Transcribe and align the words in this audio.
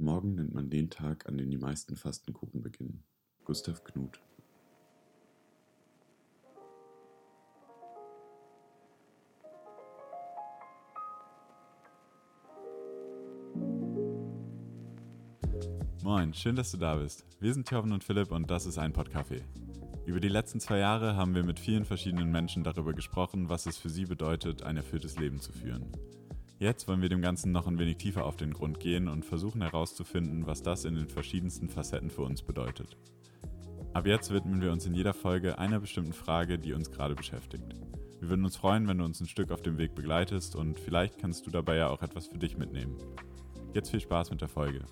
Morgen 0.00 0.36
nennt 0.36 0.54
man 0.54 0.70
den 0.70 0.90
Tag, 0.90 1.28
an 1.28 1.36
dem 1.36 1.50
die 1.50 1.58
meisten 1.58 1.96
Fastenkuchen 1.96 2.62
beginnen. 2.62 3.02
Gustav 3.44 3.82
Knuth. 3.82 4.20
Moin, 16.04 16.32
schön, 16.32 16.54
dass 16.54 16.70
du 16.70 16.76
da 16.76 16.94
bist. 16.94 17.26
Wir 17.40 17.52
sind 17.52 17.68
Jochen 17.68 17.90
und 17.90 18.04
Philipp 18.04 18.30
und 18.30 18.48
das 18.48 18.66
ist 18.66 18.78
ein 18.78 18.92
Podcafé. 18.92 19.42
Über 20.06 20.20
die 20.20 20.28
letzten 20.28 20.60
zwei 20.60 20.78
Jahre 20.78 21.16
haben 21.16 21.34
wir 21.34 21.42
mit 21.42 21.58
vielen 21.58 21.84
verschiedenen 21.84 22.30
Menschen 22.30 22.62
darüber 22.62 22.92
gesprochen, 22.92 23.48
was 23.48 23.66
es 23.66 23.76
für 23.76 23.90
sie 23.90 24.04
bedeutet, 24.04 24.62
ein 24.62 24.76
erfülltes 24.76 25.18
Leben 25.18 25.40
zu 25.40 25.50
führen. 25.50 25.90
Jetzt 26.60 26.88
wollen 26.88 27.02
wir 27.02 27.08
dem 27.08 27.22
Ganzen 27.22 27.52
noch 27.52 27.68
ein 27.68 27.78
wenig 27.78 27.98
tiefer 27.98 28.26
auf 28.26 28.36
den 28.36 28.52
Grund 28.52 28.80
gehen 28.80 29.06
und 29.06 29.24
versuchen 29.24 29.62
herauszufinden, 29.62 30.48
was 30.48 30.60
das 30.60 30.84
in 30.84 30.96
den 30.96 31.08
verschiedensten 31.08 31.68
Facetten 31.68 32.10
für 32.10 32.22
uns 32.22 32.42
bedeutet. 32.42 32.96
Ab 33.92 34.06
jetzt 34.06 34.32
widmen 34.32 34.60
wir 34.60 34.72
uns 34.72 34.84
in 34.84 34.92
jeder 34.92 35.14
Folge 35.14 35.56
einer 35.60 35.78
bestimmten 35.78 36.12
Frage, 36.12 36.58
die 36.58 36.72
uns 36.72 36.90
gerade 36.90 37.14
beschäftigt. 37.14 37.76
Wir 38.18 38.28
würden 38.28 38.44
uns 38.44 38.56
freuen, 38.56 38.88
wenn 38.88 38.98
du 38.98 39.04
uns 39.04 39.20
ein 39.20 39.28
Stück 39.28 39.52
auf 39.52 39.62
dem 39.62 39.78
Weg 39.78 39.94
begleitest 39.94 40.56
und 40.56 40.80
vielleicht 40.80 41.18
kannst 41.18 41.46
du 41.46 41.52
dabei 41.52 41.76
ja 41.76 41.90
auch 41.90 42.02
etwas 42.02 42.26
für 42.26 42.38
dich 42.38 42.58
mitnehmen. 42.58 42.98
Jetzt 43.72 43.90
viel 43.90 44.00
Spaß 44.00 44.32
mit 44.32 44.40
der 44.40 44.48
Folge. 44.48 44.84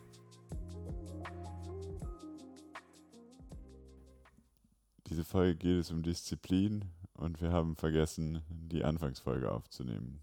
Diese 5.08 5.24
Folge 5.24 5.56
geht 5.56 5.80
es 5.80 5.90
um 5.90 6.04
Disziplin 6.04 6.84
und 7.14 7.40
wir 7.42 7.50
haben 7.50 7.74
vergessen, 7.74 8.42
die 8.48 8.84
Anfangsfolge 8.84 9.50
aufzunehmen. 9.50 10.20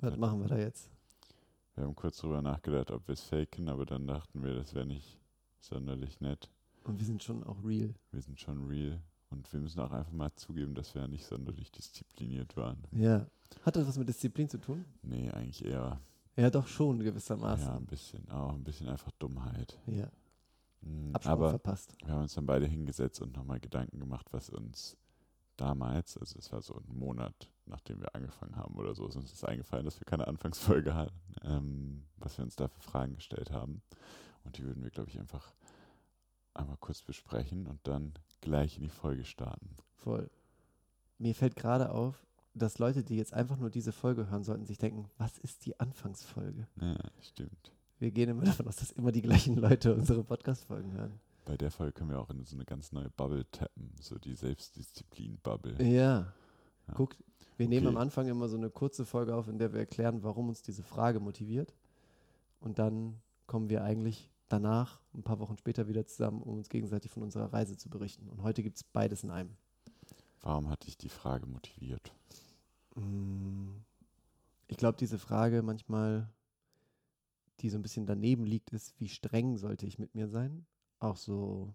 Was 0.00 0.16
machen 0.16 0.40
wir 0.40 0.48
da 0.48 0.58
jetzt? 0.58 0.90
Wir 1.74 1.84
haben 1.84 1.94
kurz 1.94 2.18
drüber 2.18 2.42
nachgedacht, 2.42 2.90
ob 2.90 3.06
wir 3.06 3.12
es 3.12 3.22
faken, 3.22 3.68
aber 3.68 3.86
dann 3.86 4.06
dachten 4.06 4.42
wir, 4.42 4.54
das 4.54 4.74
wäre 4.74 4.86
nicht 4.86 5.18
sonderlich 5.60 6.20
nett. 6.20 6.50
Und 6.84 6.98
wir 6.98 7.06
sind 7.06 7.22
schon 7.22 7.44
auch 7.44 7.62
real. 7.64 7.94
Wir 8.10 8.22
sind 8.22 8.40
schon 8.40 8.66
real. 8.66 9.00
Und 9.30 9.52
wir 9.52 9.60
müssen 9.60 9.80
auch 9.80 9.92
einfach 9.92 10.12
mal 10.12 10.34
zugeben, 10.34 10.74
dass 10.74 10.94
wir 10.94 11.06
nicht 11.06 11.24
sonderlich 11.24 11.70
diszipliniert 11.70 12.56
waren. 12.56 12.82
Ja. 12.92 13.26
Hat 13.62 13.76
das 13.76 13.86
was 13.86 13.98
mit 13.98 14.08
Disziplin 14.08 14.48
zu 14.48 14.58
tun? 14.58 14.84
Nee, 15.02 15.30
eigentlich 15.30 15.64
eher. 15.64 16.00
Ja, 16.36 16.50
doch 16.50 16.66
schon 16.66 16.98
gewissermaßen. 17.00 17.66
Ja, 17.66 17.76
ein 17.76 17.86
bisschen. 17.86 18.28
Auch 18.30 18.54
ein 18.54 18.64
bisschen 18.64 18.88
einfach 18.88 19.12
Dummheit. 19.12 19.78
Ja. 19.86 20.08
Mhm, 20.80 21.12
aber 21.24 21.50
verpasst. 21.50 21.94
wir 22.04 22.14
haben 22.14 22.22
uns 22.22 22.34
dann 22.34 22.46
beide 22.46 22.66
hingesetzt 22.66 23.20
und 23.20 23.36
nochmal 23.36 23.60
Gedanken 23.60 24.00
gemacht, 24.00 24.26
was 24.32 24.48
uns 24.48 24.96
damals, 25.60 26.16
also 26.16 26.38
es 26.38 26.50
war 26.52 26.62
so 26.62 26.74
ein 26.74 26.98
Monat, 26.98 27.50
nachdem 27.66 28.00
wir 28.00 28.14
angefangen 28.14 28.56
haben 28.56 28.76
oder 28.76 28.94
so, 28.94 29.06
ist 29.06 29.16
uns 29.16 29.30
das 29.30 29.44
eingefallen, 29.44 29.84
dass 29.84 30.00
wir 30.00 30.06
keine 30.06 30.26
Anfangsfolge 30.26 30.94
hatten, 30.94 31.34
ähm, 31.42 32.04
was 32.16 32.38
wir 32.38 32.44
uns 32.44 32.56
da 32.56 32.68
für 32.68 32.80
Fragen 32.80 33.14
gestellt 33.14 33.50
haben. 33.50 33.82
Und 34.44 34.56
die 34.56 34.64
würden 34.64 34.82
wir, 34.82 34.90
glaube 34.90 35.10
ich, 35.10 35.18
einfach 35.18 35.52
einmal 36.54 36.76
kurz 36.78 37.02
besprechen 37.02 37.66
und 37.66 37.78
dann 37.86 38.14
gleich 38.40 38.76
in 38.76 38.82
die 38.82 38.90
Folge 38.90 39.24
starten. 39.24 39.76
Voll. 39.96 40.30
Mir 41.18 41.34
fällt 41.34 41.56
gerade 41.56 41.92
auf, 41.92 42.26
dass 42.54 42.78
Leute, 42.78 43.04
die 43.04 43.16
jetzt 43.16 43.34
einfach 43.34 43.58
nur 43.58 43.70
diese 43.70 43.92
Folge 43.92 44.30
hören 44.30 44.42
sollten, 44.42 44.64
sich 44.64 44.78
denken, 44.78 45.08
was 45.18 45.38
ist 45.38 45.66
die 45.66 45.78
Anfangsfolge? 45.78 46.66
Ja, 46.80 46.96
stimmt. 47.20 47.72
Wir 47.98 48.10
gehen 48.10 48.30
immer 48.30 48.44
davon 48.44 48.66
aus, 48.66 48.76
dass 48.76 48.92
immer 48.92 49.12
die 49.12 49.22
gleichen 49.22 49.56
Leute 49.56 49.94
unsere 49.94 50.24
Podcast-Folgen 50.24 50.92
hören. 50.92 51.20
Bei 51.50 51.56
der 51.56 51.72
Folge 51.72 51.92
können 51.94 52.10
wir 52.10 52.20
auch 52.20 52.30
in 52.30 52.44
so 52.44 52.54
eine 52.54 52.64
ganz 52.64 52.92
neue 52.92 53.10
Bubble 53.10 53.44
tappen, 53.50 53.90
so 54.00 54.16
die 54.20 54.36
Selbstdisziplin-Bubble. 54.36 55.82
Ja. 55.82 56.32
Ja. 56.86 56.94
Guck, 56.94 57.16
wir 57.56 57.66
nehmen 57.66 57.88
Okay. 57.88 57.96
am 57.96 58.00
Anfang 58.00 58.28
immer 58.28 58.48
so 58.48 58.56
eine 58.56 58.70
kurze 58.70 59.04
Folge 59.04 59.34
auf, 59.34 59.48
in 59.48 59.58
der 59.58 59.72
wir 59.72 59.80
erklären, 59.80 60.22
warum 60.22 60.48
uns 60.48 60.62
diese 60.62 60.84
Frage 60.84 61.18
motiviert. 61.18 61.74
Und 62.60 62.78
dann 62.78 63.20
kommen 63.48 63.68
wir 63.68 63.82
eigentlich 63.82 64.30
danach, 64.48 65.00
ein 65.12 65.24
paar 65.24 65.40
Wochen 65.40 65.56
später, 65.56 65.88
wieder 65.88 66.06
zusammen, 66.06 66.40
um 66.40 66.58
uns 66.58 66.68
gegenseitig 66.68 67.10
von 67.10 67.24
unserer 67.24 67.52
Reise 67.52 67.76
zu 67.76 67.90
berichten. 67.90 68.28
Und 68.28 68.44
heute 68.44 68.62
gibt 68.62 68.76
es 68.76 68.84
beides 68.84 69.24
in 69.24 69.32
einem. 69.32 69.56
Warum 70.42 70.68
hat 70.68 70.86
dich 70.86 70.98
die 70.98 71.08
Frage 71.08 71.46
motiviert? 71.46 72.12
Mm, 72.94 73.70
Ich 74.68 74.76
glaube, 74.76 74.98
diese 74.98 75.18
Frage 75.18 75.62
manchmal, 75.62 76.28
die 77.58 77.70
so 77.70 77.76
ein 77.76 77.82
bisschen 77.82 78.06
daneben 78.06 78.46
liegt, 78.46 78.70
ist, 78.70 78.94
wie 79.00 79.08
streng 79.08 79.56
sollte 79.56 79.84
ich 79.84 79.98
mit 79.98 80.14
mir 80.14 80.28
sein? 80.28 80.64
Auch 81.00 81.16
so, 81.16 81.74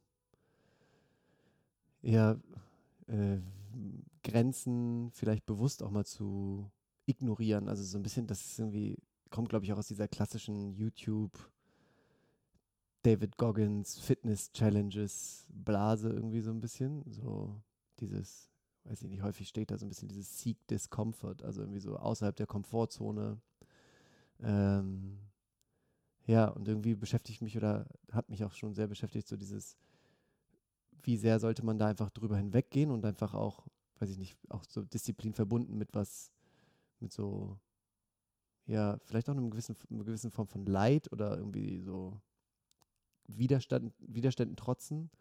ja, 2.01 2.37
äh, 3.07 3.39
Grenzen 4.23 5.11
vielleicht 5.13 5.45
bewusst 5.45 5.83
auch 5.83 5.91
mal 5.91 6.05
zu 6.05 6.71
ignorieren. 7.05 7.67
Also 7.69 7.83
so 7.83 7.97
ein 7.97 8.03
bisschen, 8.03 8.27
das 8.27 8.45
ist 8.45 8.59
irgendwie, 8.59 8.97
kommt, 9.29 9.49
glaube 9.49 9.65
ich, 9.65 9.73
auch 9.73 9.77
aus 9.77 9.87
dieser 9.87 10.07
klassischen 10.07 10.71
YouTube- 10.73 11.49
David 13.03 13.37
Goggins 13.37 13.99
Fitness 13.99 14.51
Challenges 14.51 15.45
Blase 15.49 16.09
irgendwie 16.09 16.41
so 16.41 16.51
ein 16.51 16.59
bisschen. 16.59 17.03
So 17.07 17.61
dieses, 17.99 18.49
weiß 18.85 19.03
ich 19.03 19.09
nicht, 19.09 19.21
häufig 19.21 19.47
steht 19.47 19.69
da 19.69 19.77
so 19.77 19.85
ein 19.85 19.89
bisschen 19.89 20.07
dieses 20.07 20.39
Seek 20.39 20.57
Discomfort, 20.67 21.43
also 21.43 21.61
irgendwie 21.61 21.79
so 21.79 21.97
außerhalb 21.97 22.35
der 22.35 22.47
Komfortzone. 22.47 23.39
Ähm, 24.41 25.19
ja, 26.25 26.47
und 26.47 26.67
irgendwie 26.67 26.95
beschäftigt 26.95 27.41
mich 27.41 27.55
oder 27.57 27.85
hat 28.11 28.29
mich 28.29 28.43
auch 28.43 28.53
schon 28.53 28.73
sehr 28.73 28.87
beschäftigt, 28.87 29.27
so 29.27 29.37
dieses, 29.37 29.77
wie 31.03 31.17
sehr 31.17 31.39
sollte 31.39 31.63
man 31.63 31.77
da 31.77 31.87
einfach 31.87 32.09
drüber 32.09 32.37
hinweggehen 32.37 32.89
und 32.89 33.05
einfach 33.05 33.33
auch, 33.33 33.67
weiß 33.99 34.09
ich 34.09 34.17
nicht, 34.17 34.37
auch 34.49 34.63
so 34.67 34.83
Disziplin 34.83 35.33
verbunden 35.33 35.77
mit 35.77 35.93
was, 35.93 36.31
mit 36.99 37.13
so, 37.13 37.59
ja, 38.65 38.97
vielleicht 39.03 39.29
auch 39.29 39.33
einem 39.33 39.51
gewissen, 39.51 39.75
einer 39.91 40.03
gewissen 40.03 40.31
Form 40.31 40.47
von 40.47 40.65
Leid 40.65 41.11
oder 41.11 41.37
irgendwie 41.37 41.79
so 41.79 42.19
Widerstand, 43.27 43.93
Widerständen 43.99 44.55
trotzen 44.55 45.11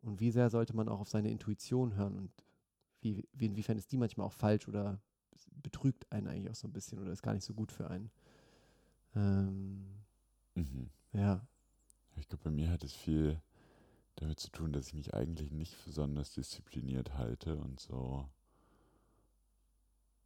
und 0.00 0.18
wie 0.18 0.32
sehr 0.32 0.50
sollte 0.50 0.74
man 0.74 0.88
auch 0.88 1.00
auf 1.00 1.08
seine 1.08 1.30
Intuition 1.30 1.94
hören 1.94 2.16
und 2.16 2.30
wie, 3.00 3.28
wie, 3.32 3.46
inwiefern 3.46 3.78
ist 3.78 3.92
die 3.92 3.96
manchmal 3.96 4.26
auch 4.26 4.32
falsch 4.32 4.68
oder 4.68 5.00
betrügt 5.62 6.10
einen 6.10 6.26
eigentlich 6.26 6.50
auch 6.50 6.56
so 6.56 6.68
ein 6.68 6.72
bisschen 6.72 6.98
oder 6.98 7.12
ist 7.12 7.22
gar 7.22 7.34
nicht 7.34 7.44
so 7.44 7.54
gut 7.54 7.70
für 7.70 7.88
einen. 7.88 8.10
Ähm, 9.14 10.01
Mhm. 10.54 10.90
ja, 11.12 11.46
Ich 12.16 12.28
glaube, 12.28 12.44
bei 12.44 12.50
mir 12.50 12.70
hat 12.70 12.84
es 12.84 12.94
viel 12.94 13.40
damit 14.16 14.40
zu 14.40 14.50
tun, 14.50 14.72
dass 14.72 14.88
ich 14.88 14.94
mich 14.94 15.14
eigentlich 15.14 15.52
nicht 15.52 15.76
besonders 15.84 16.32
diszipliniert 16.34 17.14
halte 17.14 17.56
und 17.56 17.80
so 17.80 18.28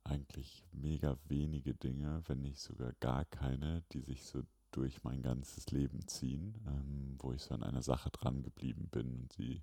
eigentlich 0.05 0.65
mega 0.73 1.19
wenige 1.29 1.75
Dinge, 1.75 2.23
wenn 2.27 2.43
nicht 2.43 2.61
sogar 2.61 2.93
gar 3.01 3.25
keine, 3.25 3.83
die 3.93 4.01
sich 4.01 4.25
so 4.25 4.43
durch 4.71 5.03
mein 5.05 5.23
ganzes 5.23 5.71
Leben 5.71 6.07
ziehen, 6.07 6.55
ähm, 6.67 7.17
wo 7.19 7.33
ich 7.33 7.43
so 7.43 7.55
an 7.55 7.63
einer 7.63 7.83
Sache 7.83 8.11
dran 8.11 8.43
geblieben 8.43 8.89
bin 8.91 9.15
und 9.15 9.33
sie 9.33 9.63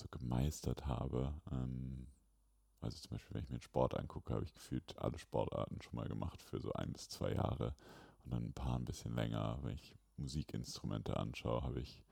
so 0.00 0.08
gemeistert 0.10 0.86
habe. 0.86 1.34
Ähm, 1.52 2.06
also 2.80 2.98
zum 2.98 3.12
Beispiel, 3.12 3.34
wenn 3.34 3.44
ich 3.44 3.50
mir 3.50 3.56
einen 3.56 3.62
Sport 3.62 3.98
angucke, 3.98 4.34
habe 4.34 4.44
ich 4.44 4.54
gefühlt 4.54 4.98
alle 4.98 5.18
Sportarten 5.18 5.80
schon 5.82 5.96
mal 5.96 6.08
gemacht 6.08 6.42
für 6.42 6.60
so 6.60 6.72
ein 6.72 6.92
bis 6.92 7.08
zwei 7.08 7.32
Jahre 7.34 7.74
und 8.24 8.32
dann 8.32 8.44
ein 8.44 8.52
paar 8.52 8.76
ein 8.76 8.84
bisschen 8.84 9.14
länger. 9.14 9.58
Wenn 9.62 9.74
ich 9.74 9.94
Musikinstrumente 10.16 11.16
anschaue, 11.16 11.62
habe 11.62 11.80
ich 11.80 12.02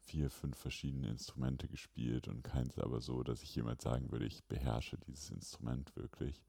vier, 0.00 0.30
fünf 0.30 0.56
verschiedene 0.58 1.08
Instrumente 1.08 1.68
gespielt 1.68 2.28
und 2.28 2.42
keins 2.42 2.78
aber 2.78 3.00
so, 3.00 3.22
dass 3.22 3.42
ich 3.42 3.54
jemals 3.54 3.82
sagen 3.82 4.10
würde, 4.10 4.26
ich 4.26 4.44
beherrsche 4.44 4.98
dieses 4.98 5.30
Instrument 5.30 5.94
wirklich. 5.96 6.44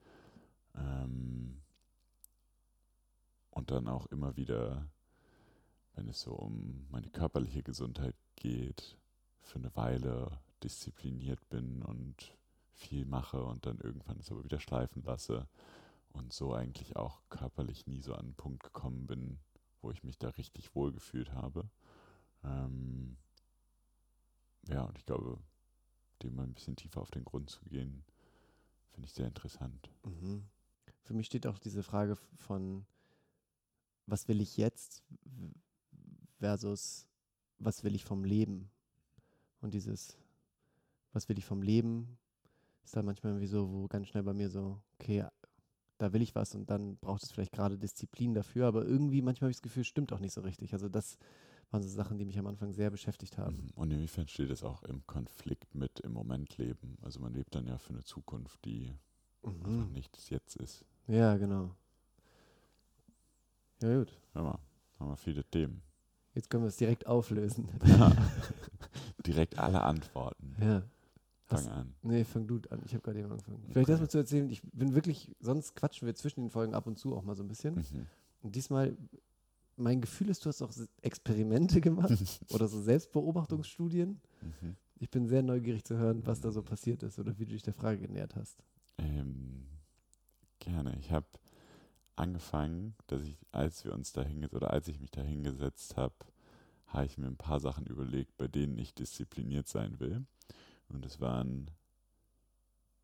Ähm 0.75 1.61
und 3.51 3.69
dann 3.69 3.87
auch 3.87 4.07
immer 4.07 4.35
wieder, 4.35 4.89
wenn 5.93 6.07
es 6.09 6.21
so 6.21 6.31
um 6.33 6.87
meine 6.89 7.09
körperliche 7.09 7.61
Gesundheit 7.61 8.15
geht, 8.35 8.97
für 9.41 9.59
eine 9.59 9.75
Weile 9.75 10.39
diszipliniert 10.63 11.47
bin 11.49 11.83
und 11.83 12.35
viel 12.71 13.05
mache 13.05 13.43
und 13.43 13.65
dann 13.65 13.77
irgendwann 13.79 14.17
es 14.19 14.31
aber 14.31 14.43
wieder 14.43 14.59
schleifen 14.59 15.03
lasse 15.03 15.47
und 16.13 16.33
so 16.33 16.53
eigentlich 16.53 16.95
auch 16.95 17.21
körperlich 17.29 17.87
nie 17.87 18.01
so 18.01 18.13
an 18.13 18.25
einen 18.25 18.35
Punkt 18.35 18.63
gekommen 18.63 19.07
bin, 19.07 19.39
wo 19.81 19.91
ich 19.91 20.03
mich 20.03 20.17
da 20.17 20.29
richtig 20.29 20.75
wohl 20.75 20.91
gefühlt 20.91 21.33
habe. 21.33 21.69
Ähm 22.43 23.17
ja, 24.67 24.83
und 24.83 24.97
ich 24.97 25.05
glaube, 25.05 25.39
dem 26.21 26.35
mal 26.35 26.43
ein 26.43 26.53
bisschen 26.53 26.75
tiefer 26.75 27.01
auf 27.01 27.11
den 27.11 27.25
Grund 27.25 27.49
zu 27.49 27.63
gehen, 27.65 28.05
finde 28.91 29.07
ich 29.07 29.13
sehr 29.13 29.27
interessant. 29.27 29.89
Mhm. 30.03 30.45
Für 31.03 31.13
mich 31.13 31.25
steht 31.25 31.47
auch 31.47 31.59
diese 31.59 31.83
Frage 31.83 32.15
von, 32.37 32.85
was 34.05 34.27
will 34.27 34.39
ich 34.39 34.57
jetzt 34.57 35.03
versus 36.39 37.07
was 37.59 37.83
will 37.83 37.95
ich 37.95 38.03
vom 38.03 38.23
Leben? 38.23 38.69
Und 39.61 39.73
dieses, 39.73 40.17
was 41.13 41.29
will 41.29 41.37
ich 41.37 41.45
vom 41.45 41.61
Leben, 41.61 42.17
ist 42.83 42.95
dann 42.95 43.05
manchmal 43.05 43.33
irgendwie 43.33 43.47
so, 43.47 43.71
wo 43.71 43.87
ganz 43.87 44.07
schnell 44.07 44.23
bei 44.23 44.33
mir 44.33 44.49
so, 44.49 44.81
okay, 44.99 45.25
da 45.97 46.11
will 46.13 46.21
ich 46.21 46.35
was 46.35 46.55
und 46.55 46.69
dann 46.69 46.97
braucht 46.97 47.23
es 47.23 47.31
vielleicht 47.31 47.51
gerade 47.53 47.77
Disziplin 47.77 48.33
dafür, 48.33 48.67
aber 48.67 48.85
irgendwie 48.85 49.21
manchmal 49.21 49.47
habe 49.47 49.51
ich 49.51 49.57
das 49.57 49.61
Gefühl, 49.63 49.83
stimmt 49.83 50.11
auch 50.13 50.19
nicht 50.19 50.33
so 50.33 50.41
richtig. 50.41 50.73
Also 50.73 50.89
das 50.89 51.17
waren 51.71 51.81
so 51.81 51.89
Sachen, 51.89 52.17
die 52.17 52.25
mich 52.25 52.37
am 52.37 52.47
Anfang 52.47 52.73
sehr 52.73 52.89
beschäftigt 52.89 53.37
haben. 53.37 53.55
Mhm. 53.55 53.69
Und 53.75 53.91
inwiefern 53.91 54.27
steht 54.27 54.49
es 54.49 54.63
auch 54.63 54.83
im 54.83 55.05
Konflikt 55.07 55.73
mit 55.75 55.99
im 56.01 56.11
Moment 56.13 56.57
leben? 56.57 56.97
Also 57.01 57.19
man 57.19 57.33
lebt 57.33 57.55
dann 57.55 57.65
ja 57.67 57.77
für 57.77 57.93
eine 57.93 58.03
Zukunft, 58.03 58.63
die 58.65 58.93
einfach 59.43 59.67
Mhm. 59.67 59.91
nicht 59.93 60.15
das 60.15 60.29
Jetzt 60.29 60.55
ist. 60.57 60.85
Ja, 61.07 61.35
genau. 61.37 61.75
Ja, 63.81 63.97
gut. 63.97 64.13
Hör 64.33 64.43
mal, 64.43 64.59
Haben 64.99 65.09
wir 65.09 65.17
viele 65.17 65.43
Themen. 65.43 65.81
Jetzt 66.35 66.49
können 66.49 66.63
wir 66.63 66.69
es 66.69 66.77
direkt 66.77 67.05
auflösen. 67.05 67.69
Direkt 69.25 69.59
alle 69.59 69.81
Antworten. 69.81 70.55
Ja. 70.59 70.83
Fang 71.45 71.67
an. 71.67 71.93
Nee, 72.01 72.23
fang 72.23 72.47
du 72.47 72.59
an. 72.69 72.81
Ich 72.85 72.93
habe 72.93 73.01
gerade 73.01 73.19
eben 73.19 73.31
angefangen. 73.31 73.63
Vielleicht 73.71 73.89
erst 73.89 74.01
mal 74.01 74.09
zu 74.09 74.17
erzählen, 74.17 74.49
ich 74.49 74.61
bin 74.63 74.95
wirklich, 74.95 75.35
sonst 75.39 75.75
quatschen 75.75 76.05
wir 76.05 76.15
zwischen 76.15 76.41
den 76.41 76.49
Folgen 76.49 76.73
ab 76.73 76.87
und 76.87 76.97
zu 76.97 77.15
auch 77.15 77.23
mal 77.23 77.35
so 77.35 77.43
ein 77.43 77.47
bisschen. 77.47 77.75
Mhm. 77.75 78.07
Und 78.41 78.55
diesmal, 78.55 78.95
mein 79.75 80.01
Gefühl 80.01 80.29
ist, 80.29 80.45
du 80.45 80.49
hast 80.49 80.61
auch 80.61 80.71
Experimente 81.01 81.81
gemacht 81.81 82.11
oder 82.49 82.67
so 82.67 82.81
Selbstbeobachtungsstudien. 82.81 84.21
Mhm. 84.41 84.75
Ich 84.99 85.09
bin 85.09 85.27
sehr 85.27 85.43
neugierig 85.43 85.83
zu 85.83 85.97
hören, 85.97 86.25
was 86.25 86.39
da 86.39 86.51
so 86.51 86.61
passiert 86.61 87.03
ist 87.03 87.19
oder 87.19 87.37
wie 87.37 87.45
du 87.45 87.51
dich 87.51 87.63
der 87.63 87.73
Frage 87.73 87.99
genähert 87.99 88.35
hast. 88.35 88.63
Ähm, 88.97 89.65
gerne. 90.59 90.95
Ich 90.99 91.11
habe 91.11 91.27
angefangen, 92.15 92.95
dass 93.07 93.21
ich, 93.23 93.37
als 93.51 93.83
wir 93.83 93.93
uns 93.93 94.13
da 94.13 94.21
hingesetzt 94.23 94.55
oder 94.55 94.71
als 94.71 94.87
ich 94.87 94.99
mich 94.99 95.11
da 95.11 95.21
hingesetzt 95.21 95.97
habe, 95.97 96.15
habe 96.87 97.05
ich 97.05 97.17
mir 97.17 97.27
ein 97.27 97.37
paar 97.37 97.59
Sachen 97.59 97.85
überlegt, 97.85 98.37
bei 98.37 98.47
denen 98.47 98.77
ich 98.77 98.93
diszipliniert 98.93 99.67
sein 99.67 99.99
will. 99.99 100.25
Und 100.89 101.05
es 101.05 101.19
waren 101.19 101.69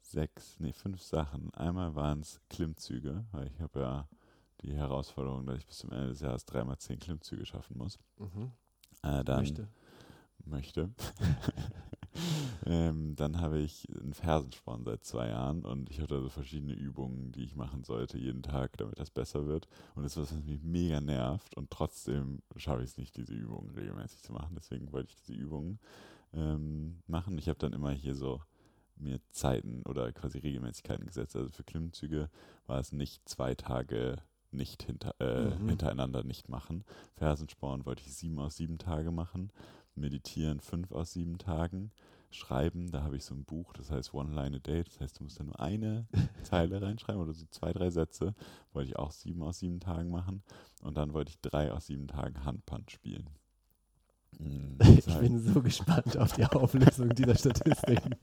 sechs, 0.01 0.59
nee, 0.59 0.73
fünf 0.73 1.01
Sachen. 1.01 1.53
Einmal 1.53 1.95
waren 1.95 2.21
es 2.21 2.41
Klimmzüge, 2.49 3.25
weil 3.31 3.47
ich 3.47 3.59
habe 3.61 3.79
ja 3.79 4.07
die 4.61 4.73
Herausforderung, 4.73 5.45
dass 5.45 5.59
ich 5.59 5.65
bis 5.65 5.77
zum 5.77 5.91
Ende 5.91 6.09
des 6.09 6.19
Jahres 6.21 6.45
dreimal 6.45 6.77
zehn 6.77 6.99
Klimmzüge 6.99 7.45
schaffen 7.45 7.77
muss. 7.77 7.97
Mhm. 8.17 8.51
Äh, 9.03 9.23
dann 9.23 9.39
Möchte. 9.39 9.67
möchte. 10.45 10.89
ähm, 12.65 13.15
dann 13.15 13.39
habe 13.39 13.59
ich 13.59 13.87
einen 14.01 14.13
Fersensporn 14.13 14.83
seit 14.83 15.05
zwei 15.05 15.29
Jahren 15.29 15.63
und 15.63 15.89
ich 15.89 15.99
habe 15.99 16.13
da 16.13 16.21
so 16.21 16.29
verschiedene 16.29 16.73
Übungen, 16.73 17.31
die 17.31 17.43
ich 17.43 17.55
machen 17.55 17.83
sollte 17.83 18.17
jeden 18.17 18.43
Tag, 18.43 18.77
damit 18.77 18.99
das 18.99 19.11
besser 19.11 19.45
wird. 19.45 19.67
Und 19.95 20.03
das 20.03 20.13
ist 20.13 20.23
was, 20.23 20.35
was 20.35 20.43
mich 20.43 20.61
mega 20.61 20.99
nervt 20.99 21.55
und 21.55 21.69
trotzdem 21.69 22.41
schaffe 22.57 22.83
ich 22.83 22.91
es 22.91 22.97
nicht, 22.97 23.15
diese 23.15 23.33
Übungen 23.33 23.69
regelmäßig 23.69 24.21
zu 24.21 24.33
machen. 24.33 24.55
Deswegen 24.55 24.91
wollte 24.91 25.09
ich 25.11 25.15
diese 25.23 25.39
Übungen 25.39 25.79
ähm, 26.33 27.01
machen. 27.07 27.37
Ich 27.37 27.49
habe 27.49 27.59
dann 27.59 27.73
immer 27.73 27.91
hier 27.91 28.15
so 28.15 28.41
mir 28.95 29.19
Zeiten 29.31 29.83
oder 29.83 30.11
quasi 30.11 30.39
Regelmäßigkeiten 30.39 31.05
gesetzt. 31.05 31.35
Also 31.35 31.49
für 31.49 31.63
Klimmzüge 31.63 32.29
war 32.67 32.79
es 32.79 32.91
nicht 32.91 33.27
zwei 33.27 33.55
Tage 33.55 34.17
nicht 34.51 34.83
hinter, 34.83 35.15
äh, 35.19 35.55
Mhm. 35.55 35.69
hintereinander 35.69 36.23
nicht 36.23 36.49
machen. 36.49 36.83
Fersensporn 37.15 37.85
wollte 37.85 38.01
ich 38.05 38.13
sieben 38.13 38.39
aus 38.39 38.57
sieben 38.57 38.77
Tage 38.77 39.11
machen. 39.11 39.51
Meditieren 39.95 40.59
fünf 40.59 40.91
aus 40.91 41.13
sieben 41.13 41.37
Tagen. 41.37 41.91
Schreiben, 42.31 42.91
da 42.91 43.03
habe 43.03 43.15
ich 43.17 43.25
so 43.25 43.33
ein 43.33 43.43
Buch, 43.43 43.73
das 43.73 43.89
heißt 43.89 44.13
One 44.13 44.33
Line 44.35 44.57
a 44.57 44.59
Day. 44.59 44.83
Das 44.83 44.99
heißt, 44.99 45.19
du 45.19 45.23
musst 45.23 45.39
da 45.39 45.43
nur 45.43 45.59
eine 45.59 46.07
Zeile 46.43 46.81
reinschreiben 46.81 47.21
oder 47.21 47.33
so 47.33 47.45
zwei, 47.51 47.73
drei 47.73 47.89
Sätze. 47.89 48.35
Wollte 48.73 48.89
ich 48.89 48.97
auch 48.97 49.11
sieben 49.11 49.41
aus 49.43 49.59
sieben 49.59 49.79
Tagen 49.79 50.09
machen. 50.11 50.43
Und 50.81 50.95
dann 50.97 51.13
wollte 51.13 51.29
ich 51.31 51.39
drei 51.41 51.71
aus 51.71 51.87
sieben 51.87 52.07
Tagen 52.07 52.43
Handpunch 52.45 52.89
spielen. 52.91 53.29
Ich 54.81 55.17
bin 55.19 55.39
so 55.39 55.61
gespannt 55.61 56.17
auf 56.17 56.33
die 56.33 56.45
Auflösung 56.45 57.09
dieser 57.09 57.35
Statistiken. 57.35 58.15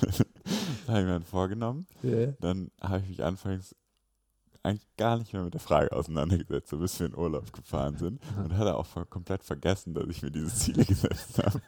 das 0.00 0.20
habe 0.88 0.98
ich 0.98 1.04
mir 1.04 1.12
dann 1.12 1.24
vorgenommen. 1.24 1.86
Ja. 2.02 2.26
Dann 2.40 2.70
habe 2.80 3.00
ich 3.00 3.08
mich 3.08 3.24
anfangs 3.24 3.74
eigentlich 4.62 4.88
gar 4.96 5.16
nicht 5.16 5.32
mehr 5.32 5.42
mit 5.42 5.54
der 5.54 5.60
Frage 5.60 5.92
auseinandergesetzt, 5.92 6.68
so 6.68 6.78
bis 6.78 6.98
wir 6.98 7.06
in 7.06 7.16
Urlaub 7.16 7.52
gefahren 7.52 7.96
sind. 7.96 8.20
Und 8.36 8.56
hatte 8.56 8.76
auch 8.76 8.86
komplett 9.08 9.44
vergessen, 9.44 9.94
dass 9.94 10.08
ich 10.08 10.22
mir 10.22 10.30
diese 10.30 10.52
Ziele 10.52 10.84
gesetzt 10.84 11.38
habe. 11.38 11.60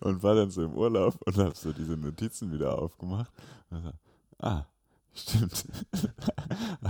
und 0.00 0.22
war 0.22 0.34
dann 0.34 0.50
so 0.50 0.64
im 0.64 0.74
Urlaub 0.74 1.16
und 1.24 1.36
habe 1.36 1.54
so 1.54 1.72
diese 1.72 1.96
Notizen 1.96 2.52
wieder 2.52 2.78
aufgemacht. 2.78 3.32
Und 3.70 3.82
so, 3.82 3.92
ah, 4.40 4.66
stimmt. 5.14 5.64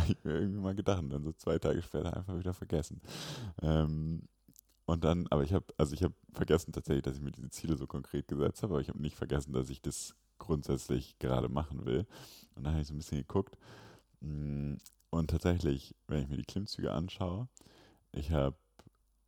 Habe 0.03 0.13
ich 0.13 0.25
mir 0.25 0.35
irgendwie 0.35 0.61
mal 0.61 0.75
gedacht 0.75 1.03
und 1.03 1.11
dann 1.11 1.25
so 1.25 1.33
zwei 1.33 1.59
Tage 1.59 1.83
später 1.83 2.17
einfach 2.17 2.39
wieder 2.39 2.55
vergessen. 2.55 3.01
Ähm, 3.63 4.23
und 4.87 5.05
dann, 5.05 5.27
aber 5.31 5.45
ich 5.45 5.53
habe, 5.55 5.67
also 5.79 5.95
ich 5.95 6.03
habe 6.03 6.15
vergessen 6.33 6.73
tatsächlich, 6.73 7.03
dass 7.05 7.17
ich 7.17 7.23
mir 7.23 7.33
diese 7.33 7.51
Ziele 7.51 7.77
so 7.77 7.87
konkret 7.87 8.29
gesetzt 8.29 8.63
habe, 8.63 8.75
aber 8.75 8.81
ich 8.83 8.89
habe 8.89 9.01
nicht 9.03 9.17
vergessen, 9.17 9.53
dass 9.53 9.71
ich 9.71 9.81
das 9.83 10.15
grundsätzlich 10.39 11.19
gerade 11.19 11.49
machen 11.49 11.87
will. 11.87 12.07
Und 12.55 12.65
dann 12.65 12.73
habe 12.75 12.83
ich 12.83 12.89
so 12.89 12.95
ein 12.95 12.99
bisschen 12.99 13.19
geguckt. 13.19 13.57
Mm, 14.21 14.75
Und 15.11 15.31
tatsächlich, 15.31 15.95
wenn 16.09 16.23
ich 16.23 16.29
mir 16.29 16.37
die 16.39 16.45
Klimmzüge 16.45 16.93
anschaue, 16.93 17.49
ich 18.13 18.33
habe 18.33 18.57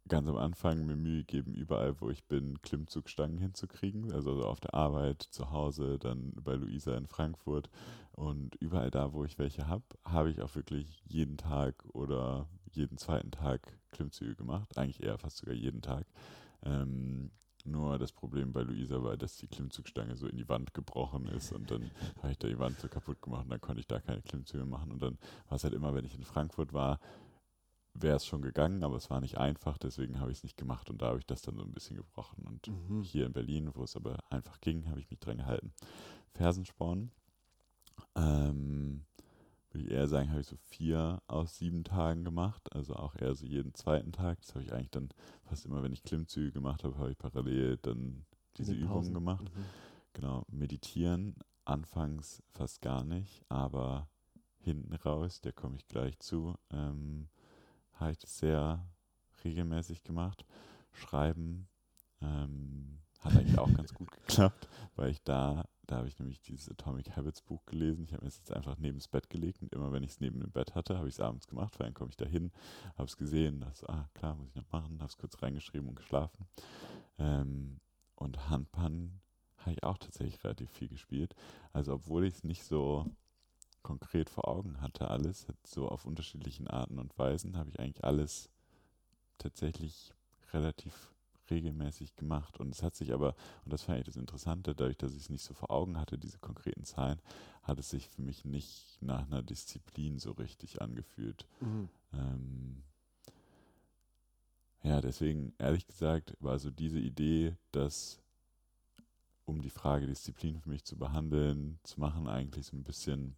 ganz 0.09 0.29
am 0.29 0.37
Anfang 0.37 0.87
mir 0.87 0.97
Mühe 0.97 1.25
gegeben, 1.25 1.55
überall, 1.55 2.01
wo 2.01 2.11
ich 2.11 2.25
bin, 2.25 2.61
Klimmzugstangen 2.63 3.39
hinzukriegen. 3.39 4.13
Also 4.13 4.35
so 4.35 4.47
auf 4.47 4.61
der 4.61 4.75
Arbeit, 4.75 5.23
zu 5.23 5.51
Hause, 5.51 5.99
dann 5.99 6.33
bei 6.35 6.55
Luisa 6.55 6.97
in 6.97 7.07
Frankfurt. 7.07 7.71
Und 8.13 8.55
überall 8.57 8.91
da, 8.91 9.13
wo 9.13 9.25
ich 9.25 9.39
welche 9.39 9.67
habe, 9.67 9.85
habe 10.05 10.31
ich 10.31 10.41
auch 10.43 10.55
wirklich 10.55 11.03
jeden 11.07 11.37
Tag 11.37 11.85
oder 11.93 12.49
jeden 12.71 12.99
zweiten 12.99 13.31
Tag 13.31 13.79
Klimmzüge 13.93 14.37
gemacht. 14.37 14.77
Eigentlich 14.77 15.03
eher 15.03 15.19
fast 15.19 15.39
sogar 15.39 15.55
jeden 15.55 15.81
Tag. 15.81 16.07
Ähm, 16.63 17.31
nur 17.65 17.99
das 17.99 18.13
Problem 18.13 18.53
bei 18.53 18.61
Luisa 18.61 19.03
war, 19.03 19.17
dass 19.17 19.39
die 19.39 19.49
Klimmzugstange 19.49 20.17
so 20.17 20.27
in 20.27 20.37
die 20.37 20.49
Wand 20.51 20.75
gebrochen 20.75 21.27
ist 21.29 21.51
und 21.51 21.71
dann 21.71 21.91
habe 22.19 22.33
ich 22.33 22.39
da 22.39 22.47
die 22.47 22.59
Wand 22.59 22.79
so 22.79 22.89
kaputt 22.89 23.23
gemacht 23.23 23.45
und 23.45 23.51
dann 23.51 23.61
konnte 23.61 23.81
ich 23.81 23.87
da 23.87 24.01
keine 24.01 24.21
Klimmzüge 24.21 24.67
machen. 24.67 24.93
Und 24.93 25.03
dann 25.03 25.19
war 25.49 25.57
es 25.57 25.65
halt 25.65 25.73
immer, 25.73 25.95
wenn 25.95 26.05
ich 26.05 26.15
in 26.15 26.25
Frankfurt 26.25 26.75
war, 26.75 27.01
wäre 27.95 28.17
es 28.17 28.27
schon 28.27 28.43
gegangen, 28.43 28.83
aber 28.83 28.97
es 28.97 29.09
war 29.11 29.21
nicht 29.21 29.39
einfach, 29.39 29.79
deswegen 29.79 30.21
habe 30.21 30.31
ich 30.33 30.39
es 30.39 30.43
nicht 30.43 30.57
gemacht 30.57 30.91
und 30.91 31.01
da 31.01 31.07
habe 31.07 31.19
ich 31.19 31.27
das 31.27 31.43
dann 31.43 31.57
so 31.57 31.63
ein 31.63 31.73
bisschen 31.73 31.97
gebrochen. 31.97 32.45
Und 32.47 32.69
Mhm. 32.69 33.03
hier 33.03 33.27
in 33.27 33.33
Berlin, 33.33 33.71
wo 33.75 33.85
es 33.85 33.97
aber 33.97 34.19
einfach 34.31 34.61
ging, 34.61 34.89
habe 34.89 35.01
ich 35.01 35.11
mich 35.11 35.21
dran 35.21 35.39
gehalten. 35.39 35.73
Fersensporn, 36.33 37.13
ähm, 38.17 39.05
würde 39.71 39.87
ich 39.87 39.91
eher 39.93 40.09
sagen, 40.09 40.31
habe 40.31 40.41
ich 40.41 40.47
so 40.47 40.57
vier 40.57 41.23
aus 41.27 41.57
sieben 41.57 41.85
Tagen 41.85 42.25
gemacht, 42.25 42.73
also 42.75 42.95
auch 42.95 43.15
eher 43.17 43.35
so 43.35 43.45
jeden 43.47 43.75
zweiten 43.75 44.13
Tag. 44.13 44.41
Das 44.41 44.55
habe 44.55 44.65
ich 44.65 44.73
eigentlich 44.73 44.91
dann 44.91 45.09
fast 45.45 45.67
immer, 45.67 45.83
wenn 45.83 45.93
ich 45.93 46.03
Klimmzüge 46.03 46.53
gemacht 46.53 46.85
habe, 46.85 46.97
habe 46.99 47.11
ich 47.11 47.19
parallel 47.19 47.79
dann 47.79 48.25
diese 48.57 48.73
Übungen 48.73 49.13
gemacht. 49.13 49.45
Mhm. 49.45 49.65
Genau, 50.13 50.45
meditieren 50.49 51.37
anfangs 51.65 52.43
fast 52.53 52.83
gar 52.83 53.05
nicht, 53.05 53.43
aber 53.49 54.09
hinten 54.59 54.95
raus, 54.95 55.41
der 55.41 55.53
komme 55.53 55.77
ich 55.77 55.89
gleich 55.89 56.19
zu, 56.21 56.55
ähm, 56.71 57.29
habe 57.97 58.13
ich 58.13 58.19
das 58.19 58.39
sehr 58.39 58.85
regelmäßig 59.45 60.03
gemacht. 60.03 60.45
Schreiben 60.93 61.69
ähm, 62.21 62.99
hat 63.21 63.37
eigentlich 63.37 63.59
auch 63.59 63.73
ganz 63.75 63.95
gut 63.95 64.11
geklappt, 64.11 64.69
weil 64.97 65.11
ich 65.11 65.23
da, 65.23 65.65
da 65.87 65.97
habe 65.97 66.09
ich 66.09 66.19
nämlich 66.19 66.41
dieses 66.41 66.69
Atomic 66.71 67.17
Habits 67.17 67.43
Buch 67.43 67.65
gelesen. 67.67 68.05
Ich 68.05 68.13
habe 68.13 68.23
mir 68.23 68.29
das 68.29 68.39
jetzt 68.39 68.53
einfach 68.53 68.77
neben 68.79 68.99
das 68.99 69.09
Bett 69.09 69.31
gelegt 69.31 69.63
und 69.63 69.73
immer 69.73 69.93
wenn 69.93 70.03
ich 70.03 70.11
es 70.11 70.21
neben 70.21 70.41
dem 70.41 70.51
Bett 70.51 70.75
hatte, 70.75 70.97
habe 70.97 71.09
ich 71.09 71.15
es 71.15 71.21
abends 71.21 71.47
gemacht, 71.47 71.79
weil 71.79 71.87
dann 71.87 71.95
komme 71.95 72.11
ich 72.11 72.17
da 72.17 72.27
hin, 72.27 72.53
habe 72.97 73.09
es 73.09 73.17
gesehen, 73.17 73.61
dachte, 73.61 73.89
ah 73.89 74.09
klar, 74.15 74.37
muss 74.37 74.49
ich 74.49 74.55
noch 74.55 74.71
machen, 74.71 74.99
habe 75.01 75.09
es 75.09 75.17
kurz 75.17 75.43
reingeschrieben 75.43 75.89
und 75.89 75.97
geschlafen. 75.97 76.47
Ähm, 77.19 77.81
und 78.17 78.49
Handpan 78.49 79.21
habe 79.59 79.73
ich 79.73 79.83
auch 79.83 79.99
tatsächlich 79.99 80.43
relativ 80.45 80.71
viel 80.71 80.89
gespielt. 80.89 81.35
Also 81.73 81.95
obwohl 81.95 82.25
ich 82.25 82.35
es 82.35 82.45
nicht 82.45 82.65
so 82.65 83.07
konkret 83.85 84.29
vor 84.29 84.49
Augen 84.49 84.81
hatte, 84.81 85.09
alles, 85.09 85.47
so 85.65 85.89
auf 85.89 86.05
unterschiedlichen 86.07 86.67
Arten 86.67 86.99
und 86.99 87.17
Weisen, 87.17 87.57
habe 87.57 87.71
ich 87.71 87.79
eigentlich 87.79 88.03
alles 88.03 88.51
tatsächlich 89.39 90.13
relativ 90.53 91.15
regelmäßig 91.51 92.17
gemacht. 92.17 92.59
Und 92.59 92.75
es 92.75 92.83
hat 92.83 92.97
sich 92.97 93.13
aber, 93.13 93.37
und 93.65 93.73
das 93.73 93.83
fand 93.83 93.99
ich 93.99 94.07
das 94.07 94.17
Interessante, 94.17 94.75
dadurch, 94.75 94.97
dass 94.97 95.13
ich 95.13 95.23
es 95.23 95.31
nicht 95.31 95.45
so 95.45 95.55
vor 95.55 95.71
Augen 95.71 95.99
hatte, 95.99 96.19
diese 96.19 96.39
konkreten 96.39 96.85
Zahlen, 96.85 97.21
hat 97.63 97.79
es 97.79 97.91
sich 97.91 98.09
für 98.09 98.23
mich 98.23 98.45
nicht 98.45 98.99
nach 99.01 99.27
einer 99.27 99.43
Disziplin 99.43 100.19
so 100.19 100.33
richtig 100.33 100.83
angefühlt. 100.83 101.47
Mhm. 101.61 101.89
Ähm, 102.13 102.83
ja, 104.83 105.01
deswegen, 105.01 105.55
ehrlich 105.59 105.87
gesagt, 105.87 106.37
war 106.41 106.59
so 106.59 106.71
diese 106.71 106.99
Idee, 106.99 107.57
dass 107.73 108.21
um 109.47 109.61
die 109.61 109.71
Frage 109.71 110.07
Disziplin 110.07 110.59
für 110.59 110.71
mich 110.71 110.85
zu 110.85 110.97
behandeln, 110.97 111.79
zu 111.83 112.01
machen, 112.01 112.29
eigentlich 112.29 112.67
so 112.67 112.77
ein 112.77 112.85
bisschen, 112.85 113.37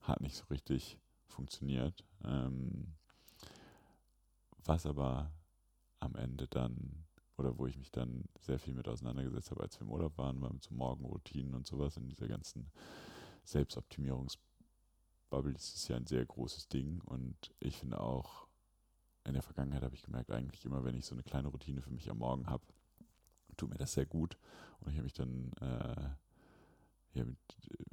hat 0.00 0.20
nicht 0.20 0.36
so 0.36 0.44
richtig 0.50 0.98
funktioniert. 1.26 2.04
Ähm, 2.24 2.94
was 4.64 4.86
aber 4.86 5.32
am 6.00 6.14
Ende 6.14 6.46
dann, 6.48 7.04
oder 7.36 7.58
wo 7.58 7.66
ich 7.66 7.76
mich 7.76 7.90
dann 7.90 8.24
sehr 8.40 8.58
viel 8.58 8.74
mit 8.74 8.88
auseinandergesetzt 8.88 9.50
habe, 9.50 9.62
als 9.62 9.78
wir 9.78 9.86
im 9.86 9.92
Urlaub 9.92 10.16
waren, 10.18 10.40
war 10.40 10.52
mit 10.52 10.62
so 10.62 10.74
Morgenroutinen 10.74 11.54
und 11.54 11.66
sowas 11.66 11.96
in 11.96 12.08
dieser 12.08 12.28
ganzen 12.28 12.70
Selbstoptimierungsbubble 13.44 15.54
ist 15.54 15.74
es 15.74 15.88
ja 15.88 15.96
ein 15.96 16.06
sehr 16.06 16.24
großes 16.24 16.68
Ding 16.68 17.00
und 17.02 17.54
ich 17.60 17.78
finde 17.78 18.00
auch, 18.00 18.46
in 19.24 19.34
der 19.34 19.42
Vergangenheit 19.42 19.82
habe 19.82 19.94
ich 19.94 20.02
gemerkt, 20.02 20.30
eigentlich 20.30 20.64
immer, 20.64 20.84
wenn 20.84 20.94
ich 20.94 21.06
so 21.06 21.14
eine 21.14 21.22
kleine 21.22 21.48
Routine 21.48 21.82
für 21.82 21.90
mich 21.90 22.10
am 22.10 22.18
Morgen 22.18 22.48
habe, 22.48 22.64
tut 23.56 23.70
mir 23.70 23.76
das 23.76 23.92
sehr 23.92 24.06
gut. 24.06 24.38
Und 24.80 24.90
ich 24.90 24.96
habe 24.96 25.04
mich 25.04 25.12
dann 25.12 25.52
äh, 25.60 26.08
hier 27.18 27.26
mit, 27.26 27.38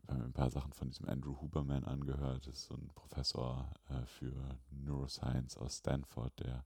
äh, 0.07 0.11
ein 0.13 0.33
paar 0.33 0.49
Sachen 0.51 0.71
von 0.73 0.89
diesem 0.89 1.09
Andrew 1.09 1.41
Huberman 1.41 1.83
angehört. 1.83 2.45
Das 2.47 2.55
ist 2.55 2.65
so 2.65 2.75
ein 2.75 2.89
Professor 2.93 3.71
äh, 3.89 4.05
für 4.05 4.59
Neuroscience 4.69 5.57
aus 5.57 5.77
Stanford, 5.77 6.39
der 6.39 6.63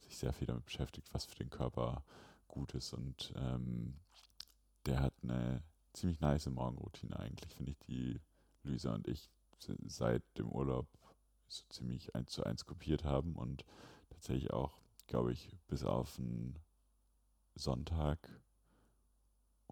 sich 0.00 0.16
sehr 0.18 0.32
viel 0.32 0.46
damit 0.46 0.66
beschäftigt, 0.66 1.08
was 1.12 1.24
für 1.24 1.36
den 1.36 1.50
Körper 1.50 2.04
gut 2.48 2.74
ist. 2.74 2.92
Und 2.92 3.32
ähm, 3.36 3.98
der 4.84 5.00
hat 5.00 5.14
eine 5.22 5.62
ziemlich 5.94 6.20
nice 6.20 6.46
Morgenroutine 6.46 7.18
eigentlich, 7.18 7.54
finde 7.54 7.72
ich, 7.72 7.78
die 7.80 8.20
Luisa 8.62 8.94
und 8.94 9.08
ich 9.08 9.30
se- 9.58 9.78
seit 9.86 10.22
dem 10.36 10.48
Urlaub 10.48 10.86
so 11.48 11.64
ziemlich 11.70 12.14
eins 12.14 12.32
zu 12.32 12.44
eins 12.44 12.66
kopiert 12.66 13.04
haben 13.04 13.36
und 13.36 13.64
tatsächlich 14.10 14.52
auch, 14.52 14.78
glaube 15.06 15.32
ich, 15.32 15.56
bis 15.66 15.84
auf 15.84 16.18
einen 16.18 16.58
Sonntag 17.54 18.18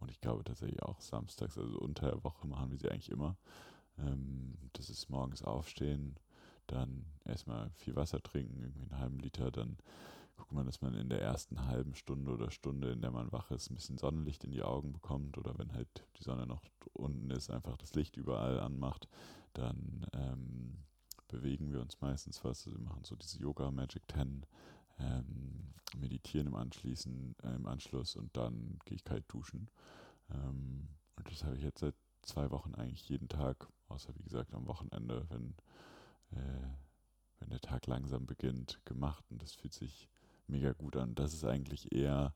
und 0.00 0.10
ich 0.10 0.20
glaube 0.20 0.44
tatsächlich 0.44 0.82
auch 0.82 1.00
samstags, 1.00 1.56
also 1.58 1.78
unter 1.78 2.10
der 2.10 2.24
Woche 2.24 2.46
machen 2.46 2.70
wir 2.70 2.78
sie 2.78 2.90
eigentlich 2.90 3.10
immer. 3.10 3.36
Ähm, 3.98 4.54
das 4.72 4.90
ist 4.90 5.08
morgens 5.10 5.42
aufstehen, 5.42 6.16
dann 6.66 7.04
erstmal 7.24 7.70
viel 7.74 7.96
Wasser 7.96 8.22
trinken, 8.22 8.60
irgendwie 8.60 8.82
einen 8.82 9.00
halben 9.00 9.18
Liter, 9.18 9.50
dann 9.50 9.76
guckt 10.36 10.52
man, 10.52 10.66
dass 10.66 10.80
man 10.80 10.94
in 10.94 11.08
der 11.08 11.20
ersten 11.20 11.66
halben 11.66 11.94
Stunde 11.94 12.32
oder 12.32 12.50
Stunde, 12.50 12.92
in 12.92 13.02
der 13.02 13.10
man 13.10 13.30
wach 13.32 13.50
ist, 13.50 13.70
ein 13.70 13.74
bisschen 13.74 13.98
Sonnenlicht 13.98 14.44
in 14.44 14.52
die 14.52 14.62
Augen 14.62 14.92
bekommt 14.92 15.36
oder 15.36 15.58
wenn 15.58 15.72
halt 15.74 15.88
die 16.16 16.22
Sonne 16.22 16.46
noch 16.46 16.62
unten 16.92 17.30
ist, 17.30 17.50
einfach 17.50 17.76
das 17.76 17.94
Licht 17.94 18.16
überall 18.16 18.58
anmacht, 18.60 19.08
dann 19.52 20.06
ähm, 20.12 20.78
bewegen 21.28 21.72
wir 21.72 21.80
uns 21.80 22.00
meistens 22.00 22.42
was. 22.44 22.66
Also 22.66 22.78
wir 22.78 22.84
machen 22.84 23.04
so 23.04 23.16
diese 23.16 23.38
Yoga 23.38 23.70
Magic 23.70 24.02
10, 24.10 24.46
ähm, 25.00 25.74
meditieren 25.98 26.46
im, 26.46 26.54
Anschließen, 26.54 27.34
äh, 27.42 27.54
im 27.54 27.66
Anschluss 27.66 28.16
und 28.16 28.36
dann 28.36 28.78
gehe 28.84 28.96
ich 28.96 29.04
kalt 29.04 29.24
duschen. 29.28 29.68
Ähm, 30.30 30.88
und 31.16 31.30
das 31.30 31.44
habe 31.44 31.56
ich 31.56 31.62
jetzt 31.62 31.80
seit 31.80 31.94
zwei 32.22 32.50
Wochen 32.50 32.74
eigentlich 32.74 33.08
jeden 33.08 33.28
Tag, 33.28 33.68
außer 33.88 34.14
wie 34.16 34.22
gesagt 34.22 34.54
am 34.54 34.66
Wochenende, 34.66 35.26
wenn, 35.30 35.54
äh, 36.32 36.68
wenn 37.38 37.50
der 37.50 37.60
Tag 37.60 37.86
langsam 37.86 38.26
beginnt, 38.26 38.80
gemacht. 38.84 39.24
Und 39.30 39.42
das 39.42 39.52
fühlt 39.52 39.74
sich 39.74 40.08
mega 40.46 40.72
gut 40.72 40.96
an. 40.96 41.14
Das 41.14 41.34
ist 41.34 41.44
eigentlich 41.44 41.92
eher, 41.92 42.34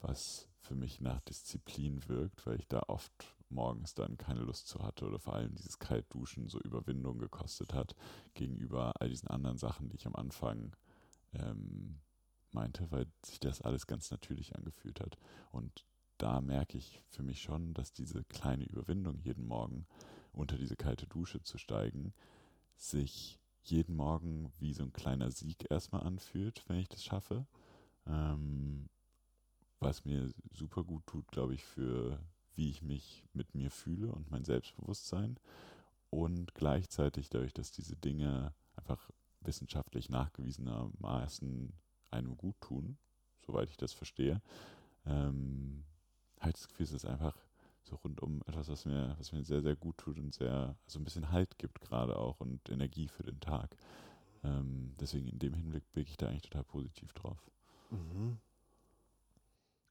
was 0.00 0.48
für 0.60 0.74
mich 0.74 1.00
nach 1.00 1.20
Disziplin 1.22 2.06
wirkt, 2.08 2.46
weil 2.46 2.58
ich 2.58 2.68
da 2.68 2.82
oft 2.88 3.12
morgens 3.50 3.94
dann 3.94 4.18
keine 4.18 4.40
Lust 4.40 4.68
zu 4.68 4.82
hatte 4.82 5.06
oder 5.06 5.18
vor 5.18 5.34
allem 5.34 5.54
dieses 5.54 5.78
Kaltduschen 5.78 6.48
so 6.48 6.58
Überwindung 6.60 7.18
gekostet 7.18 7.72
hat 7.72 7.94
gegenüber 8.34 8.92
all 9.00 9.08
diesen 9.08 9.28
anderen 9.28 9.58
Sachen, 9.58 9.88
die 9.88 9.96
ich 9.96 10.06
am 10.06 10.16
Anfang 10.16 10.74
ähm, 11.34 12.00
meinte, 12.52 12.90
weil 12.90 13.06
sich 13.24 13.40
das 13.40 13.62
alles 13.62 13.86
ganz 13.86 14.10
natürlich 14.10 14.54
angefühlt 14.56 15.00
hat. 15.00 15.18
Und 15.50 15.84
da 16.18 16.40
merke 16.40 16.78
ich 16.78 17.02
für 17.08 17.22
mich 17.22 17.42
schon, 17.42 17.74
dass 17.74 17.92
diese 17.92 18.24
kleine 18.24 18.64
Überwindung 18.64 19.18
jeden 19.18 19.46
Morgen 19.46 19.86
unter 20.32 20.56
diese 20.56 20.76
kalte 20.76 21.06
Dusche 21.06 21.42
zu 21.42 21.58
steigen, 21.58 22.12
sich 22.76 23.38
jeden 23.62 23.96
Morgen 23.96 24.52
wie 24.58 24.72
so 24.72 24.82
ein 24.82 24.92
kleiner 24.92 25.30
Sieg 25.30 25.70
erstmal 25.70 26.02
anfühlt, 26.02 26.64
wenn 26.68 26.78
ich 26.78 26.88
das 26.88 27.04
schaffe. 27.04 27.46
Ähm, 28.06 28.88
was 29.80 30.04
mir 30.04 30.32
super 30.52 30.84
gut 30.84 31.06
tut, 31.06 31.26
glaube 31.28 31.54
ich, 31.54 31.64
für 31.64 32.18
wie 32.54 32.70
ich 32.70 32.82
mich 32.82 33.24
mit 33.32 33.54
mir 33.54 33.70
fühle 33.70 34.12
und 34.12 34.30
mein 34.30 34.44
Selbstbewusstsein. 34.44 35.38
Und 36.10 36.54
gleichzeitig 36.54 37.28
dadurch, 37.28 37.52
dass 37.52 37.72
diese 37.72 37.96
Dinge 37.96 38.54
einfach 38.76 39.10
wissenschaftlich 39.44 40.08
nachgewiesenermaßen 40.08 41.72
einem 42.10 42.36
gut 42.36 42.60
tun, 42.60 42.96
soweit 43.46 43.70
ich 43.70 43.76
das 43.76 43.92
verstehe, 43.92 44.40
ähm, 45.06 45.84
halt 46.40 46.56
das 46.56 46.68
Gefühl, 46.68 46.84
es 46.84 46.92
ist 46.92 47.04
einfach 47.04 47.36
so 47.82 47.96
rundum 47.96 48.42
etwas, 48.46 48.68
was 48.68 48.86
mir, 48.86 49.14
was 49.18 49.32
mir 49.32 49.44
sehr, 49.44 49.62
sehr 49.62 49.76
gut 49.76 49.98
tut 49.98 50.18
und 50.18 50.32
sehr, 50.34 50.76
so 50.86 50.98
ein 50.98 51.04
bisschen 51.04 51.30
Halt 51.30 51.58
gibt 51.58 51.80
gerade 51.80 52.16
auch 52.16 52.40
und 52.40 52.68
Energie 52.70 53.08
für 53.08 53.22
den 53.22 53.40
Tag. 53.40 53.76
Ähm, 54.42 54.94
deswegen 54.98 55.28
in 55.28 55.38
dem 55.38 55.54
Hinblick 55.54 55.90
blicke 55.92 56.10
ich 56.10 56.16
da 56.16 56.28
eigentlich 56.28 56.42
total 56.42 56.64
positiv 56.64 57.12
drauf. 57.12 57.50
Mhm. 57.90 58.38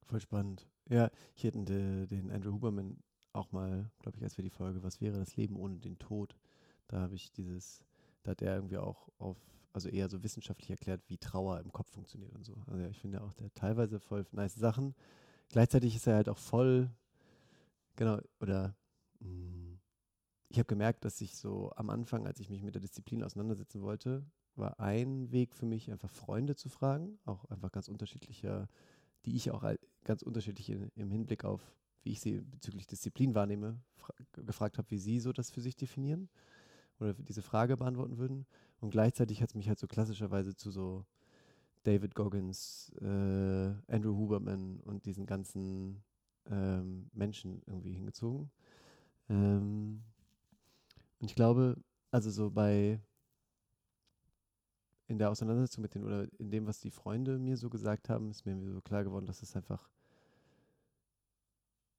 Voll 0.06 0.20
spannend. 0.20 0.68
Ja, 0.90 1.10
hier 1.34 1.50
hatten 1.50 1.66
de, 1.66 2.08
den 2.08 2.32
Andrew 2.32 2.54
Huberman 2.54 2.98
auch 3.32 3.52
mal, 3.52 3.90
glaube 4.00 4.18
ich, 4.18 4.24
als 4.24 4.38
wir 4.38 4.44
die 4.44 4.50
Folge 4.50 4.84
Was 4.84 5.02
wäre 5.02 5.18
das 5.18 5.36
Leben 5.36 5.56
ohne 5.56 5.78
den 5.78 5.98
Tod? 5.98 6.36
Da 6.88 7.00
habe 7.00 7.16
ich 7.16 7.32
dieses, 7.32 7.84
da 8.24 8.32
hat 8.32 8.42
er 8.42 8.56
irgendwie 8.56 8.78
auch 8.78 9.10
auf, 9.20 9.38
also 9.74 9.90
eher 9.90 10.10
so 10.10 10.24
wissenschaftlich 10.24 10.70
erklärt, 10.70 11.02
wie 11.08 11.18
Trauer 11.18 11.60
im 11.60 11.72
Kopf 11.72 11.90
funktioniert 11.92 12.34
und 12.34 12.46
so. 12.46 12.56
Also 12.68 12.84
ich 12.86 13.00
finde 13.00 13.22
auch, 13.22 13.34
der 13.34 13.54
teilweise 13.54 14.00
voll 14.00 14.26
nice 14.32 14.56
Sachen. 14.56 14.96
Gleichzeitig 15.50 15.96
ist 15.96 16.08
er 16.08 16.16
halt 16.16 16.30
auch 16.30 16.38
voll 16.38 16.90
Genau, 17.96 18.20
oder 18.40 18.76
mh, 19.20 19.30
hm, 19.30 19.80
ich 20.50 20.58
habe 20.60 20.68
gemerkt, 20.68 21.06
dass 21.06 21.20
ich 21.22 21.36
so 21.36 21.72
am 21.76 21.90
Anfang, 21.90 22.28
als 22.28 22.40
ich 22.40 22.50
mich 22.50 22.62
mit 22.62 22.76
der 22.76 22.82
Disziplin 22.82 23.24
auseinandersetzen 23.24 23.82
wollte, 23.82 24.26
war 24.56 24.80
ein 24.80 25.32
Weg 25.32 25.56
für 25.56 25.66
mich, 25.66 25.92
einfach 25.92 26.12
Freunde 26.12 26.56
zu 26.56 26.70
fragen, 26.70 27.18
auch 27.26 27.46
einfach 27.46 27.72
ganz 27.72 27.88
unterschiedliche, 27.88 28.68
die 29.26 29.36
ich 29.36 29.50
auch 29.50 29.64
ganz 30.04 30.22
unterschiedlich 30.22 30.70
im 30.70 31.12
Hinblick 31.12 31.44
auf, 31.44 31.76
wie 32.04 32.12
ich 32.12 32.22
sie 32.22 32.42
bezüglich 32.42 32.86
Disziplin 32.86 33.34
wahrnehme, 33.34 33.82
gefragt 34.34 34.78
habe, 34.78 34.92
wie 34.92 35.00
sie 35.00 35.20
so 35.20 35.34
das 35.34 35.50
für 35.50 35.62
sich 35.62 35.76
definieren 35.76 36.30
oder 37.04 37.14
diese 37.14 37.42
Frage 37.42 37.78
beantworten 37.78 38.18
würden. 38.18 38.46
Und 38.80 38.92
gleichzeitig 38.92 39.42
hat 39.42 39.50
es 39.50 39.56
mich 39.56 39.68
halt 39.68 39.80
so 39.80 39.88
klassischerweise 39.88 40.56
zu 40.56 40.72
so 40.72 41.06
David 41.84 42.16
Goggins, 42.16 42.92
äh, 43.02 43.74
Andrew 43.88 44.16
Huberman 44.18 44.80
und 44.82 45.06
diesen 45.06 45.26
ganzen 45.26 46.02
ähm, 46.50 47.10
Menschen 47.14 47.62
irgendwie 47.66 47.94
hingezogen. 47.94 48.52
Ähm, 49.30 50.04
und 51.20 51.30
ich 51.30 51.36
glaube, 51.36 51.78
also 52.12 52.30
so 52.30 52.50
bei 52.50 53.00
in 55.08 55.18
der 55.20 55.30
Auseinandersetzung 55.30 55.82
mit 55.82 55.94
den 55.94 56.04
oder 56.04 56.28
in 56.40 56.50
dem, 56.50 56.66
was 56.66 56.80
die 56.80 56.90
Freunde 56.90 57.38
mir 57.38 57.58
so 57.58 57.70
gesagt 57.70 58.10
haben, 58.10 58.32
ist 58.32 58.46
mir 58.46 58.58
so 58.72 58.82
klar 58.82 59.04
geworden, 59.04 59.26
dass 59.26 59.42
es 59.42 59.56
einfach 59.56 59.90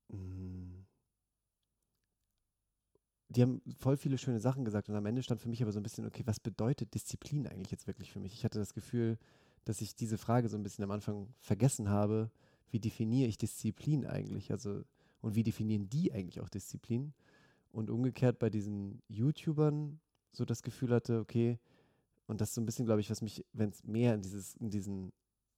mh, 0.08 0.18
mm, 0.18 0.63
die 3.34 3.42
haben 3.42 3.60
voll 3.78 3.96
viele 3.96 4.18
schöne 4.18 4.40
Sachen 4.40 4.64
gesagt 4.64 4.88
und 4.88 4.94
am 4.94 5.06
Ende 5.06 5.22
stand 5.22 5.40
für 5.40 5.48
mich 5.48 5.62
aber 5.62 5.72
so 5.72 5.80
ein 5.80 5.82
bisschen, 5.82 6.06
okay, 6.06 6.22
was 6.24 6.40
bedeutet 6.40 6.94
Disziplin 6.94 7.46
eigentlich 7.46 7.70
jetzt 7.70 7.86
wirklich 7.86 8.12
für 8.12 8.20
mich? 8.20 8.32
Ich 8.34 8.44
hatte 8.44 8.58
das 8.58 8.74
Gefühl, 8.74 9.18
dass 9.64 9.80
ich 9.80 9.96
diese 9.96 10.18
Frage 10.18 10.48
so 10.48 10.56
ein 10.56 10.62
bisschen 10.62 10.84
am 10.84 10.90
Anfang 10.90 11.28
vergessen 11.40 11.88
habe, 11.88 12.30
wie 12.70 12.80
definiere 12.80 13.28
ich 13.28 13.38
Disziplin 13.38 14.06
eigentlich? 14.06 14.50
Also, 14.50 14.84
und 15.20 15.34
wie 15.34 15.42
definieren 15.42 15.88
die 15.88 16.12
eigentlich 16.12 16.40
auch 16.40 16.48
Disziplin? 16.48 17.14
Und 17.72 17.90
umgekehrt 17.90 18.38
bei 18.38 18.50
diesen 18.50 19.02
YouTubern 19.08 20.00
so 20.32 20.44
das 20.44 20.62
Gefühl 20.62 20.90
hatte, 20.90 21.20
okay, 21.20 21.58
und 22.26 22.40
das 22.40 22.50
ist 22.50 22.54
so 22.54 22.60
ein 22.60 22.66
bisschen, 22.66 22.86
glaube 22.86 23.00
ich, 23.00 23.10
was 23.10 23.22
mich, 23.22 23.44
wenn 23.52 23.70
es 23.70 23.84
mehr 23.84 24.14
in 24.14 24.22
dieses, 24.22 24.54
in 24.56 24.70
diesen, 24.70 25.12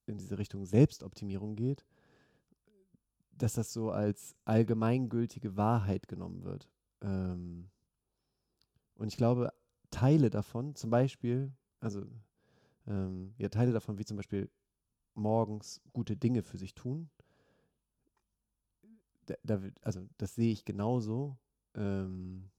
in 0.06 0.18
diese 0.18 0.38
Richtung 0.38 0.64
Selbstoptimierung 0.64 1.56
geht, 1.56 1.84
dass 3.32 3.54
das 3.54 3.72
so 3.72 3.90
als 3.90 4.34
allgemeingültige 4.44 5.56
Wahrheit 5.56 6.08
genommen 6.08 6.44
wird. 6.44 6.68
Ähm, 7.02 7.70
und 8.94 9.08
ich 9.08 9.16
glaube, 9.16 9.52
Teile 9.90 10.30
davon, 10.30 10.74
zum 10.74 10.90
Beispiel, 10.90 11.52
also 11.80 12.04
ähm, 12.86 13.34
ja, 13.38 13.48
Teile 13.48 13.72
davon, 13.72 13.98
wie 13.98 14.04
zum 14.04 14.16
Beispiel 14.16 14.50
morgens 15.14 15.80
gute 15.92 16.16
Dinge 16.16 16.42
für 16.42 16.58
sich 16.58 16.74
tun. 16.74 17.10
Da, 19.26 19.34
da, 19.42 19.60
also 19.82 20.06
das 20.18 20.34
sehe 20.34 20.52
ich 20.52 20.64
genauso. 20.64 21.36
Ähm, 21.74 22.50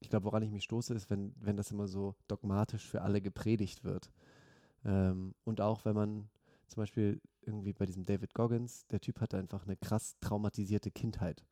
ich 0.00 0.10
glaube, 0.10 0.26
woran 0.26 0.42
ich 0.42 0.50
mich 0.50 0.64
stoße, 0.64 0.94
ist, 0.94 1.10
wenn, 1.10 1.34
wenn 1.40 1.56
das 1.56 1.70
immer 1.70 1.88
so 1.88 2.14
dogmatisch 2.28 2.86
für 2.86 3.02
alle 3.02 3.20
gepredigt 3.20 3.84
wird. 3.84 4.12
Ähm, 4.84 5.34
und 5.44 5.60
auch 5.60 5.84
wenn 5.84 5.94
man 5.94 6.28
zum 6.68 6.82
Beispiel 6.82 7.20
irgendwie 7.42 7.72
bei 7.72 7.86
diesem 7.86 8.04
David 8.04 8.34
Goggins, 8.34 8.86
der 8.88 9.00
Typ 9.00 9.20
hatte 9.20 9.38
einfach 9.38 9.64
eine 9.64 9.76
krass 9.76 10.16
traumatisierte 10.20 10.90
Kindheit 10.90 11.44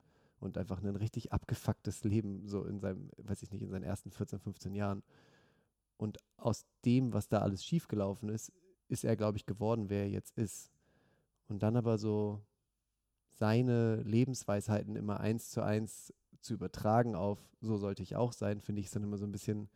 und 0.43 0.59
einfach 0.59 0.83
ein 0.83 0.97
richtig 0.97 1.33
abgefucktes 1.33 2.05
Leben, 2.05 2.47
so 2.47 2.65
in 2.65 2.81
seinem, 2.81 3.11
weiß 3.19 3.43
ich 3.43 3.51
nicht, 3.51 3.63
in 3.63 3.71
seinen 3.71 3.85
ersten 3.85 4.11
14, 4.11 4.39
15 4.41 4.75
Jahren. 4.75 5.03
Und 5.97 6.19
aus 6.37 6.65
dem, 6.85 7.13
was 7.13 7.29
da 7.29 7.41
alles 7.41 7.65
schiefgelaufen 7.65 8.29
ist, 8.29 8.53
ist 8.89 9.05
er, 9.05 9.17
glaube 9.17 9.39
ich, 9.39 9.47
geworden, 9.47 9.89
wer 9.89 10.03
er 10.03 10.11
jetzt 10.11 10.37
ist. 10.37 10.71
Und 11.49 11.63
dann 11.63 11.77
aber 11.77 11.99
so 11.99 12.43
seine 13.31 13.97
Lebensweisheiten 14.03 14.97
immer 14.97 15.21
eins 15.21 15.51
zu 15.51 15.63
eins 15.63 16.13
zu 16.41 16.55
übertragen 16.55 17.15
auf, 17.15 17.39
so 17.61 17.77
sollte 17.77 18.03
ich 18.03 18.17
auch 18.17 18.33
sein, 18.33 18.61
finde 18.61 18.81
ich 18.81 18.87
es 18.87 18.93
dann 18.93 19.05
immer 19.05 19.19
so 19.19 19.25
ein 19.25 19.33
bisschen 19.33 19.69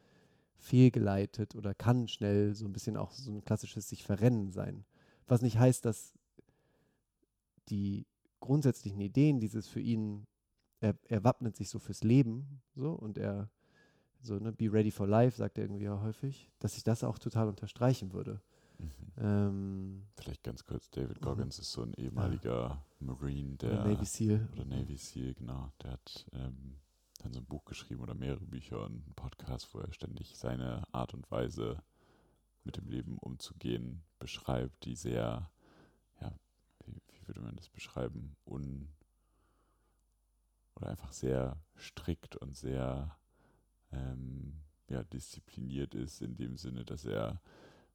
fehlgeleitet 0.58 1.54
oder 1.54 1.74
kann 1.74 2.08
schnell 2.08 2.54
so 2.54 2.66
ein 2.66 2.72
bisschen 2.72 2.96
auch 2.96 3.12
so 3.12 3.30
ein 3.30 3.44
klassisches 3.44 3.88
sich 3.88 4.04
verrennen 4.04 4.50
sein. 4.50 4.84
Was 5.26 5.42
nicht 5.42 5.58
heißt, 5.58 5.84
dass 5.84 6.12
die 7.68 8.06
grundsätzlichen 8.40 9.00
Ideen 9.00 9.40
dieses 9.40 9.68
für 9.68 9.80
ihn, 9.80 10.26
er, 10.80 10.96
er 11.04 11.24
wappnet 11.24 11.56
sich 11.56 11.68
so 11.68 11.78
fürs 11.78 12.02
Leben, 12.02 12.62
so 12.74 12.92
und 12.92 13.18
er 13.18 13.50
so, 14.20 14.38
ne, 14.38 14.52
be 14.52 14.72
ready 14.72 14.90
for 14.90 15.06
life, 15.06 15.36
sagt 15.36 15.58
er 15.58 15.64
irgendwie 15.64 15.84
ja 15.84 16.00
häufig, 16.00 16.50
dass 16.58 16.76
ich 16.76 16.84
das 16.84 17.04
auch 17.04 17.18
total 17.18 17.48
unterstreichen 17.48 18.12
würde. 18.12 18.40
Mhm. 18.78 18.90
Ähm, 19.18 20.06
Vielleicht 20.16 20.42
ganz 20.42 20.64
kurz, 20.64 20.90
David 20.90 21.20
Goggins 21.20 21.58
mhm. 21.58 21.62
ist 21.62 21.72
so 21.72 21.82
ein 21.82 21.94
ehemaliger 21.94 22.68
ja. 22.68 22.84
Marine, 23.00 23.56
der 23.56 23.72
oder 23.72 23.84
Navy 23.84 24.04
SEAL. 24.04 24.48
Oder 24.52 24.64
Navy 24.64 24.96
SEAL, 24.96 25.34
genau. 25.34 25.72
Der 25.82 25.92
hat 25.92 26.26
ähm, 26.32 26.76
dann 27.22 27.32
so 27.32 27.40
ein 27.40 27.46
Buch 27.46 27.64
geschrieben 27.64 28.02
oder 28.02 28.14
mehrere 28.14 28.44
Bücher 28.44 28.84
und 28.84 29.04
einen 29.04 29.14
Podcast, 29.14 29.72
wo 29.74 29.78
er 29.78 29.92
ständig 29.92 30.36
seine 30.36 30.82
Art 30.92 31.14
und 31.14 31.30
Weise 31.30 31.82
mit 32.64 32.76
dem 32.76 32.88
Leben 32.88 33.18
umzugehen 33.18 34.02
beschreibt, 34.18 34.84
die 34.84 34.96
sehr, 34.96 35.50
ja, 36.20 36.32
wie, 36.84 37.00
wie 37.08 37.28
würde 37.28 37.40
man 37.40 37.56
das 37.56 37.68
beschreiben, 37.68 38.36
un 38.44 38.88
oder 40.76 40.88
einfach 40.88 41.12
sehr 41.12 41.56
strikt 41.76 42.36
und 42.36 42.56
sehr 42.56 43.16
ähm, 43.92 44.60
ja, 44.88 45.02
diszipliniert 45.04 45.94
ist, 45.94 46.20
in 46.20 46.36
dem 46.36 46.56
Sinne, 46.56 46.84
dass 46.84 47.04
er 47.04 47.40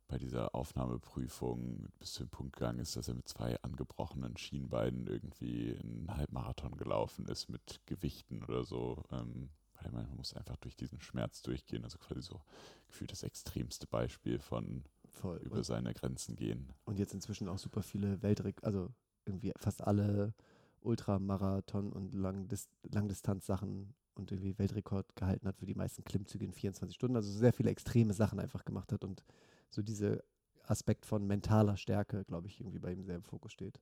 bei 0.07 0.17
dieser 0.17 0.53
Aufnahmeprüfung 0.53 1.87
bis 1.99 2.13
zu 2.13 2.23
dem 2.23 2.29
Punkt 2.29 2.57
gegangen 2.57 2.79
ist, 2.79 2.97
dass 2.97 3.07
er 3.07 3.13
mit 3.13 3.29
zwei 3.29 3.61
angebrochenen 3.61 4.35
Schienbeinen 4.35 5.07
irgendwie 5.07 5.77
einen 5.81 6.07
Halbmarathon 6.09 6.75
gelaufen 6.75 7.25
ist 7.27 7.47
mit 7.47 7.79
Gewichten 7.85 8.43
oder 8.43 8.65
so. 8.65 9.03
Ähm, 9.11 9.49
weil 9.81 9.91
man 9.91 10.15
muss 10.15 10.33
einfach 10.33 10.57
durch 10.57 10.75
diesen 10.75 10.99
Schmerz 11.01 11.41
durchgehen. 11.41 11.83
Also 11.83 11.97
quasi 11.97 12.21
so 12.21 12.41
gefühlt 12.87 13.11
das 13.11 13.23
extremste 13.23 13.87
Beispiel 13.87 14.39
von 14.39 14.83
Voll. 15.05 15.37
über 15.37 15.57
Und, 15.57 15.63
seine 15.63 15.93
Grenzen 15.93 16.35
gehen. 16.35 16.73
und 16.85 16.99
jetzt 16.99 17.13
inzwischen 17.13 17.47
auch 17.47 17.57
super 17.57 17.81
viele 17.81 18.21
Weltrekorde, 18.21 18.65
also 18.65 18.93
irgendwie 19.25 19.53
fast 19.57 19.81
alle 19.81 20.33
Ultramarathon 20.81 21.91
und 21.91 22.13
Langdis 22.13 22.69
Langdistanz-Sachen 22.83 23.93
und 24.15 24.31
irgendwie 24.31 24.57
Weltrekord 24.57 25.15
gehalten 25.15 25.47
hat 25.47 25.57
für 25.57 25.65
die 25.65 25.75
meisten 25.75 26.03
Klimmzüge 26.03 26.45
in 26.45 26.53
24 26.53 26.95
Stunden. 26.95 27.15
Also 27.15 27.31
sehr 27.31 27.53
viele 27.53 27.69
extreme 27.69 28.13
Sachen 28.13 28.39
einfach 28.39 28.65
gemacht 28.65 28.91
hat 28.91 29.03
und 29.03 29.23
so 29.69 29.81
dieser 29.81 30.21
Aspekt 30.63 31.05
von 31.05 31.25
mentaler 31.25 31.77
Stärke, 31.77 32.23
glaube 32.25 32.47
ich, 32.47 32.59
irgendwie 32.59 32.79
bei 32.79 32.91
ihm 32.91 33.03
sehr 33.03 33.15
im 33.15 33.23
Fokus 33.23 33.51
steht. 33.51 33.79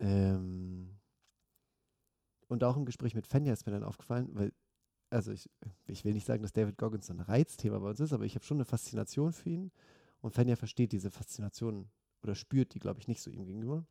Ähm 0.00 0.98
und 2.48 2.64
auch 2.64 2.76
im 2.76 2.84
Gespräch 2.84 3.14
mit 3.14 3.26
Fenja 3.26 3.52
ist 3.52 3.66
mir 3.66 3.72
dann 3.72 3.84
aufgefallen, 3.84 4.28
weil, 4.32 4.52
also 5.10 5.32
ich, 5.32 5.48
ich 5.86 6.04
will 6.04 6.12
nicht 6.12 6.26
sagen, 6.26 6.42
dass 6.42 6.52
David 6.52 6.76
Goggins 6.76 7.06
so 7.06 7.14
ein 7.14 7.20
Reizthema 7.20 7.78
bei 7.78 7.90
uns 7.90 8.00
ist, 8.00 8.12
aber 8.12 8.24
ich 8.24 8.34
habe 8.34 8.44
schon 8.44 8.58
eine 8.58 8.66
Faszination 8.66 9.32
für 9.32 9.48
ihn 9.48 9.72
und 10.20 10.34
Fenja 10.34 10.56
versteht 10.56 10.92
diese 10.92 11.10
Faszination 11.10 11.88
oder 12.22 12.34
spürt 12.34 12.74
die, 12.74 12.78
glaube 12.78 13.00
ich, 13.00 13.08
nicht 13.08 13.22
so 13.22 13.30
ihm 13.30 13.44
gegenüber. 13.44 13.86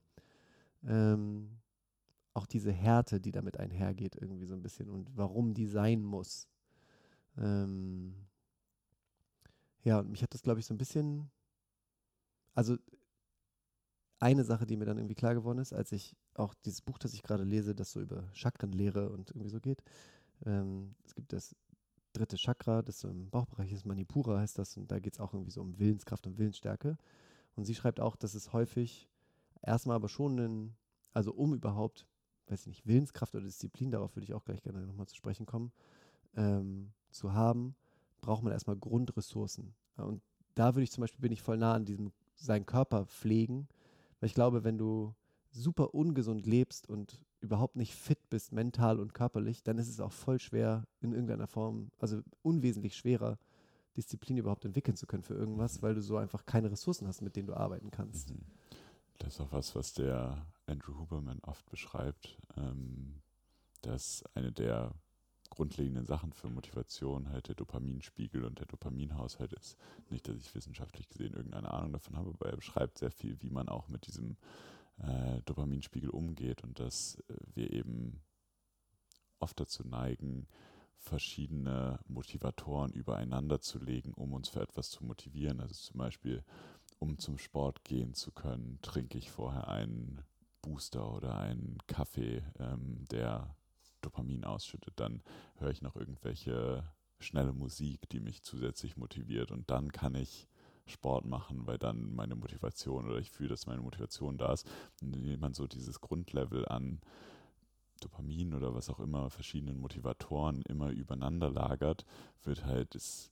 Ähm, 0.83 1.57
auch 2.33 2.45
diese 2.45 2.71
Härte, 2.71 3.19
die 3.19 3.31
damit 3.31 3.57
einhergeht, 3.57 4.15
irgendwie 4.15 4.45
so 4.45 4.53
ein 4.53 4.61
bisschen 4.61 4.89
und 4.89 5.15
warum 5.15 5.53
die 5.53 5.67
sein 5.67 6.03
muss. 6.03 6.47
Ähm, 7.37 8.15
ja, 9.83 9.99
und 9.99 10.09
mich 10.11 10.23
hat 10.23 10.33
das, 10.33 10.43
glaube 10.43 10.59
ich, 10.59 10.65
so 10.65 10.73
ein 10.73 10.77
bisschen, 10.77 11.29
also 12.53 12.77
eine 14.19 14.43
Sache, 14.43 14.65
die 14.65 14.77
mir 14.77 14.85
dann 14.85 14.97
irgendwie 14.97 15.15
klar 15.15 15.33
geworden 15.33 15.57
ist, 15.57 15.73
als 15.73 15.91
ich 15.91 16.15
auch 16.35 16.53
dieses 16.65 16.81
Buch, 16.81 16.99
das 16.99 17.13
ich 17.13 17.23
gerade 17.23 17.43
lese, 17.43 17.73
das 17.73 17.91
so 17.91 17.99
über 17.99 18.23
Chakrenlehre 18.33 19.09
und 19.09 19.31
irgendwie 19.31 19.49
so 19.49 19.59
geht. 19.59 19.83
Ähm, 20.45 20.95
es 21.03 21.15
gibt 21.15 21.33
das 21.33 21.55
dritte 22.13 22.37
Chakra, 22.37 22.81
das 22.81 22.99
so 22.99 23.09
im 23.09 23.29
Bauchbereich 23.29 23.71
ist, 23.71 23.85
Manipura 23.85 24.39
heißt 24.39 24.57
das, 24.57 24.77
und 24.77 24.91
da 24.91 24.99
geht 24.99 25.13
es 25.13 25.19
auch 25.19 25.33
irgendwie 25.33 25.51
so 25.51 25.61
um 25.61 25.79
Willenskraft 25.79 26.27
und 26.27 26.37
Willensstärke. 26.37 26.97
Und 27.55 27.65
sie 27.65 27.75
schreibt 27.75 27.99
auch, 27.99 28.15
dass 28.15 28.35
es 28.35 28.53
häufig 28.53 29.09
erstmal 29.61 29.95
aber 29.95 30.09
schon 30.09 30.39
ein, 30.39 30.75
also 31.13 31.33
um 31.33 31.53
überhaupt, 31.53 32.05
weiß 32.47 32.61
ich 32.61 32.67
nicht, 32.67 32.87
Willenskraft 32.87 33.35
oder 33.35 33.45
Disziplin, 33.45 33.91
darauf 33.91 34.15
würde 34.15 34.25
ich 34.25 34.33
auch 34.33 34.43
gleich 34.43 34.61
gerne 34.61 34.85
nochmal 34.85 35.07
zu 35.07 35.15
sprechen 35.15 35.45
kommen, 35.45 35.71
ähm, 36.35 36.91
zu 37.11 37.33
haben, 37.33 37.75
braucht 38.21 38.43
man 38.43 38.53
erstmal 38.53 38.75
Grundressourcen. 38.75 39.73
Und 39.97 40.21
da 40.55 40.75
würde 40.75 40.83
ich 40.83 40.91
zum 40.91 41.01
Beispiel, 41.01 41.21
bin 41.21 41.31
ich 41.31 41.41
voll 41.41 41.57
nah 41.57 41.73
an 41.73 41.85
diesem, 41.85 42.11
seinen 42.35 42.65
Körper 42.65 43.05
pflegen, 43.05 43.67
weil 44.19 44.27
ich 44.27 44.33
glaube, 44.33 44.63
wenn 44.63 44.77
du 44.77 45.13
super 45.51 45.93
ungesund 45.93 46.45
lebst 46.45 46.87
und 46.89 47.21
überhaupt 47.41 47.75
nicht 47.75 47.95
fit 47.95 48.29
bist, 48.29 48.51
mental 48.51 48.99
und 48.99 49.13
körperlich, 49.13 49.63
dann 49.63 49.77
ist 49.77 49.89
es 49.89 49.99
auch 49.99 50.11
voll 50.11 50.39
schwer, 50.39 50.85
in 51.01 51.11
irgendeiner 51.11 51.47
Form, 51.47 51.91
also 51.99 52.21
unwesentlich 52.43 52.95
schwerer, 52.95 53.37
Disziplin 53.97 54.37
überhaupt 54.37 54.63
entwickeln 54.63 54.95
zu 54.95 55.05
können 55.05 55.23
für 55.23 55.33
irgendwas, 55.33 55.81
weil 55.81 55.95
du 55.95 56.01
so 56.01 56.17
einfach 56.17 56.45
keine 56.45 56.71
Ressourcen 56.71 57.07
hast, 57.07 57.21
mit 57.21 57.35
denen 57.35 57.47
du 57.47 57.55
arbeiten 57.55 57.91
kannst. 57.91 58.31
Mhm. 58.31 58.39
Das 59.21 59.35
ist 59.35 59.41
auch 59.41 59.51
was, 59.51 59.75
was 59.75 59.93
der 59.93 60.47
Andrew 60.65 60.97
Huberman 60.97 61.39
oft 61.43 61.69
beschreibt, 61.69 62.39
ähm, 62.57 63.21
dass 63.81 64.23
eine 64.33 64.51
der 64.51 64.95
grundlegenden 65.51 66.07
Sachen 66.07 66.33
für 66.33 66.49
Motivation 66.49 67.29
halt 67.29 67.47
der 67.47 67.55
Dopaminspiegel 67.55 68.43
und 68.43 68.57
der 68.57 68.65
Dopaminhaushalt 68.65 69.53
ist. 69.53 69.77
Nicht, 70.09 70.27
dass 70.27 70.37
ich 70.37 70.55
wissenschaftlich 70.55 71.07
gesehen 71.07 71.33
irgendeine 71.33 71.71
Ahnung 71.71 71.93
davon 71.93 72.17
habe, 72.17 72.31
aber 72.31 72.49
er 72.49 72.55
beschreibt 72.55 72.97
sehr 72.97 73.11
viel, 73.11 73.39
wie 73.41 73.51
man 73.51 73.69
auch 73.69 73.89
mit 73.89 74.07
diesem 74.07 74.37
äh, 74.97 75.41
Dopaminspiegel 75.45 76.09
umgeht 76.09 76.63
und 76.63 76.79
dass 76.79 77.21
äh, 77.29 77.35
wir 77.53 77.71
eben 77.71 78.23
oft 79.39 79.59
dazu 79.59 79.83
neigen, 79.83 80.47
verschiedene 80.97 81.99
Motivatoren 82.07 82.91
übereinander 82.91 83.59
zu 83.59 83.79
legen, 83.79 84.13
um 84.13 84.33
uns 84.33 84.49
für 84.49 84.61
etwas 84.61 84.89
zu 84.89 85.03
motivieren. 85.03 85.59
Also 85.59 85.73
zum 85.73 85.97
Beispiel, 85.97 86.43
um 87.01 87.17
zum 87.17 87.39
Sport 87.39 87.83
gehen 87.83 88.13
zu 88.13 88.31
können, 88.31 88.77
trinke 88.83 89.17
ich 89.17 89.31
vorher 89.31 89.67
einen 89.67 90.21
Booster 90.61 91.11
oder 91.11 91.35
einen 91.35 91.79
Kaffee, 91.87 92.43
ähm, 92.59 93.07
der 93.09 93.55
Dopamin 94.01 94.43
ausschüttet. 94.43 94.93
Dann 94.97 95.23
höre 95.57 95.71
ich 95.71 95.81
noch 95.81 95.95
irgendwelche 95.95 96.83
schnelle 97.19 97.53
Musik, 97.53 98.07
die 98.09 98.19
mich 98.19 98.43
zusätzlich 98.43 98.97
motiviert. 98.97 99.51
Und 99.51 99.71
dann 99.71 99.91
kann 99.91 100.13
ich 100.13 100.47
Sport 100.85 101.25
machen, 101.25 101.65
weil 101.65 101.79
dann 101.79 102.13
meine 102.13 102.35
Motivation 102.35 103.07
oder 103.09 103.17
ich 103.17 103.31
fühle, 103.31 103.49
dass 103.49 103.65
meine 103.65 103.81
Motivation 103.81 104.37
da 104.37 104.53
ist. 104.53 104.69
Und 105.01 105.15
indem 105.15 105.39
man 105.39 105.55
so 105.55 105.65
dieses 105.65 106.01
Grundlevel 106.01 106.67
an 106.67 107.01
Dopamin 107.99 108.53
oder 108.53 108.75
was 108.75 108.91
auch 108.91 108.99
immer, 108.99 109.31
verschiedenen 109.31 109.79
Motivatoren 109.79 110.61
immer 110.63 110.91
übereinander 110.91 111.49
lagert, 111.49 112.05
wird 112.43 112.63
halt 112.63 112.93
es 112.93 113.31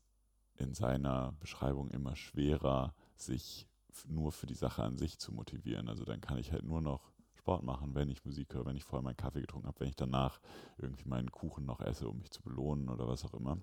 in 0.57 0.73
seiner 0.73 1.33
Beschreibung 1.39 1.91
immer 1.91 2.15
schwerer, 2.15 2.95
sich 3.21 3.67
nur 4.07 4.31
für 4.31 4.47
die 4.47 4.55
Sache 4.55 4.83
an 4.83 4.97
sich 4.97 5.19
zu 5.19 5.33
motivieren. 5.33 5.89
Also 5.89 6.05
dann 6.05 6.21
kann 6.21 6.37
ich 6.37 6.51
halt 6.51 6.63
nur 6.63 6.81
noch 6.81 7.11
Sport 7.33 7.63
machen, 7.63 7.95
wenn 7.95 8.09
ich 8.09 8.25
Musik 8.25 8.53
höre, 8.53 8.65
wenn 8.65 8.77
ich 8.77 8.83
vorher 8.83 9.03
meinen 9.03 9.17
Kaffee 9.17 9.41
getrunken 9.41 9.67
habe, 9.67 9.79
wenn 9.79 9.89
ich 9.89 9.95
danach 9.95 10.39
irgendwie 10.77 11.07
meinen 11.07 11.31
Kuchen 11.31 11.65
noch 11.65 11.81
esse, 11.81 12.07
um 12.07 12.19
mich 12.19 12.31
zu 12.31 12.41
belohnen 12.41 12.89
oder 12.89 13.07
was 13.07 13.25
auch 13.25 13.33
immer. 13.33 13.57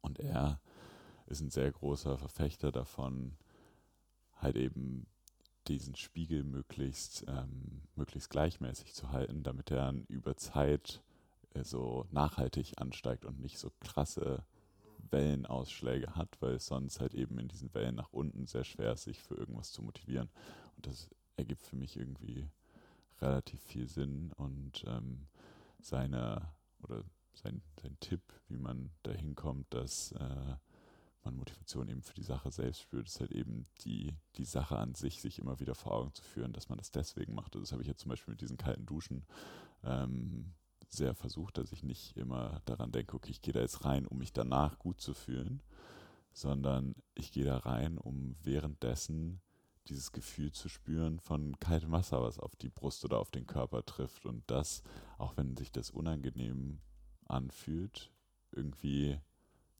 Und 0.00 0.18
er 0.18 0.60
ist 1.26 1.40
ein 1.40 1.50
sehr 1.50 1.70
großer 1.70 2.18
Verfechter 2.18 2.72
davon, 2.72 3.36
halt 4.36 4.56
eben 4.56 5.06
diesen 5.68 5.94
Spiegel 5.94 6.42
möglichst, 6.42 7.24
ähm, 7.28 7.82
möglichst 7.94 8.30
gleichmäßig 8.30 8.94
zu 8.94 9.10
halten, 9.10 9.42
damit 9.42 9.70
er 9.70 9.76
dann 9.76 10.04
über 10.08 10.36
Zeit 10.36 11.02
äh, 11.54 11.62
so 11.62 12.06
nachhaltig 12.10 12.80
ansteigt 12.80 13.24
und 13.24 13.40
nicht 13.40 13.58
so 13.58 13.70
krasse 13.80 14.44
Wellenausschläge 15.12 16.14
hat, 16.14 16.40
weil 16.40 16.54
es 16.54 16.66
sonst 16.66 17.00
halt 17.00 17.14
eben 17.14 17.38
in 17.38 17.48
diesen 17.48 17.72
Wellen 17.74 17.94
nach 17.94 18.12
unten 18.12 18.46
sehr 18.46 18.64
schwer 18.64 18.92
ist, 18.92 19.04
sich 19.04 19.20
für 19.20 19.34
irgendwas 19.34 19.72
zu 19.72 19.82
motivieren. 19.82 20.30
Und 20.76 20.86
das 20.86 21.10
ergibt 21.36 21.62
für 21.62 21.76
mich 21.76 21.96
irgendwie 21.96 22.48
relativ 23.20 23.60
viel 23.62 23.88
Sinn 23.88 24.32
und 24.36 24.84
ähm, 24.86 25.26
seine 25.80 26.48
oder 26.82 27.04
sein, 27.34 27.62
sein 27.80 27.96
Tipp, 28.00 28.20
wie 28.48 28.58
man 28.58 28.90
dahin 29.02 29.34
kommt, 29.34 29.72
dass 29.72 30.12
äh, 30.12 30.56
man 31.24 31.36
Motivation 31.36 31.88
eben 31.88 32.02
für 32.02 32.14
die 32.14 32.24
Sache 32.24 32.50
selbst 32.50 32.80
spürt, 32.80 33.06
ist 33.06 33.20
halt 33.20 33.32
eben 33.32 33.66
die, 33.84 34.16
die 34.36 34.44
Sache 34.44 34.76
an 34.76 34.94
sich, 34.94 35.20
sich 35.20 35.38
immer 35.38 35.60
wieder 35.60 35.74
vor 35.74 35.92
Augen 35.92 36.12
zu 36.14 36.24
führen, 36.24 36.52
dass 36.52 36.68
man 36.68 36.78
das 36.78 36.90
deswegen 36.90 37.34
macht. 37.34 37.54
Also 37.54 37.60
das 37.60 37.72
habe 37.72 37.82
ich 37.82 37.88
jetzt 37.88 38.00
zum 38.00 38.10
Beispiel 38.10 38.32
mit 38.32 38.40
diesen 38.40 38.56
kalten 38.56 38.86
Duschen 38.86 39.24
ähm, 39.84 40.52
sehr 40.92 41.14
versucht, 41.14 41.58
dass 41.58 41.72
ich 41.72 41.82
nicht 41.82 42.16
immer 42.16 42.60
daran 42.64 42.92
denke, 42.92 43.16
okay, 43.16 43.30
ich 43.30 43.42
gehe 43.42 43.54
da 43.54 43.60
jetzt 43.60 43.84
rein, 43.84 44.06
um 44.06 44.18
mich 44.18 44.32
danach 44.32 44.78
gut 44.78 45.00
zu 45.00 45.14
fühlen, 45.14 45.62
sondern 46.32 46.94
ich 47.14 47.32
gehe 47.32 47.44
da 47.44 47.58
rein, 47.58 47.98
um 47.98 48.36
währenddessen 48.42 49.40
dieses 49.88 50.12
Gefühl 50.12 50.52
zu 50.52 50.68
spüren 50.68 51.18
von 51.18 51.58
kaltem 51.58 51.90
Wasser, 51.90 52.22
was 52.22 52.38
auf 52.38 52.54
die 52.56 52.68
Brust 52.68 53.04
oder 53.04 53.18
auf 53.18 53.30
den 53.30 53.46
Körper 53.46 53.84
trifft. 53.84 54.26
Und 54.26 54.42
das, 54.46 54.82
auch 55.18 55.36
wenn 55.36 55.56
sich 55.56 55.72
das 55.72 55.90
unangenehm 55.90 56.80
anfühlt, 57.26 58.12
irgendwie 58.52 59.18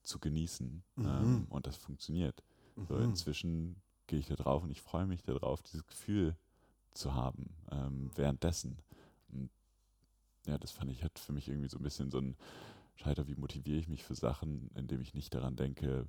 zu 0.03 0.19
genießen. 0.19 0.83
Mhm. 0.97 1.07
Ähm, 1.07 1.47
und 1.51 1.67
das 1.67 1.77
funktioniert. 1.77 2.43
So 2.89 2.97
Mhm. 2.97 3.05
inzwischen 3.05 3.77
gehe 4.07 4.19
ich 4.19 4.27
da 4.27 4.35
drauf 4.35 4.65
und 4.65 4.71
ich 4.71 4.81
freue 4.83 5.07
mich 5.07 5.23
darauf, 5.23 5.63
dieses 5.63 5.87
Gefühl 5.87 6.37
zu 6.95 7.15
haben 7.15 7.55
ähm, 7.71 8.11
währenddessen. 8.17 8.79
Und 9.31 9.51
ja, 10.47 10.59
das 10.59 10.73
fand 10.73 10.91
ich, 10.91 11.05
hat 11.05 11.19
für 11.19 11.33
mich 11.33 11.49
irgendwie 11.49 11.69
so 11.69 11.79
ein 11.79 11.83
bisschen 11.83 12.11
so 12.11 12.19
ein 12.19 12.37
Scheiter, 12.97 13.27
wie 13.27 13.35
motiviere 13.35 13.79
ich 13.79 13.89
mich 13.89 14.05
für 14.05 14.15
Sachen, 14.15 14.71
indem 14.75 15.01
ich 15.01 15.15
nicht 15.15 15.35
daran 15.35 15.57
denke, 15.57 16.07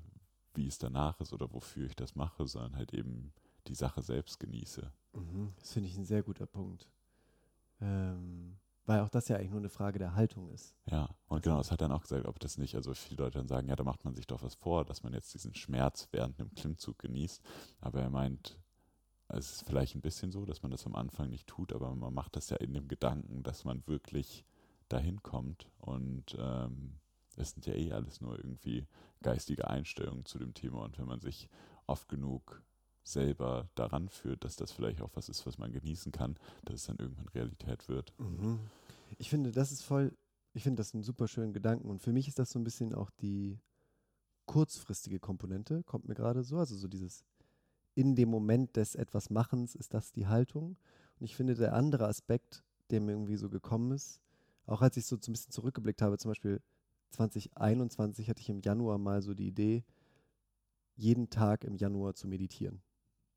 wie 0.53 0.67
es 0.67 0.77
danach 0.77 1.19
ist 1.19 1.33
oder 1.33 1.51
wofür 1.53 1.87
ich 1.87 1.95
das 1.95 2.15
mache, 2.15 2.47
sondern 2.47 2.75
halt 2.75 2.93
eben 2.93 3.33
die 3.67 3.75
Sache 3.75 4.01
selbst 4.01 4.39
genieße. 4.39 4.91
Mhm. 5.13 5.53
Das 5.59 5.73
finde 5.73 5.89
ich 5.89 5.97
ein 5.97 6.05
sehr 6.05 6.23
guter 6.23 6.45
Punkt. 6.45 6.89
Ähm, 7.81 8.57
weil 8.85 8.99
auch 8.99 9.09
das 9.09 9.29
ja 9.29 9.37
eigentlich 9.37 9.51
nur 9.51 9.59
eine 9.59 9.69
Frage 9.69 9.97
der 9.97 10.15
Haltung 10.15 10.49
ist. 10.49 10.75
Ja, 10.85 11.09
und 11.27 11.41
genau, 11.41 11.57
das 11.57 11.71
hat 11.71 11.81
dann 11.81 11.91
auch 11.91 12.01
gesagt, 12.01 12.25
ob 12.25 12.39
das 12.39 12.57
nicht, 12.57 12.75
also 12.75 12.93
viele 12.93 13.23
Leute 13.23 13.37
dann 13.37 13.47
sagen, 13.47 13.69
ja, 13.69 13.75
da 13.75 13.83
macht 13.83 14.03
man 14.03 14.13
sich 14.13 14.27
doch 14.27 14.43
was 14.43 14.55
vor, 14.55 14.83
dass 14.83 15.03
man 15.03 15.13
jetzt 15.13 15.33
diesen 15.33 15.55
Schmerz 15.55 16.09
während 16.11 16.39
einem 16.39 16.53
Klimmzug 16.53 16.99
genießt. 16.99 17.41
Aber 17.79 18.01
er 18.01 18.09
meint, 18.09 18.59
es 19.37 19.51
ist 19.51 19.65
vielleicht 19.65 19.95
ein 19.95 20.01
bisschen 20.01 20.31
so, 20.31 20.45
dass 20.45 20.61
man 20.61 20.71
das 20.71 20.85
am 20.85 20.95
Anfang 20.95 21.29
nicht 21.29 21.47
tut, 21.47 21.73
aber 21.73 21.93
man 21.95 22.13
macht 22.13 22.35
das 22.35 22.49
ja 22.49 22.57
in 22.57 22.73
dem 22.73 22.87
Gedanken, 22.87 23.43
dass 23.43 23.65
man 23.65 23.85
wirklich 23.87 24.45
dahin 24.89 25.21
kommt. 25.23 25.69
Und 25.79 26.35
ähm, 26.37 26.99
es 27.35 27.51
sind 27.51 27.65
ja 27.65 27.73
eh 27.73 27.91
alles 27.91 28.21
nur 28.21 28.37
irgendwie 28.37 28.87
geistige 29.21 29.67
Einstellungen 29.69 30.25
zu 30.25 30.39
dem 30.39 30.53
Thema. 30.53 30.83
Und 30.83 30.97
wenn 30.97 31.07
man 31.07 31.19
sich 31.19 31.49
oft 31.87 32.07
genug 32.09 32.61
selber 33.03 33.69
daran 33.75 34.07
führt, 34.07 34.45
dass 34.45 34.55
das 34.55 34.71
vielleicht 34.71 35.01
auch 35.01 35.11
was 35.15 35.29
ist, 35.29 35.45
was 35.45 35.57
man 35.57 35.71
genießen 35.71 36.11
kann, 36.11 36.37
dass 36.65 36.75
es 36.75 36.85
dann 36.85 36.97
irgendwann 36.97 37.27
Realität 37.29 37.89
wird. 37.89 38.13
Mhm. 38.17 38.59
Ich 39.17 39.29
finde, 39.29 39.51
das 39.51 39.71
ist 39.71 39.83
voll, 39.83 40.15
ich 40.53 40.63
finde 40.63 40.77
das 40.77 40.93
einen 40.93 41.03
super 41.03 41.27
schönen 41.27 41.53
Gedanken. 41.53 41.89
Und 41.89 42.01
für 42.01 42.13
mich 42.13 42.27
ist 42.27 42.39
das 42.39 42.51
so 42.51 42.59
ein 42.59 42.63
bisschen 42.63 42.93
auch 42.93 43.09
die 43.09 43.59
kurzfristige 44.45 45.19
Komponente, 45.19 45.83
kommt 45.83 46.07
mir 46.07 46.15
gerade 46.15 46.43
so. 46.43 46.57
Also 46.57 46.75
so 46.75 46.87
dieses 46.87 47.23
in 47.95 48.15
dem 48.15 48.29
Moment 48.29 48.75
des 48.75 48.95
etwas 48.95 49.29
Machens 49.29 49.75
ist 49.75 49.93
das 49.93 50.11
die 50.11 50.27
Haltung. 50.27 50.77
Und 51.19 51.25
ich 51.25 51.35
finde, 51.35 51.55
der 51.55 51.73
andere 51.73 52.07
Aspekt, 52.07 52.63
der 52.89 53.01
mir 53.01 53.11
irgendwie 53.11 53.37
so 53.37 53.49
gekommen 53.49 53.91
ist, 53.91 54.19
auch 54.65 54.81
als 54.81 54.97
ich 54.97 55.05
so 55.05 55.15
ein 55.15 55.33
bisschen 55.33 55.51
zurückgeblickt 55.51 56.01
habe, 56.01 56.17
zum 56.17 56.31
Beispiel 56.31 56.61
2021 57.11 58.29
hatte 58.29 58.41
ich 58.41 58.49
im 58.49 58.61
Januar 58.61 58.97
mal 58.97 59.21
so 59.21 59.33
die 59.33 59.47
Idee, 59.47 59.83
jeden 60.95 61.29
Tag 61.29 61.63
im 61.63 61.75
Januar 61.75 62.15
zu 62.15 62.27
meditieren. 62.27 62.81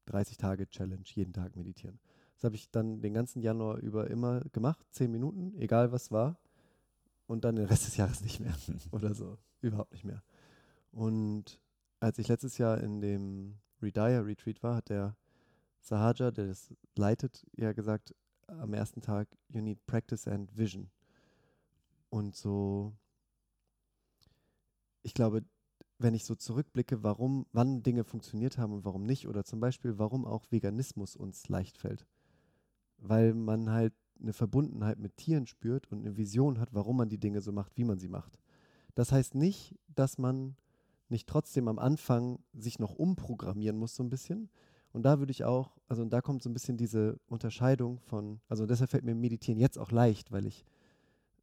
30 0.07 0.37
Tage 0.37 0.69
Challenge, 0.69 1.03
jeden 1.05 1.33
Tag 1.33 1.57
meditieren. 1.57 1.99
Das 2.35 2.45
habe 2.45 2.55
ich 2.55 2.71
dann 2.71 3.01
den 3.01 3.15
ganzen 3.15 3.41
Januar 3.43 3.79
über 3.79 4.09
immer 4.09 4.41
gemacht, 4.53 4.87
10 4.93 5.11
Minuten, 5.11 5.55
egal 5.57 5.91
was 5.93 6.11
war. 6.11 6.39
Und 7.27 7.45
dann 7.45 7.57
den 7.57 7.67
Rest 7.67 7.87
des 7.87 7.97
Jahres 7.97 8.21
nicht 8.21 8.41
mehr 8.41 8.55
oder 8.93 9.15
so. 9.15 9.37
Überhaupt 9.61 9.93
nicht 9.93 10.05
mehr. 10.05 10.23
Und 10.93 11.61
als 11.99 12.19
ich 12.19 12.29
letztes 12.29 12.59
Jahr 12.59 12.81
in 12.81 13.01
dem 13.01 13.59
Redire 13.83 14.25
Retreat 14.25 14.63
war, 14.63 14.77
hat 14.77 14.89
der 14.89 15.17
Sahaja, 15.81 16.31
der 16.31 16.49
das 16.49 16.75
leitet, 16.97 17.47
ja 17.57 17.73
gesagt, 17.73 18.15
am 18.49 18.75
ersten 18.75 19.01
Tag, 19.03 19.29
you 19.49 19.61
need 19.61 19.85
practice 19.87 20.27
and 20.27 20.57
vision. 20.57 20.91
Und 22.11 22.37
so, 22.37 22.93
ich 25.03 25.15
glaube, 25.15 25.45
wenn 25.99 26.15
ich 26.15 26.25
so 26.25 26.35
zurückblicke, 26.35 27.03
warum, 27.03 27.47
wann 27.53 27.83
Dinge 27.83 28.05
funktioniert 28.05 28.59
haben 28.59 28.73
und 28.73 28.85
warum 28.85 29.05
nicht, 29.05 29.29
oder 29.29 29.45
zum 29.45 29.61
Beispiel, 29.61 29.99
warum 29.99 30.25
auch 30.25 30.45
Veganismus 30.51 31.17
uns 31.17 31.49
leicht 31.49 31.79
fällt. 31.79 32.07
Weil 32.99 33.35
man 33.35 33.71
halt 33.71 33.95
eine 34.21 34.33
Verbundenheit 34.33 34.99
mit 34.99 35.17
Tieren 35.17 35.47
spürt 35.47 35.91
und 35.91 36.01
eine 36.01 36.17
Vision 36.17 36.59
hat, 36.59 36.71
warum 36.73 36.97
man 36.97 37.09
die 37.09 37.19
Dinge 37.19 37.41
so 37.41 37.53
macht, 37.53 37.77
wie 37.77 37.85
man 37.85 37.99
sie 37.99 38.09
macht. 38.09 38.39
Das 38.95 39.13
heißt 39.13 39.35
nicht, 39.35 39.75
dass 39.95 40.19
man 40.19 40.57
nicht 41.09 41.29
trotzdem 41.29 41.69
am 41.69 41.79
Anfang 41.79 42.39
sich 42.53 42.79
noch 42.79 42.95
umprogrammieren 42.95 43.77
muss, 43.77 43.95
so 43.95 44.03
ein 44.03 44.11
bisschen. 44.11 44.51
Und 44.93 45.03
da 45.03 45.19
würde 45.19 45.31
ich 45.31 45.45
auch, 45.45 45.77
also 45.89 46.05
da 46.05 46.21
kommt 46.21 46.43
so 46.43 46.49
ein 46.49 46.55
bisschen 46.55 46.77
diese 46.77 47.21
Unterscheidung 47.27 48.01
von, 48.01 48.41
also 48.49 48.67
deshalb 48.67 48.91
fällt 48.91 49.05
mir 49.05 49.15
Meditieren 49.15 49.61
jetzt 49.61 49.79
auch 49.79 49.91
leicht, 49.91 50.33
weil 50.33 50.47
ich, 50.47 50.65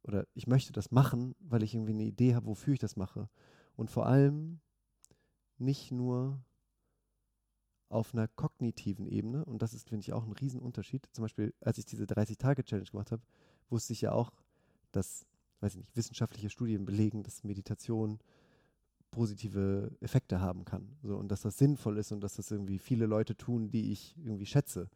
oder 0.02 0.26
ich 0.34 0.46
möchte 0.46 0.72
das 0.72 0.90
machen, 0.90 1.34
weil 1.38 1.62
ich 1.62 1.74
irgendwie 1.74 1.92
eine 1.92 2.04
Idee 2.04 2.34
habe, 2.34 2.46
wofür 2.46 2.74
ich 2.74 2.80
das 2.80 2.96
mache. 2.96 3.28
Und 3.76 3.90
vor 3.90 4.06
allem 4.06 4.60
nicht 5.58 5.92
nur 5.92 6.42
auf 7.88 8.12
einer 8.12 8.26
kognitiven 8.26 9.06
Ebene, 9.06 9.44
und 9.44 9.62
das 9.62 9.72
ist, 9.72 9.88
finde 9.88 10.02
ich, 10.02 10.12
auch 10.12 10.24
ein 10.24 10.32
Riesenunterschied. 10.32 11.06
Zum 11.12 11.22
Beispiel, 11.22 11.54
als 11.60 11.78
ich 11.78 11.86
diese 11.86 12.04
30-Tage-Challenge 12.04 12.90
gemacht 12.90 13.12
habe, 13.12 13.22
wusste 13.70 13.92
ich 13.92 14.00
ja 14.00 14.12
auch, 14.12 14.32
dass, 14.90 15.26
weiß 15.60 15.74
ich 15.74 15.78
nicht, 15.78 15.96
wissenschaftliche 15.96 16.50
Studien 16.50 16.84
belegen, 16.84 17.22
dass 17.22 17.44
Meditation 17.44 18.18
positive 19.14 19.92
Effekte 20.00 20.40
haben 20.40 20.64
kann. 20.64 20.96
So, 21.04 21.16
und 21.16 21.28
dass 21.28 21.42
das 21.42 21.56
sinnvoll 21.56 21.98
ist 21.98 22.10
und 22.10 22.20
dass 22.20 22.34
das 22.34 22.50
irgendwie 22.50 22.80
viele 22.80 23.06
Leute 23.06 23.36
tun, 23.36 23.70
die 23.70 23.92
ich 23.92 24.16
irgendwie 24.18 24.44
schätze. 24.44 24.90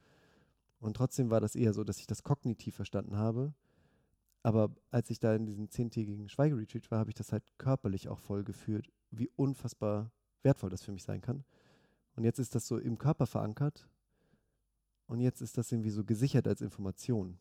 Und 0.80 0.96
trotzdem 0.96 1.30
war 1.30 1.40
das 1.40 1.54
eher 1.54 1.72
so, 1.72 1.84
dass 1.84 2.00
ich 2.00 2.08
das 2.08 2.24
kognitiv 2.24 2.74
verstanden 2.74 3.16
habe. 3.16 3.54
Aber 4.42 4.74
als 4.90 5.10
ich 5.10 5.20
da 5.20 5.34
in 5.36 5.46
diesem 5.46 5.70
zehntägigen 5.70 6.28
Schweigeretreat 6.28 6.90
war, 6.90 6.98
habe 6.98 7.10
ich 7.10 7.14
das 7.14 7.30
halt 7.30 7.44
körperlich 7.58 8.08
auch 8.08 8.18
voll 8.18 8.42
gefühlt, 8.42 8.90
wie 9.12 9.30
unfassbar 9.36 10.10
wertvoll 10.42 10.70
das 10.70 10.82
für 10.82 10.92
mich 10.92 11.04
sein 11.04 11.20
kann. 11.20 11.44
Und 12.16 12.24
jetzt 12.24 12.40
ist 12.40 12.56
das 12.56 12.66
so 12.66 12.76
im 12.76 12.98
Körper 12.98 13.26
verankert 13.26 13.88
und 15.06 15.20
jetzt 15.20 15.42
ist 15.42 15.58
das 15.58 15.70
irgendwie 15.70 15.90
so 15.90 16.04
gesichert 16.04 16.48
als 16.48 16.60
Information. 16.60 17.38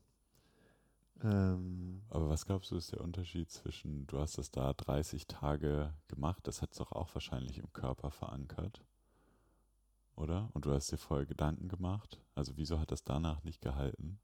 Ähm, 1.24 2.02
Aber 2.10 2.30
was 2.30 2.46
glaubst 2.46 2.72
du, 2.72 2.76
ist 2.76 2.92
der 2.92 3.02
Unterschied 3.02 3.50
zwischen, 3.50 4.06
du 4.08 4.20
hast 4.20 4.38
das 4.38 4.52
da 4.52 4.74
30 4.74 5.28
Tage 5.28 5.94
gemacht, 6.08 6.46
das 6.48 6.62
hat 6.62 6.72
es 6.72 6.78
doch 6.78 6.92
auch 6.92 7.14
wahrscheinlich 7.16 7.58
im 7.58 7.72
Körper 7.74 8.12
verankert, 8.12 8.84
oder? 10.16 10.50
Und 10.54 10.66
du 10.66 10.72
hast 10.72 10.92
dir 10.92 10.98
vorher 10.98 11.26
Gedanken 11.26 11.68
gemacht. 11.68 12.22
Also 12.36 12.54
wieso 12.56 12.80
hat 12.80 12.92
das 12.92 13.04
danach 13.04 13.44
nicht 13.44 13.62
gehalten? 13.62 14.20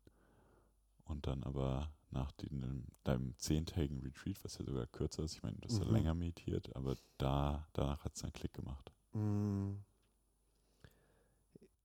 Und 1.06 1.28
dann 1.28 1.44
aber 1.44 1.92
nach 2.12 2.32
den, 2.34 2.86
deinem 3.04 3.38
zehntägigen 3.38 4.02
Retreat, 4.04 4.44
was 4.44 4.58
ja 4.58 4.66
sogar 4.66 4.86
kürzer 4.88 5.24
ist, 5.24 5.34
ich 5.34 5.44
meine, 5.44 5.58
du 5.58 5.68
hast 5.68 5.80
mhm. 5.80 5.86
ja 5.86 5.92
länger 5.92 6.14
meditiert, 6.14 6.76
aber 6.76 6.96
da, 7.18 7.68
danach 7.74 8.06
hat 8.06 8.16
es 8.16 8.24
einen 8.24 8.34
Klick 8.34 8.54
gemacht. 8.54 8.92
Mhm. 9.14 9.84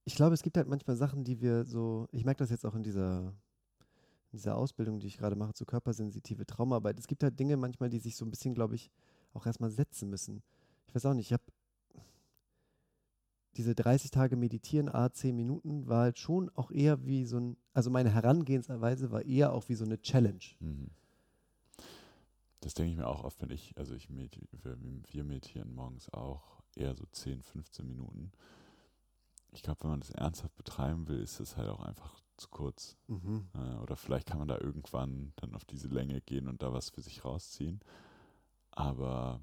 Ich 0.05 0.15
glaube, 0.15 0.35
es 0.35 0.43
gibt 0.43 0.57
halt 0.57 0.69
manchmal 0.69 0.97
Sachen, 0.97 1.25
die 1.25 1.41
wir 1.41 1.65
so, 1.65 2.09
ich 2.13 2.25
merke 2.25 2.39
das 2.39 2.51
jetzt 2.51 2.65
auch 2.65 2.75
in 2.75 2.83
dieser 2.83 3.35
dieser 4.39 4.57
Ausbildung, 4.57 5.01
die 5.01 5.09
ich 5.09 5.19
gerade 5.19 5.37
mache, 5.37 5.53
zur 5.53 5.67
körpersensitive 5.67 6.47
Traumarbeit. 6.47 6.99
Es 6.99 7.07
gibt 7.07 7.23
halt 7.23 7.39
Dinge 7.39 7.57
manchmal, 7.57 7.91
die 7.91 7.99
sich 7.99 8.17
so 8.17 8.25
ein 8.25 8.31
bisschen, 8.31 8.55
glaube 8.55 8.75
ich, 8.75 8.91
auch 9.35 9.45
erstmal 9.47 9.71
setzen 9.71 10.09
müssen. 10.09 10.43
Ich 10.87 10.95
weiß 10.95 11.07
auch 11.07 11.15
nicht, 11.15 11.27
ich 11.27 11.33
habe 11.33 11.45
diese 13.57 13.75
30 13.75 14.11
Tage 14.11 14.37
meditieren, 14.37 14.89
a 14.89 15.13
10 15.13 15.35
Minuten, 15.35 15.89
war 15.89 16.03
halt 16.03 16.19
schon 16.19 16.49
auch 16.55 16.71
eher 16.71 17.05
wie 17.05 17.25
so 17.25 17.39
ein, 17.39 17.57
also 17.75 17.91
meine 17.91 18.11
Herangehensweise 18.11 19.11
war 19.11 19.25
eher 19.25 19.53
auch 19.53 19.69
wie 19.69 19.75
so 19.75 19.85
eine 19.85 20.01
Challenge. 20.01 20.45
Mhm. 20.61 20.91
Das 22.61 22.75
denke 22.75 22.93
ich 22.93 22.97
mir 22.97 23.07
auch 23.07 23.25
oft, 23.25 23.41
wenn 23.43 23.51
ich, 23.51 23.77
also 23.77 23.95
ich 23.95 24.11
meditiere, 24.11 24.79
wir 25.11 25.25
meditieren 25.25 25.75
morgens 25.75 26.13
auch 26.13 26.63
eher 26.77 26.95
so 26.95 27.05
10, 27.11 27.43
15 27.43 27.87
Minuten. 27.87 28.31
Ich 29.53 29.63
glaube, 29.63 29.83
wenn 29.83 29.91
man 29.91 30.01
das 30.01 30.11
ernsthaft 30.11 30.57
betreiben 30.57 31.09
will, 31.09 31.21
ist 31.21 31.41
es 31.41 31.57
halt 31.57 31.69
auch 31.69 31.83
einfach 31.83 32.21
zu 32.39 32.49
kurz. 32.49 32.97
Mhm. 33.07 33.49
Äh, 33.55 33.77
oder 33.83 33.97
vielleicht 33.97 34.29
kann 34.29 34.39
man 34.39 34.49
da 34.49 34.59
irgendwann 34.59 35.33
dann 35.37 35.55
auf 35.55 35.65
diese 35.65 35.89
Länge 35.89 36.21
gehen 36.21 36.49
und 36.49 36.63
da 36.63 36.73
was 36.73 36.91
für 36.91 37.03
sich 37.03 37.25
rausziehen. 37.25 37.81
Aber 38.71 39.41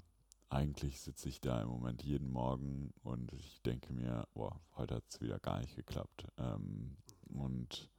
eigentlich 0.49 1.01
sitze 1.01 1.29
ich 1.29 1.41
da 1.41 1.61
im 1.61 1.67
Moment 1.67 2.03
jeden 2.03 2.31
Morgen 2.31 2.93
und 3.03 3.33
ich 3.33 3.61
denke 3.61 3.91
mir, 3.93 4.27
boah, 4.33 4.61
heute 4.75 4.95
hat 4.95 5.03
es 5.09 5.21
wieder 5.21 5.39
gar 5.39 5.59
nicht 5.59 5.75
geklappt. 5.75 6.27
Ähm, 6.37 6.97
und 7.27 7.89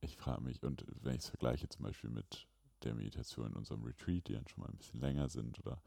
ich 0.00 0.16
frage 0.16 0.42
mich, 0.42 0.62
und 0.62 0.84
wenn 1.02 1.14
ich 1.14 1.22
es 1.22 1.28
vergleiche 1.28 1.68
zum 1.68 1.84
Beispiel 1.84 2.10
mit 2.10 2.46
der 2.82 2.94
Meditation 2.94 3.48
in 3.48 3.54
unserem 3.54 3.82
Retreat, 3.82 4.28
die 4.28 4.34
dann 4.34 4.46
schon 4.46 4.62
mal 4.62 4.70
ein 4.70 4.76
bisschen 4.76 5.00
länger 5.00 5.28
sind, 5.28 5.58
oder 5.60 5.82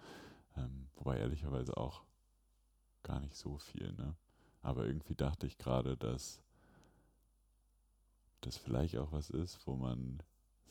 ähm, 0.55 0.89
wobei 0.95 1.19
ehrlicherweise 1.19 1.77
auch 1.77 2.03
gar 3.03 3.19
nicht 3.19 3.35
so 3.35 3.57
viel, 3.57 3.93
ne? 3.93 4.15
Aber 4.61 4.85
irgendwie 4.85 5.15
dachte 5.15 5.47
ich 5.47 5.57
gerade, 5.57 5.95
dass 5.95 6.41
das 8.41 8.57
vielleicht 8.57 8.97
auch 8.97 9.11
was 9.11 9.29
ist, 9.29 9.65
wo 9.65 9.75
man 9.75 10.21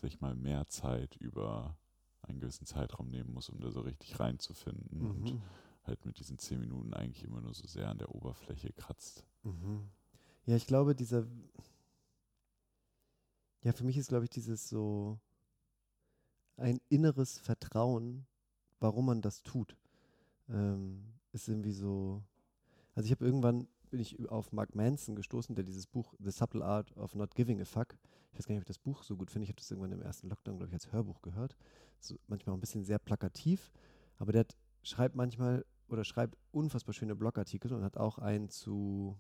sich 0.01 0.21
mal 0.21 0.35
mehr 0.35 0.67
Zeit 0.69 1.17
über 1.17 1.77
einen 2.23 2.41
gewissen 2.41 2.67
Zeitraum 2.67 3.09
nehmen 3.09 3.33
muss, 3.33 3.49
um 3.49 3.61
da 3.61 3.71
so 3.71 3.81
richtig 3.81 4.19
reinzufinden 4.19 5.01
mhm. 5.01 5.11
und 5.11 5.41
halt 5.85 6.05
mit 6.05 6.19
diesen 6.19 6.39
zehn 6.39 6.61
Minuten 6.61 6.95
eigentlich 6.95 7.25
immer 7.25 7.41
nur 7.41 7.55
so 7.55 7.67
sehr 7.67 7.89
an 7.89 7.99
der 7.99 8.15
Oberfläche 8.15 8.73
kratzt. 8.73 9.25
Mhm. 9.45 9.89
Ja, 10.47 10.57
ich 10.57 10.67
glaube, 10.67 10.95
dieser, 10.95 11.27
ja, 13.63 13.73
für 13.73 13.85
mich 13.85 13.97
ist, 13.97 14.09
glaube 14.09 14.25
ich, 14.25 14.31
dieses 14.31 14.69
so 14.69 15.19
ein 16.57 16.81
inneres 16.89 17.39
Vertrauen, 17.39 18.27
warum 18.81 19.07
man 19.07 19.23
das 19.23 19.43
tut, 19.43 19.77
ähm, 20.49 21.05
ist 21.33 21.49
irgendwie 21.49 21.73
so, 21.73 22.23
also 22.95 23.07
ich 23.07 23.13
habe 23.13 23.25
irgendwann 23.25 23.69
bin 23.91 24.01
ich 24.01 24.29
auf 24.29 24.53
Mark 24.53 24.75
Manson 24.75 25.15
gestoßen, 25.15 25.55
der 25.55 25.65
dieses 25.65 25.87
Buch 25.87 26.15
The 26.19 26.31
Subtle 26.31 26.65
Art 26.65 26.97
of 26.97 27.15
Not 27.15 27.35
Giving 27.35 27.61
a 27.61 27.65
Fuck, 27.65 27.97
ich 28.33 28.39
weiß 28.39 28.47
gar 28.47 28.55
nicht, 28.55 28.61
ob 28.61 28.65
ich 28.65 28.77
das 28.77 28.79
Buch 28.79 29.03
so 29.03 29.17
gut 29.17 29.31
finde, 29.31 29.45
ich 29.45 29.51
habe 29.51 29.59
das 29.59 29.71
irgendwann 29.71 29.93
im 29.93 30.03
ersten 30.03 30.29
Lockdown, 30.29 30.59
glaube 30.59 30.69
ich, 30.69 30.75
als 30.75 30.93
Hörbuch 30.93 31.23
gehört. 31.23 31.57
So, 32.01 32.19
manchmal 32.27 32.53
auch 32.53 32.59
ein 32.59 32.61
bisschen 32.61 32.85
sehr 32.85 32.99
plakativ, 32.99 33.73
aber 34.19 34.33
der 34.33 34.41
hat, 34.41 34.57
schreibt 34.83 35.15
manchmal 35.15 35.65
oder 35.89 36.05
schreibt 36.05 36.37
unfassbar 36.51 36.93
schöne 36.93 37.17
Blogartikel 37.17 37.73
und 37.73 37.83
hat 37.83 37.97
auch 37.97 38.19
einen 38.19 38.49
zu 38.49 39.17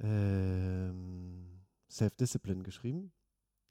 ähm, 0.00 1.62
Self-Discipline 1.90 2.62
geschrieben. 2.62 3.12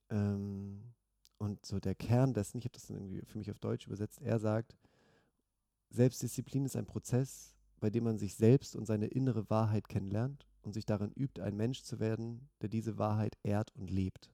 Ähm, 0.09 0.93
und 1.37 1.65
so 1.65 1.79
der 1.79 1.95
Kern 1.95 2.33
dessen, 2.33 2.57
ich 2.57 2.65
habe 2.65 2.73
das 2.73 2.87
dann 2.87 2.97
irgendwie 2.97 3.21
für 3.25 3.37
mich 3.37 3.51
auf 3.51 3.59
Deutsch 3.59 3.85
übersetzt, 3.85 4.21
er 4.21 4.39
sagt, 4.39 4.75
Selbstdisziplin 5.89 6.65
ist 6.65 6.75
ein 6.75 6.85
Prozess, 6.85 7.55
bei 7.79 7.89
dem 7.89 8.03
man 8.03 8.17
sich 8.17 8.35
selbst 8.35 8.75
und 8.75 8.85
seine 8.85 9.07
innere 9.07 9.49
Wahrheit 9.49 9.87
kennenlernt 9.89 10.47
und 10.63 10.73
sich 10.73 10.85
darin 10.85 11.11
übt, 11.11 11.41
ein 11.41 11.55
Mensch 11.55 11.83
zu 11.83 11.99
werden, 11.99 12.49
der 12.61 12.69
diese 12.69 12.97
Wahrheit 12.97 13.37
ehrt 13.43 13.75
und 13.75 13.89
lebt. 13.89 14.31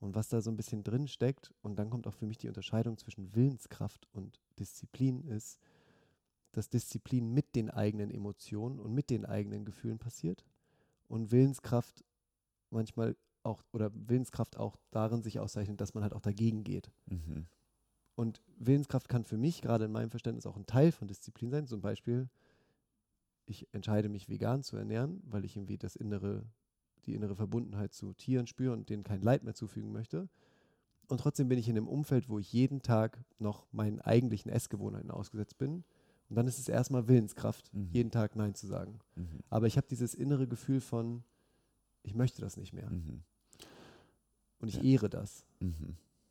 Und 0.00 0.14
was 0.14 0.28
da 0.28 0.40
so 0.40 0.50
ein 0.50 0.56
bisschen 0.56 0.82
drin 0.82 1.08
steckt, 1.08 1.52
und 1.60 1.78
dann 1.78 1.90
kommt 1.90 2.06
auch 2.06 2.14
für 2.14 2.26
mich 2.26 2.38
die 2.38 2.48
Unterscheidung 2.48 2.96
zwischen 2.96 3.34
Willenskraft 3.34 4.08
und 4.12 4.40
Disziplin, 4.58 5.22
ist, 5.24 5.58
dass 6.52 6.70
Disziplin 6.70 7.32
mit 7.32 7.54
den 7.54 7.70
eigenen 7.70 8.10
Emotionen 8.10 8.80
und 8.80 8.94
mit 8.94 9.10
den 9.10 9.24
eigenen 9.24 9.64
Gefühlen 9.64 9.98
passiert 9.98 10.44
und 11.08 11.30
Willenskraft 11.30 12.04
manchmal 12.70 13.16
auch, 13.42 13.62
oder 13.72 13.90
Willenskraft 13.94 14.56
auch 14.56 14.76
darin 14.90 15.22
sich 15.22 15.38
auszeichnet, 15.38 15.80
dass 15.80 15.94
man 15.94 16.02
halt 16.02 16.14
auch 16.14 16.20
dagegen 16.20 16.64
geht. 16.64 16.90
Mhm. 17.06 17.46
Und 18.20 18.42
Willenskraft 18.58 19.08
kann 19.08 19.24
für 19.24 19.38
mich 19.38 19.62
gerade 19.62 19.86
in 19.86 19.92
meinem 19.92 20.10
Verständnis 20.10 20.44
auch 20.44 20.56
ein 20.58 20.66
Teil 20.66 20.92
von 20.92 21.08
Disziplin 21.08 21.50
sein. 21.50 21.66
Zum 21.66 21.80
Beispiel, 21.80 22.28
ich 23.46 23.66
entscheide 23.72 24.10
mich 24.10 24.28
vegan 24.28 24.62
zu 24.62 24.76
ernähren, 24.76 25.22
weil 25.24 25.46
ich 25.46 25.56
irgendwie 25.56 25.78
das 25.78 25.96
innere, 25.96 26.44
die 27.06 27.14
innere 27.14 27.34
Verbundenheit 27.34 27.94
zu 27.94 28.12
Tieren 28.12 28.46
spüre 28.46 28.74
und 28.74 28.90
denen 28.90 29.04
kein 29.04 29.22
Leid 29.22 29.42
mehr 29.42 29.54
zufügen 29.54 29.90
möchte. 29.90 30.28
Und 31.08 31.18
trotzdem 31.18 31.48
bin 31.48 31.58
ich 31.58 31.66
in 31.70 31.78
einem 31.78 31.88
Umfeld, 31.88 32.28
wo 32.28 32.38
ich 32.38 32.52
jeden 32.52 32.82
Tag 32.82 33.24
noch 33.38 33.66
meinen 33.72 34.02
eigentlichen 34.02 34.50
Essgewohnheiten 34.52 35.10
ausgesetzt 35.10 35.56
bin. 35.56 35.82
Und 36.28 36.36
dann 36.36 36.46
ist 36.46 36.58
es 36.58 36.68
erstmal 36.68 37.08
Willenskraft, 37.08 37.72
Mhm. 37.72 37.88
jeden 37.90 38.10
Tag 38.10 38.36
Nein 38.36 38.54
zu 38.54 38.66
sagen. 38.66 38.98
Mhm. 39.14 39.40
Aber 39.48 39.66
ich 39.66 39.78
habe 39.78 39.86
dieses 39.88 40.12
innere 40.14 40.46
Gefühl 40.46 40.82
von, 40.82 41.24
ich 42.02 42.14
möchte 42.14 42.42
das 42.42 42.58
nicht 42.58 42.74
mehr. 42.74 42.90
Mhm. 42.90 43.22
Und 44.58 44.68
ich 44.68 44.74
Ja. 44.74 44.82
ehre 44.82 45.08
das. 45.08 45.46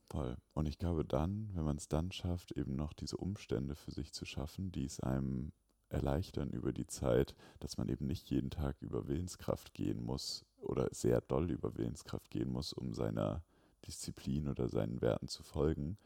Voll. 0.09 0.37
Und 0.53 0.67
ich 0.67 0.79
glaube 0.79 1.05
dann, 1.05 1.49
wenn 1.53 1.63
man 1.63 1.77
es 1.77 1.87
dann 1.87 2.11
schafft, 2.11 2.51
eben 2.53 2.75
noch 2.75 2.93
diese 2.93 3.17
Umstände 3.17 3.75
für 3.75 3.91
sich 3.91 4.11
zu 4.11 4.25
schaffen, 4.25 4.71
die 4.71 4.85
es 4.85 4.99
einem 4.99 5.51
erleichtern 5.89 6.49
über 6.49 6.73
die 6.73 6.87
Zeit, 6.87 7.35
dass 7.59 7.77
man 7.77 7.89
eben 7.89 8.07
nicht 8.07 8.29
jeden 8.29 8.49
Tag 8.49 8.81
über 8.81 9.07
Willenskraft 9.07 9.73
gehen 9.73 10.03
muss 10.03 10.45
oder 10.57 10.87
sehr 10.91 11.21
doll 11.21 11.51
über 11.51 11.77
Willenskraft 11.77 12.29
gehen 12.31 12.51
muss, 12.51 12.73
um 12.73 12.93
seiner 12.93 13.43
Disziplin 13.87 14.47
oder 14.47 14.67
seinen 14.67 15.01
Werten 15.01 15.27
zu 15.27 15.43
folgen, 15.43 15.97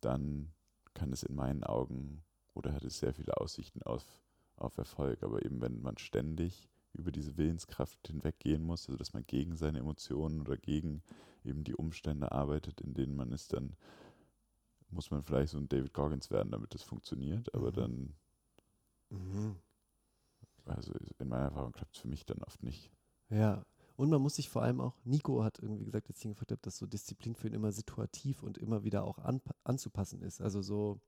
dann 0.00 0.52
kann 0.94 1.12
es 1.12 1.22
in 1.22 1.34
meinen 1.34 1.64
Augen 1.64 2.22
oder 2.54 2.72
hat 2.72 2.84
es 2.84 2.98
sehr 2.98 3.14
viele 3.14 3.36
Aussichten 3.36 3.82
auf, 3.82 4.04
auf 4.56 4.78
Erfolg. 4.78 5.22
Aber 5.22 5.44
eben 5.44 5.60
wenn 5.60 5.80
man 5.80 5.98
ständig 5.98 6.68
über 6.98 7.12
diese 7.12 7.36
Willenskraft 7.36 8.06
hinweggehen 8.06 8.62
muss, 8.62 8.88
also 8.88 8.98
dass 8.98 9.12
man 9.12 9.26
gegen 9.26 9.56
seine 9.56 9.78
Emotionen 9.78 10.40
oder 10.40 10.56
gegen 10.56 11.02
eben 11.44 11.64
die 11.64 11.74
Umstände 11.74 12.32
arbeitet, 12.32 12.80
in 12.80 12.94
denen 12.94 13.16
man 13.16 13.32
ist, 13.32 13.52
dann 13.52 13.76
muss 14.90 15.10
man 15.10 15.22
vielleicht 15.22 15.52
so 15.52 15.58
ein 15.58 15.68
David 15.68 15.92
Goggins 15.94 16.30
werden, 16.30 16.50
damit 16.50 16.74
das 16.74 16.82
funktioniert. 16.82 17.54
Aber 17.54 17.70
Mhm. 17.70 17.72
dann, 17.72 18.14
Mhm. 19.10 19.56
also 20.66 20.92
in 21.18 21.28
meiner 21.28 21.44
Erfahrung 21.46 21.72
klappt 21.72 21.96
es 21.96 22.02
für 22.02 22.08
mich 22.08 22.24
dann 22.26 22.42
oft 22.42 22.62
nicht. 22.62 22.90
Ja. 23.30 23.64
Und 23.96 24.10
man 24.10 24.22
muss 24.22 24.36
sich 24.36 24.48
vor 24.48 24.62
allem 24.62 24.80
auch, 24.80 24.94
Nico 25.04 25.42
hat 25.42 25.58
irgendwie 25.58 25.84
gesagt, 25.84 26.06
gefragt 26.06 26.52
habe, 26.52 26.60
dass 26.62 26.78
so 26.78 26.86
Disziplin 26.86 27.34
für 27.34 27.48
ihn 27.48 27.54
immer 27.54 27.72
situativ 27.72 28.42
und 28.44 28.56
immer 28.56 28.84
wieder 28.84 29.02
auch 29.02 29.18
anpa 29.18 29.54
anzupassen 29.64 30.22
ist. 30.22 30.40
Also 30.40 30.62
so, 30.62 31.00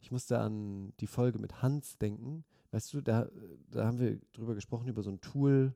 ich 0.00 0.12
musste 0.12 0.38
an 0.38 0.92
die 1.00 1.06
Folge 1.08 1.38
mit 1.38 1.62
Hans 1.62 1.98
denken. 1.98 2.44
Weißt 2.70 2.92
du, 2.92 3.00
da, 3.00 3.28
da 3.70 3.86
haben 3.86 3.98
wir 3.98 4.18
drüber 4.32 4.54
gesprochen, 4.54 4.88
über 4.88 5.02
so 5.02 5.10
ein 5.10 5.20
Tool, 5.20 5.74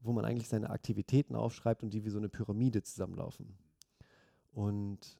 wo 0.00 0.12
man 0.12 0.24
eigentlich 0.24 0.48
seine 0.48 0.70
Aktivitäten 0.70 1.34
aufschreibt 1.34 1.82
und 1.82 1.92
die 1.92 2.04
wie 2.04 2.10
so 2.10 2.18
eine 2.18 2.28
Pyramide 2.28 2.82
zusammenlaufen. 2.82 3.56
Und 4.52 5.18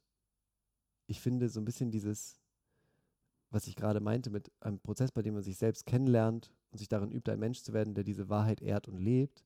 ich 1.07 1.19
finde 1.19 1.49
so 1.49 1.59
ein 1.59 1.65
bisschen 1.65 1.91
dieses, 1.91 2.39
was 3.49 3.67
ich 3.67 3.75
gerade 3.75 3.99
meinte, 3.99 4.29
mit 4.29 4.51
einem 4.59 4.79
Prozess, 4.79 5.11
bei 5.11 5.21
dem 5.21 5.35
man 5.35 5.43
sich 5.43 5.57
selbst 5.57 5.85
kennenlernt 5.85 6.51
und 6.71 6.77
sich 6.77 6.89
darin 6.89 7.11
übt, 7.11 7.31
ein 7.31 7.39
Mensch 7.39 7.61
zu 7.61 7.73
werden, 7.73 7.93
der 7.93 8.03
diese 8.03 8.29
Wahrheit 8.29 8.61
ehrt 8.61 8.87
und 8.87 8.97
lebt. 8.97 9.43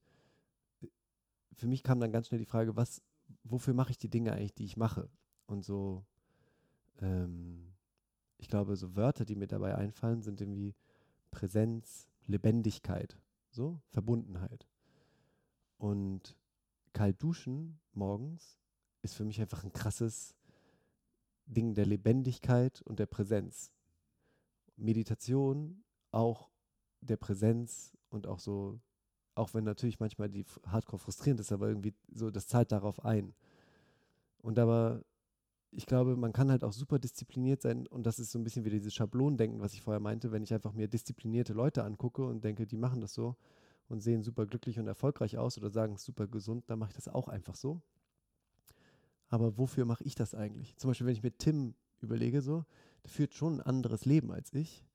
Für 1.54 1.68
mich 1.68 1.84
kam 1.84 2.00
dann 2.00 2.12
ganz 2.12 2.28
schnell 2.28 2.40
die 2.40 2.46
Frage, 2.46 2.76
was, 2.76 3.02
wofür 3.44 3.74
mache 3.74 3.92
ich 3.92 3.98
die 3.98 4.10
Dinge 4.10 4.34
eigentlich, 4.34 4.54
die 4.54 4.66
ich 4.66 4.78
mache? 4.78 5.10
Und 5.46 5.64
so, 5.64 6.04
ähm, 7.02 7.74
ich 8.38 8.48
glaube, 8.48 8.76
so 8.76 8.96
Wörter, 8.96 9.26
die 9.26 9.36
mir 9.36 9.48
dabei 9.48 9.76
einfallen, 9.76 10.22
sind 10.22 10.42
irgendwie 10.42 10.76
Präsenz, 11.38 12.08
Lebendigkeit, 12.26 13.16
so 13.52 13.80
Verbundenheit. 13.92 14.68
Und 15.78 16.36
kalt 16.94 17.22
duschen 17.22 17.80
morgens 17.94 18.58
ist 19.04 19.14
für 19.14 19.24
mich 19.24 19.40
einfach 19.40 19.64
ein 19.64 19.72
krasses 19.72 20.34
Ding 21.46 21.76
der 21.76 21.86
Lebendigkeit 21.86 22.82
und 22.82 22.98
der 22.98 23.06
Präsenz. 23.06 23.72
Meditation 24.78 25.84
auch 26.10 26.50
der 27.02 27.18
Präsenz 27.18 27.96
und 28.10 28.26
auch 28.26 28.40
so, 28.40 28.80
auch 29.36 29.54
wenn 29.54 29.64
natürlich 29.64 30.00
manchmal 30.00 30.30
die 30.30 30.46
hardcore 30.66 30.98
frustrierend 30.98 31.40
ist, 31.40 31.52
aber 31.52 31.68
irgendwie 31.68 31.94
so, 32.12 32.32
das 32.32 32.48
zahlt 32.48 32.72
darauf 32.72 33.06
ein. 33.06 33.36
Und 34.40 34.58
aber 34.58 35.04
ich 35.72 35.86
glaube, 35.86 36.16
man 36.16 36.34
kann 36.34 36.50
halt 36.50 36.64
auch 36.64 36.74
super 36.74 37.00
diszipliniert 37.00 37.62
sein 37.62 37.88
und 37.88 38.06
das 38.06 38.20
ist 38.20 38.32
so 38.32 38.40
ein 38.40 38.44
bisschen 38.44 38.66
wie 38.66 38.70
dieses 38.70 38.94
Schablonendenken, 38.94 39.60
was 39.60 39.74
ich 39.74 39.82
vorher 39.82 40.00
meinte, 40.00 40.32
wenn 40.32 40.44
ich 40.44 40.54
einfach 40.54 40.74
mir 40.74 40.88
disziplinierte 40.88 41.54
Leute 41.54 41.84
angucke 41.84 42.26
und 42.26 42.44
denke, 42.44 42.66
die 42.66 42.78
machen 42.78 43.02
das 43.02 43.14
so 43.14 43.36
und 43.90 44.02
sehen 44.02 44.24
super 44.24 44.46
glücklich 44.46 44.80
und 44.80 44.88
erfolgreich 44.88 45.38
aus 45.38 45.58
oder 45.58 45.70
sagen 45.70 45.98
super 45.98 46.28
gesund, 46.28 46.66
dann 46.68 46.80
mache 46.80 46.92
ich 46.92 46.96
das 46.96 47.08
auch 47.08 47.28
einfach 47.28 47.56
so. 47.56 47.82
Aber 49.30 49.58
wofür 49.58 49.86
mache 49.86 50.04
ich 50.04 50.16
das 50.16 50.34
eigentlich? 50.34 50.78
Zum 50.78 50.90
Beispiel, 50.90 51.08
wenn 51.08 51.14
ich 51.14 51.24
mir 51.24 51.38
Tim 51.38 51.76
überlege, 52.00 52.42
so, 52.42 52.64
der 53.04 53.12
führt 53.12 53.34
schon 53.34 53.56
ein 53.56 53.62
anderes 53.62 54.06
Leben 54.06 54.32
als 54.32 54.54
ich. 54.54 54.86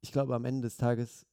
Ich 0.00 0.12
glaube, 0.12 0.34
am 0.34 0.44
Ende 0.44 0.62
des 0.62 0.76
Tages 0.76 1.26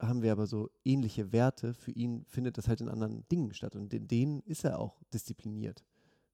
haben 0.00 0.22
wir 0.22 0.32
aber 0.32 0.46
so 0.46 0.70
ähnliche 0.84 1.32
Werte. 1.32 1.74
Für 1.74 1.90
ihn 1.92 2.24
findet 2.26 2.58
das 2.58 2.68
halt 2.68 2.80
in 2.80 2.88
anderen 2.88 3.26
Dingen 3.28 3.52
statt. 3.54 3.74
Und 3.74 3.92
in 3.92 4.06
denen 4.06 4.40
ist 4.42 4.64
er 4.64 4.78
auch 4.78 5.02
diszipliniert. 5.12 5.84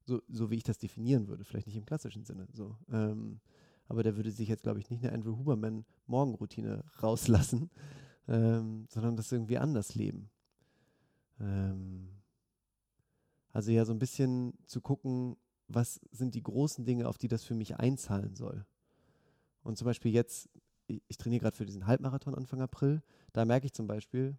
So, 0.05 0.21
so 0.29 0.51
wie 0.51 0.57
ich 0.57 0.63
das 0.63 0.79
definieren 0.79 1.29
würde. 1.29 1.45
Vielleicht 1.45 1.67
nicht 1.67 1.77
im 1.77 1.87
klassischen 1.87 2.25
Sinne. 2.25 2.47
So. 2.53 2.77
Ähm, 2.91 3.41
aber 3.89 4.03
der 4.03 4.17
würde 4.17 4.31
sich 4.31 4.49
jetzt, 4.49 4.63
glaube 4.63 4.79
ich, 4.79 4.91
nicht 4.91 5.03
eine 5.03 5.13
Andrew 5.13 5.37
Huberman 5.37 5.85
Morgenroutine 6.07 6.85
rauslassen, 7.03 7.71
ähm, 8.29 8.87
sondern 8.89 9.17
das 9.17 9.33
irgendwie 9.33 9.59
anders 9.59 9.95
leben. 9.95 10.31
Ähm, 11.41 12.09
also 13.53 13.71
ja, 13.71 13.85
so 13.85 13.93
ein 13.93 13.99
bisschen 13.99 14.59
zu 14.67 14.81
gucken, 14.81 15.37
was 15.69 16.01
sind 16.11 16.35
die 16.35 16.43
großen 16.43 16.85
Dinge, 16.85 17.09
auf 17.09 17.19
die 17.19 17.29
das 17.29 17.45
für 17.45 17.55
mich 17.55 17.77
einzahlen 17.77 18.35
soll. 18.35 18.67
Und 19.63 19.79
zum 19.79 19.87
Beispiel 19.87 20.13
jetzt, 20.13 20.51
ich 20.87 21.17
trainiere 21.17 21.43
gerade 21.43 21.57
für 21.57 21.65
diesen 21.65 21.87
Halbmarathon 21.87 22.35
Anfang 22.35 22.61
April, 22.61 23.03
da 23.33 23.45
merke 23.45 23.67
ich 23.67 23.73
zum 23.73 23.87
Beispiel, 23.87 24.39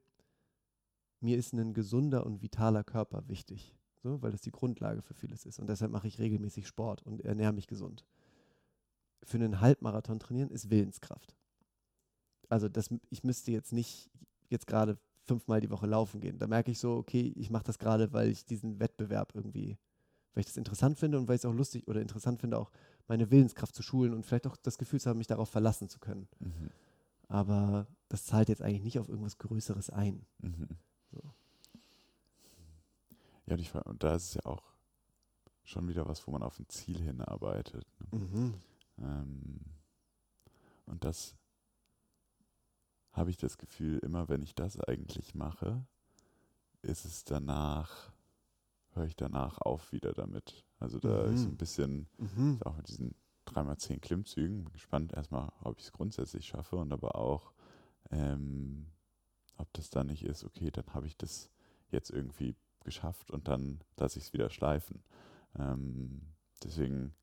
mir 1.20 1.38
ist 1.38 1.54
ein 1.54 1.74
gesunder 1.74 2.26
und 2.26 2.42
vitaler 2.42 2.84
Körper 2.84 3.28
wichtig, 3.28 3.76
so, 4.06 4.22
weil 4.22 4.32
das 4.32 4.42
die 4.42 4.52
Grundlage 4.52 5.02
für 5.02 5.16
vieles 5.16 5.46
ist. 5.46 5.60
Und 5.60 5.68
deshalb 5.68 5.92
mache 5.92 6.08
ich 6.08 6.20
regelmäßig 6.20 6.68
Sport 6.68 7.02
und 7.02 7.22
ernähre 7.26 7.54
mich 7.54 7.66
gesund. 7.66 8.06
Für 9.24 9.38
einen 9.38 9.62
Halbmarathon 9.62 10.20
trainieren 10.20 10.52
ist 10.52 10.70
Willenskraft. 10.70 11.36
Also 12.48 12.70
das, 12.70 12.90
ich 13.10 13.24
müsste 13.24 13.52
jetzt 13.52 13.74
nicht 13.74 14.12
jetzt 14.50 14.68
gerade 14.68 15.00
fünfmal 15.24 15.60
die 15.60 15.72
Woche 15.72 15.88
laufen 15.88 16.22
gehen. 16.22 16.38
Da 16.38 16.46
merke 16.46 16.70
ich 16.70 16.78
so, 16.78 16.98
okay, 16.98 17.34
ich 17.36 17.50
mache 17.50 17.64
das 17.64 17.80
gerade, 17.80 18.14
weil 18.14 18.30
ich 18.30 18.46
diesen 18.46 18.80
Wettbewerb 18.80 19.34
irgendwie, 19.34 19.76
weil 20.36 20.42
ich 20.42 20.46
das 20.46 20.58
interessant 20.58 21.00
finde 21.00 21.18
und 21.18 21.28
weil 21.28 21.36
ich 21.36 21.42
es 21.42 21.46
auch 21.46 21.54
lustig 21.54 21.88
oder 21.88 22.00
interessant 22.00 22.40
finde, 22.40 22.60
auch 22.60 22.70
meine 23.08 23.32
Willenskraft 23.32 23.74
zu 23.74 23.82
schulen 23.82 24.14
und 24.14 24.24
vielleicht 24.24 24.46
auch 24.46 24.56
das 24.58 24.78
Gefühl 24.78 25.00
zu 25.00 25.10
haben, 25.10 25.18
mich 25.18 25.26
darauf 25.26 25.50
verlassen 25.50 25.90
zu 25.90 25.98
können. 25.98 26.28
Mhm. 26.40 26.70
Aber 27.28 27.88
das 28.08 28.26
zahlt 28.26 28.50
jetzt 28.50 28.62
eigentlich 28.62 28.84
nicht 28.84 29.00
auf 29.00 29.10
irgendwas 29.10 29.40
Größeres 29.40 29.90
ein. 29.90 30.28
Mhm. 30.44 30.68
So. 31.12 31.24
Ja, 33.46 33.54
und, 33.54 33.60
ich, 33.60 33.74
und 33.74 34.04
da 34.04 34.16
ist 34.16 34.24
es 34.30 34.34
ja 34.36 34.46
auch 34.46 34.64
schon 35.64 35.88
wieder 35.88 36.08
was, 36.08 36.26
wo 36.28 36.32
man 36.32 36.44
auf 36.44 36.60
ein 36.60 36.68
Ziel 36.70 37.00
hinarbeitet. 37.02 37.86
Ne? 38.00 38.20
Mhm. 38.20 38.54
Ähm, 39.00 39.60
und 40.86 41.04
das 41.04 41.36
habe 43.12 43.30
ich 43.30 43.38
das 43.38 43.58
Gefühl, 43.58 44.00
immer 44.00 44.30
wenn 44.30 44.42
ich 44.42 44.56
das 44.56 44.80
eigentlich 44.80 45.36
mache, 45.36 45.86
ist 46.82 47.06
es 47.06 47.24
danach, 47.24 48.12
höre 48.94 49.06
ich 49.06 49.16
danach 49.16 49.60
auf 49.60 49.92
wieder 49.92 50.14
damit. 50.14 50.66
Also 50.80 51.00
da 51.00 51.24
ist 51.26 51.46
Mhm. 51.46 51.52
ein 51.54 51.58
bisschen, 51.58 52.10
Mhm. 52.18 52.60
auch 52.64 52.76
mit 52.76 52.88
diesen 52.90 53.16
3x10 53.46 54.00
Klimmzügen, 54.02 54.64
bin 54.64 54.74
gespannt 54.74 55.14
erstmal, 55.14 55.52
ob 55.62 55.78
ich 55.78 55.86
es 55.86 55.92
grundsätzlich 55.92 56.46
schaffe 56.48 56.76
und 56.78 56.92
aber 56.92 57.16
auch, 57.16 57.54
ähm, 58.12 58.92
ob 59.58 59.72
das 59.74 59.90
dann 59.90 60.08
nicht 60.08 60.24
ist, 60.24 60.44
okay, 60.44 60.70
dann 60.72 60.86
habe 60.94 61.08
ich 61.08 61.18
das 61.18 61.50
jetzt 61.90 62.10
irgendwie 62.12 62.56
geschafft 62.86 63.30
und 63.32 63.50
dann 63.50 63.82
lasse 63.98 64.20
ich 64.20 64.26
es 64.26 64.34
wieder 64.34 64.50
schleifen. 64.50 65.04
Ähm, 65.60 66.22
deswegen 66.64 67.14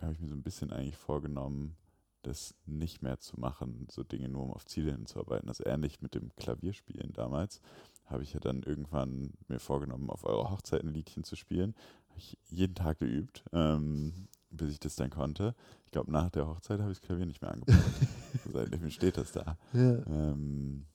habe 0.00 0.12
ich 0.12 0.20
mir 0.20 0.28
so 0.28 0.34
ein 0.34 0.42
bisschen 0.42 0.72
eigentlich 0.72 0.96
vorgenommen, 0.96 1.76
das 2.22 2.54
nicht 2.66 3.02
mehr 3.02 3.18
zu 3.18 3.38
machen, 3.40 3.86
so 3.90 4.02
Dinge 4.02 4.28
nur 4.28 4.42
um 4.42 4.52
auf 4.52 4.66
Ziele 4.66 4.92
hinzuarbeiten. 4.92 5.48
Also 5.48 5.64
ähnlich 5.64 6.02
mit 6.02 6.14
dem 6.14 6.34
Klavierspielen 6.36 7.12
damals 7.12 7.60
habe 8.06 8.22
ich 8.22 8.32
ja 8.32 8.40
dann 8.40 8.62
irgendwann 8.62 9.32
mir 9.48 9.60
vorgenommen, 9.60 10.10
auf 10.10 10.24
eure 10.24 10.50
Hochzeit 10.50 10.82
ein 10.82 10.92
Liedchen 10.92 11.24
zu 11.24 11.36
spielen. 11.36 11.74
Habe 12.08 12.18
ich 12.18 12.36
jeden 12.48 12.74
Tag 12.74 12.98
geübt, 12.98 13.44
ähm, 13.52 14.28
bis 14.50 14.72
ich 14.72 14.80
das 14.80 14.96
dann 14.96 15.10
konnte. 15.10 15.54
Ich 15.86 15.92
glaube, 15.92 16.10
nach 16.10 16.30
der 16.30 16.46
Hochzeit 16.46 16.80
habe 16.80 16.90
ich 16.90 16.98
das 16.98 17.06
Klavier 17.06 17.26
nicht 17.26 17.40
mehr 17.40 17.52
angepackt. 17.52 18.08
Seitdem 18.52 18.90
steht 18.90 19.16
das 19.16 19.32
da. 19.32 19.56
Ja. 19.72 20.06
Ähm, 20.06 20.86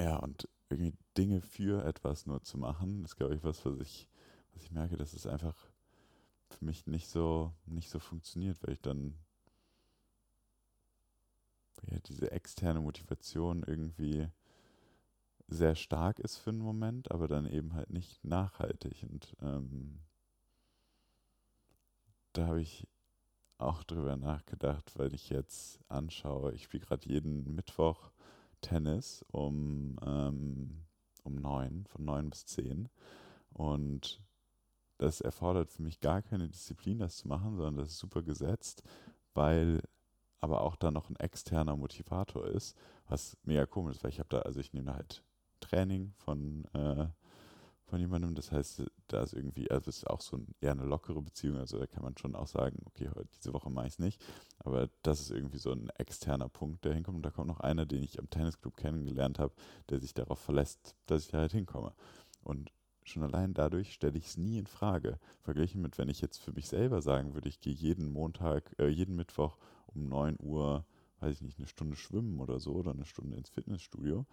ja, 0.00 0.16
und 0.16 0.48
irgendwie 0.72 0.94
Dinge 1.16 1.40
für 1.40 1.84
etwas 1.84 2.26
nur 2.26 2.42
zu 2.42 2.58
machen, 2.58 3.04
ist, 3.04 3.16
glaube 3.16 3.34
ich, 3.34 3.44
was, 3.44 3.64
was 3.64 3.78
ich, 3.80 4.08
was 4.54 4.64
ich 4.64 4.70
merke, 4.70 4.96
dass 4.96 5.12
es 5.12 5.26
einfach 5.26 5.56
für 6.50 6.64
mich 6.64 6.86
nicht 6.86 7.08
so, 7.08 7.52
nicht 7.66 7.90
so 7.90 7.98
funktioniert, 7.98 8.62
weil 8.62 8.74
ich 8.74 8.80
dann 8.80 9.14
ja, 11.90 11.98
diese 12.06 12.30
externe 12.30 12.80
Motivation 12.80 13.62
irgendwie 13.66 14.28
sehr 15.48 15.74
stark 15.74 16.18
ist 16.18 16.36
für 16.36 16.50
einen 16.50 16.60
Moment, 16.60 17.10
aber 17.10 17.28
dann 17.28 17.46
eben 17.46 17.74
halt 17.74 17.90
nicht 17.90 18.24
nachhaltig. 18.24 19.06
Und 19.10 19.36
ähm, 19.42 20.00
da 22.32 22.46
habe 22.46 22.60
ich 22.62 22.86
auch 23.58 23.84
drüber 23.84 24.16
nachgedacht, 24.16 24.98
weil 24.98 25.14
ich 25.14 25.30
jetzt 25.30 25.80
anschaue, 25.88 26.52
ich 26.52 26.64
spiele 26.64 26.84
gerade 26.84 27.08
jeden 27.08 27.54
Mittwoch 27.54 28.10
Tennis 28.62 29.24
um, 29.30 29.96
ähm, 30.04 30.84
um 31.22 31.34
neun, 31.34 31.84
von 31.86 32.04
neun 32.04 32.30
bis 32.30 32.46
zehn. 32.46 32.88
Und 33.52 34.22
das 34.96 35.20
erfordert 35.20 35.70
für 35.70 35.82
mich 35.82 36.00
gar 36.00 36.22
keine 36.22 36.48
Disziplin, 36.48 36.98
das 36.98 37.18
zu 37.18 37.28
machen, 37.28 37.56
sondern 37.56 37.76
das 37.76 37.90
ist 37.90 37.98
super 37.98 38.22
gesetzt, 38.22 38.82
weil 39.34 39.82
aber 40.40 40.62
auch 40.62 40.74
da 40.74 40.90
noch 40.90 41.08
ein 41.08 41.16
externer 41.16 41.76
Motivator 41.76 42.46
ist, 42.46 42.76
was 43.06 43.36
mega 43.44 43.64
komisch 43.64 43.96
ist, 43.96 44.04
weil 44.04 44.10
ich 44.10 44.18
habe 44.18 44.28
da, 44.28 44.40
also 44.40 44.58
ich 44.58 44.72
nehme 44.72 44.86
da 44.86 44.94
halt 44.94 45.22
Training 45.60 46.12
von, 46.16 46.64
äh, 46.74 47.06
von 47.92 48.00
jemandem, 48.00 48.34
das 48.34 48.50
heißt, 48.50 48.84
da 49.08 49.22
ist 49.22 49.34
irgendwie, 49.34 49.70
also 49.70 49.90
es 49.90 49.98
ist 49.98 50.06
auch 50.06 50.22
so 50.22 50.38
ein, 50.38 50.54
eher 50.62 50.72
eine 50.72 50.86
lockere 50.86 51.20
Beziehung, 51.20 51.58
also 51.58 51.78
da 51.78 51.86
kann 51.86 52.02
man 52.02 52.16
schon 52.16 52.34
auch 52.34 52.46
sagen, 52.46 52.78
okay, 52.86 53.10
heute, 53.14 53.28
diese 53.36 53.52
Woche 53.52 53.68
mache 53.68 53.86
ich 53.86 53.92
es 53.92 53.98
nicht, 53.98 54.24
aber 54.60 54.88
das 55.02 55.20
ist 55.20 55.30
irgendwie 55.30 55.58
so 55.58 55.72
ein 55.72 55.90
externer 55.98 56.48
Punkt, 56.48 56.86
der 56.86 56.94
hinkommt 56.94 57.16
und 57.16 57.22
da 57.26 57.28
kommt 57.28 57.48
noch 57.48 57.60
einer, 57.60 57.84
den 57.84 58.02
ich 58.02 58.18
am 58.18 58.30
Tennisclub 58.30 58.78
kennengelernt 58.78 59.38
habe, 59.38 59.52
der 59.90 60.00
sich 60.00 60.14
darauf 60.14 60.38
verlässt, 60.38 60.96
dass 61.04 61.24
ich 61.24 61.32
da 61.32 61.40
halt 61.40 61.52
hinkomme. 61.52 61.92
Und 62.42 62.72
schon 63.02 63.24
allein 63.24 63.52
dadurch 63.52 63.92
stelle 63.92 64.16
ich 64.16 64.24
es 64.24 64.36
nie 64.38 64.56
in 64.56 64.66
Frage. 64.66 65.18
Verglichen 65.42 65.82
mit, 65.82 65.98
wenn 65.98 66.08
ich 66.08 66.22
jetzt 66.22 66.38
für 66.38 66.54
mich 66.54 66.68
selber 66.68 67.02
sagen 67.02 67.34
würde, 67.34 67.50
ich 67.50 67.60
gehe 67.60 67.74
jeden 67.74 68.10
Montag, 68.10 68.74
äh, 68.78 68.88
jeden 68.88 69.16
Mittwoch 69.16 69.58
um 69.88 70.08
9 70.08 70.38
Uhr, 70.40 70.86
weiß 71.20 71.34
ich 71.34 71.42
nicht, 71.42 71.58
eine 71.58 71.68
Stunde 71.68 71.96
schwimmen 71.96 72.40
oder 72.40 72.58
so 72.58 72.72
oder 72.72 72.92
eine 72.92 73.04
Stunde 73.04 73.36
ins 73.36 73.50
Fitnessstudio. 73.50 74.24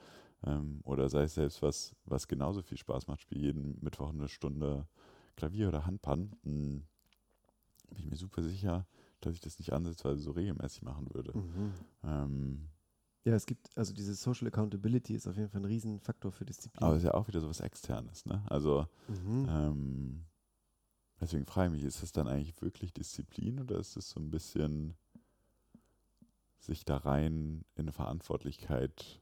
Ähm, 0.43 0.81
oder 0.83 1.09
sei 1.09 1.23
es 1.23 1.35
selbst 1.35 1.61
was, 1.61 1.95
was 2.05 2.27
genauso 2.27 2.61
viel 2.61 2.77
Spaß 2.77 3.07
macht, 3.07 3.21
spiele 3.21 3.41
jeden 3.41 3.77
Mittwoch 3.83 4.09
eine 4.09 4.27
Stunde 4.29 4.87
Klavier 5.35 5.67
oder 5.67 5.85
Handpan. 5.85 6.35
Hm, 6.43 6.83
bin 7.89 7.97
ich 7.97 8.05
mir 8.05 8.15
super 8.15 8.41
sicher, 8.43 8.85
dass 9.21 9.33
ich 9.33 9.39
das 9.41 9.59
nicht 9.59 9.73
ansatzweise 9.73 10.21
so 10.21 10.31
regelmäßig 10.31 10.81
machen 10.83 11.13
würde. 11.13 11.37
Mhm. 11.37 11.73
Ähm, 12.03 12.69
Ja, 13.25 13.33
es 13.33 13.45
gibt, 13.45 13.69
also 13.75 13.93
diese 13.93 14.15
Social 14.15 14.47
Accountability 14.47 15.15
ist 15.15 15.27
auf 15.27 15.35
jeden 15.35 15.49
Fall 15.49 15.61
ein 15.61 15.65
Riesenfaktor 15.65 16.31
für 16.31 16.45
Disziplin. 16.45 16.83
aber 16.83 16.95
es 16.95 17.03
ist 17.03 17.07
ja 17.07 17.13
auch 17.13 17.27
wieder 17.27 17.41
so 17.41 17.49
was 17.49 17.59
Externes, 17.59 18.25
ne? 18.25 18.43
Also 18.49 18.87
mhm. 19.07 19.45
Ähm, 19.49 20.25
deswegen 21.19 21.45
frage 21.45 21.67
ich 21.67 21.81
mich, 21.81 21.83
ist 21.87 22.01
das 22.01 22.11
dann 22.11 22.27
eigentlich 22.27 22.61
wirklich 22.61 22.93
Disziplin 22.93 23.59
oder 23.59 23.77
ist 23.77 23.97
es 23.97 24.09
so 24.09 24.19
ein 24.19 24.31
bisschen 24.31 24.95
sich 26.59 26.85
da 26.85 26.97
rein 26.97 27.65
in 27.75 27.83
eine 27.83 27.91
Verantwortlichkeit 27.93 29.21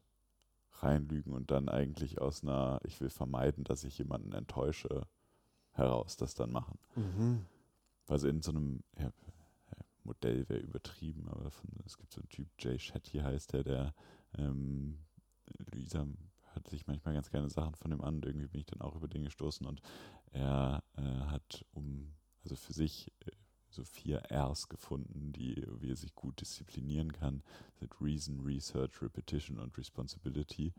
reinlügen 0.84 1.34
und 1.34 1.52
dann 1.52 1.70
eigentlich 1.70 2.22
aus 2.22 2.44
einer, 2.44 2.80
ich 2.84 3.00
will 3.02 3.10
vermeiden, 3.10 3.64
dass 3.64 3.84
ich 3.84 3.98
jemanden 3.98 4.34
enttäusche, 4.34 5.08
heraus 5.72 6.18
das 6.18 6.34
dann 6.34 6.52
machen? 6.52 6.80
Mhm. 6.96 7.46
Also 8.08 8.28
in 8.28 8.42
so 8.42 8.52
einem 8.52 8.84
ja, 8.98 9.12
Modell 10.04 10.48
wäre 10.50 10.62
übertrieben, 10.62 11.28
aber 11.28 11.52
von, 11.52 11.70
es 11.86 11.98
gibt 11.98 12.14
so 12.14 12.22
einen 12.22 12.30
Typ, 12.30 12.48
Jay 12.60 12.80
Shetty 12.80 13.20
heißt 13.20 13.54
der, 13.54 13.64
der 13.64 13.94
ähm, 14.38 15.00
Luisa 15.72 16.08
hat 16.56 16.68
sich 16.68 16.88
manchmal 16.88 17.14
ganz 17.14 17.30
gerne 17.30 17.50
Sachen 17.50 17.76
von 17.76 17.92
ihm 17.92 18.02
an 18.02 18.16
und 18.16 18.26
irgendwie 18.26 18.48
bin 18.48 18.62
ich 18.62 18.66
dann 18.66 18.82
auch 18.82 18.96
über 18.96 19.08
den 19.08 19.24
gestoßen 19.24 19.68
und 19.68 19.82
er 20.32 20.84
äh, 20.98 21.02
hat 21.02 21.66
um, 21.72 22.14
also 22.44 22.56
für 22.56 22.74
sich 22.74 23.12
äh, 23.26 23.32
so 23.70 23.84
vier 23.84 24.24
Rs 24.32 24.70
gefunden, 24.70 25.34
die, 25.34 25.64
wie 25.80 25.92
er 25.92 25.96
sich 25.96 26.16
gut 26.16 26.42
disziplinieren 26.42 27.12
kann. 27.12 27.44
Sind 27.80 27.94
Reason, 28.02 28.40
Research, 28.42 29.02
Repetition 29.02 29.60
und 29.60 29.78
Responsibility. 29.78 30.74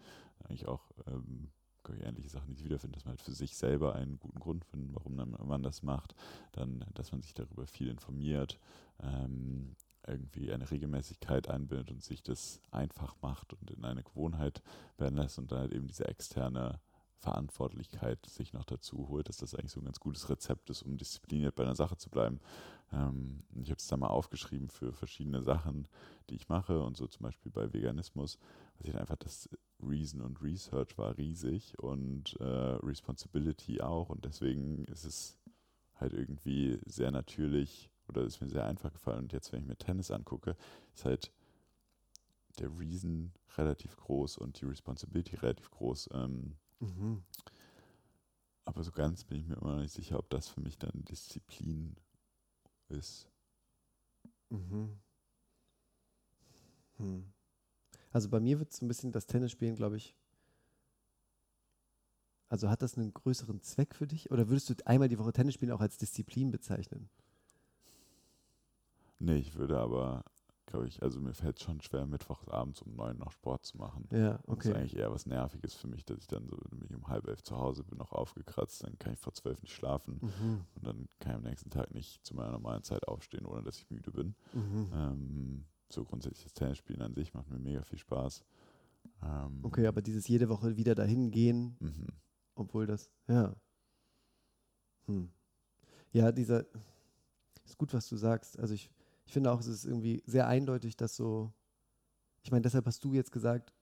Eigentlich 0.44 0.66
auch 0.66 0.90
ähm, 1.06 1.50
ich, 1.94 2.04
ähnliche 2.04 2.28
Sachen, 2.28 2.48
die 2.48 2.60
ich 2.60 2.64
wiederfinde, 2.64 2.96
dass 2.96 3.04
man 3.04 3.12
halt 3.12 3.22
für 3.22 3.32
sich 3.32 3.56
selber 3.56 3.94
einen 3.94 4.18
guten 4.18 4.40
Grund 4.40 4.64
findet, 4.64 4.94
warum 4.94 5.16
man, 5.16 5.30
man 5.30 5.62
das 5.62 5.82
macht. 5.82 6.14
Dann, 6.52 6.84
dass 6.94 7.12
man 7.12 7.22
sich 7.22 7.34
darüber 7.34 7.66
viel 7.66 7.88
informiert, 7.88 8.58
ähm, 9.00 9.76
irgendwie 10.06 10.52
eine 10.52 10.70
Regelmäßigkeit 10.70 11.48
einbindet 11.48 11.90
und 11.90 12.02
sich 12.02 12.22
das 12.22 12.60
einfach 12.70 13.14
macht 13.20 13.52
und 13.52 13.70
in 13.70 13.84
eine 13.84 14.02
Gewohnheit 14.02 14.62
werden 14.96 15.16
lässt 15.16 15.38
und 15.38 15.52
dann 15.52 15.60
halt 15.60 15.72
eben 15.72 15.86
diese 15.86 16.06
externe 16.06 16.80
Verantwortlichkeit 17.18 18.24
sich 18.26 18.52
noch 18.52 18.64
dazu 18.64 19.08
holt, 19.08 19.28
dass 19.28 19.38
das 19.38 19.54
eigentlich 19.54 19.72
so 19.72 19.80
ein 19.80 19.84
ganz 19.84 20.00
gutes 20.00 20.28
Rezept 20.30 20.70
ist, 20.70 20.82
um 20.82 20.96
diszipliniert 20.96 21.56
bei 21.56 21.64
einer 21.64 21.74
Sache 21.74 21.96
zu 21.96 22.10
bleiben. 22.10 22.40
Ähm, 22.92 23.42
ich 23.62 23.70
habe 23.70 23.78
es 23.78 23.86
da 23.86 23.96
mal 23.96 24.08
aufgeschrieben 24.08 24.68
für 24.68 24.92
verschiedene 24.92 25.42
Sachen, 25.42 25.88
die 26.30 26.36
ich 26.36 26.48
mache 26.48 26.82
und 26.82 26.96
so 26.96 27.06
zum 27.06 27.24
Beispiel 27.24 27.50
bei 27.52 27.72
Veganismus, 27.72 28.38
was 28.78 28.88
ich 28.88 28.96
einfach 28.96 29.16
das 29.16 29.48
Reason 29.80 30.20
und 30.20 30.40
Research 30.42 30.96
war 30.98 31.16
riesig 31.16 31.78
und 31.78 32.36
äh, 32.40 32.44
Responsibility 32.44 33.80
auch 33.80 34.08
und 34.08 34.24
deswegen 34.24 34.84
ist 34.86 35.04
es 35.04 35.38
halt 35.96 36.12
irgendwie 36.12 36.78
sehr 36.86 37.10
natürlich 37.10 37.90
oder 38.08 38.22
ist 38.22 38.40
mir 38.40 38.48
sehr 38.48 38.64
einfach 38.64 38.92
gefallen 38.92 39.24
und 39.24 39.32
jetzt, 39.32 39.52
wenn 39.52 39.60
ich 39.60 39.66
mir 39.66 39.76
Tennis 39.76 40.10
angucke, 40.10 40.56
ist 40.94 41.04
halt 41.04 41.32
der 42.58 42.70
Reason 42.78 43.32
relativ 43.56 43.96
groß 43.96 44.38
und 44.38 44.60
die 44.60 44.64
Responsibility 44.64 45.36
relativ 45.36 45.70
groß. 45.70 46.10
Ähm, 46.12 46.56
Mhm. 46.80 47.22
aber 48.64 48.82
so 48.82 48.92
ganz 48.92 49.24
bin 49.24 49.38
ich 49.38 49.46
mir 49.46 49.56
immer 49.56 49.74
noch 49.74 49.82
nicht 49.82 49.94
sicher, 49.94 50.18
ob 50.18 50.28
das 50.30 50.48
für 50.48 50.60
mich 50.60 50.78
dann 50.78 51.04
Disziplin 51.04 51.96
ist. 52.90 53.28
Mhm. 54.50 54.98
Hm. 56.96 57.32
Also 58.10 58.28
bei 58.28 58.40
mir 58.40 58.58
wird 58.58 58.72
es 58.72 58.82
ein 58.82 58.88
bisschen 58.88 59.12
das 59.12 59.26
Tennisspielen, 59.26 59.76
glaube 59.76 59.96
ich. 59.96 60.16
Also 62.48 62.70
hat 62.70 62.82
das 62.82 62.96
einen 62.96 63.12
größeren 63.12 63.60
Zweck 63.60 63.94
für 63.94 64.06
dich? 64.06 64.30
Oder 64.30 64.48
würdest 64.48 64.70
du 64.70 64.74
einmal 64.86 65.08
die 65.08 65.18
Woche 65.18 65.32
Tennis 65.32 65.54
spielen 65.54 65.72
auch 65.72 65.80
als 65.80 65.98
Disziplin 65.98 66.50
bezeichnen? 66.50 67.10
Nee, 69.18 69.36
ich 69.36 69.54
würde 69.54 69.78
aber, 69.78 70.24
glaube 70.68 70.86
ich, 70.86 71.02
also 71.02 71.18
mir 71.20 71.34
fällt 71.34 71.56
es 71.58 71.62
schon 71.64 71.80
schwer, 71.80 72.06
mittwochs 72.06 72.46
abends 72.48 72.82
um 72.82 72.94
neun 72.94 73.18
noch 73.18 73.32
Sport 73.32 73.64
zu 73.64 73.76
machen. 73.78 74.06
Ja, 74.12 74.32
Das 74.34 74.40
ist 74.40 74.46
okay. 74.48 74.74
eigentlich 74.74 74.96
eher 74.96 75.10
was 75.10 75.26
Nerviges 75.26 75.74
für 75.74 75.88
mich, 75.88 76.04
dass 76.04 76.18
ich 76.18 76.26
dann 76.26 76.46
so, 76.46 76.56
wenn 76.70 76.82
ich 76.88 76.94
um 76.94 77.08
halb 77.08 77.26
elf 77.26 77.42
zu 77.42 77.56
Hause 77.58 77.82
bin, 77.84 77.98
noch 77.98 78.12
aufgekratzt, 78.12 78.84
dann 78.84 78.98
kann 78.98 79.12
ich 79.14 79.18
vor 79.18 79.32
zwölf 79.34 79.60
nicht 79.62 79.74
schlafen 79.74 80.20
Mhm. 80.22 80.64
und 80.76 80.86
dann 80.86 81.08
kann 81.18 81.32
ich 81.32 81.36
am 81.38 81.42
nächsten 81.42 81.70
Tag 81.70 81.92
nicht 81.94 82.24
zu 82.24 82.34
meiner 82.36 82.52
normalen 82.52 82.82
Zeit 82.84 83.06
aufstehen, 83.08 83.46
ohne 83.46 83.62
dass 83.62 83.78
ich 83.78 83.90
müde 83.90 84.10
bin. 84.12 84.34
Mhm. 84.52 84.90
Ähm, 84.92 85.64
so 85.90 86.04
grundsätzlich 86.04 86.44
das 86.44 86.52
Tennisspielen 86.54 87.02
an 87.02 87.14
sich 87.14 87.32
macht 87.34 87.50
mir 87.50 87.58
mega 87.58 87.82
viel 87.82 87.98
Spaß. 87.98 88.44
Ähm, 89.22 89.60
Okay, 89.62 89.86
aber 89.86 90.02
dieses 90.02 90.28
jede 90.28 90.48
Woche 90.48 90.76
wieder 90.76 90.94
dahin 90.94 91.30
gehen, 91.30 91.76
Mhm. 91.80 92.06
obwohl 92.54 92.86
das, 92.86 93.10
ja. 93.26 93.54
Hm. 95.06 95.30
Ja, 96.12 96.30
dieser, 96.32 96.64
ist 97.64 97.78
gut, 97.78 97.92
was 97.94 98.08
du 98.08 98.16
sagst. 98.16 98.58
Also 98.58 98.74
ich, 98.74 98.90
ich 99.28 99.32
finde 99.34 99.52
auch, 99.52 99.60
es 99.60 99.66
ist 99.66 99.84
irgendwie 99.84 100.22
sehr 100.24 100.46
eindeutig, 100.48 100.96
dass 100.96 101.14
so, 101.14 101.52
ich 102.42 102.50
meine, 102.50 102.62
deshalb 102.62 102.86
hast 102.86 103.04
du 103.04 103.12
jetzt 103.12 103.30
gesagt, 103.30 103.74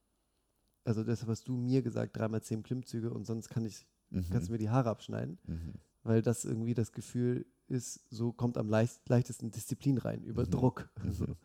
also 0.85 1.05
deshalb 1.05 1.31
hast 1.31 1.47
du 1.47 1.57
mir 1.57 1.83
gesagt, 1.83 2.17
dreimal 2.17 2.43
zehn 2.43 2.65
Klimmzüge 2.65 3.13
und 3.15 3.25
sonst 3.27 3.49
kann 3.49 3.65
ich, 3.65 3.87
Mhm. 4.11 4.25
kannst 4.31 4.49
du 4.49 4.53
mir 4.53 4.59
die 4.59 4.71
Haare 4.71 4.91
abschneiden, 4.91 5.39
Mhm. 5.47 5.75
weil 6.03 6.21
das 6.21 6.45
irgendwie 6.45 6.75
das 6.75 6.91
Gefühl 6.91 7.47
ist, 7.69 8.05
so 8.11 8.33
kommt 8.33 8.59
am 8.59 8.69
leicht, 8.69 9.09
leichtesten 9.09 9.53
Disziplin 9.53 9.99
rein, 9.99 10.25
über 10.25 10.43
Mhm. 10.47 10.51
Druck. 10.51 10.91
So. 11.13 11.27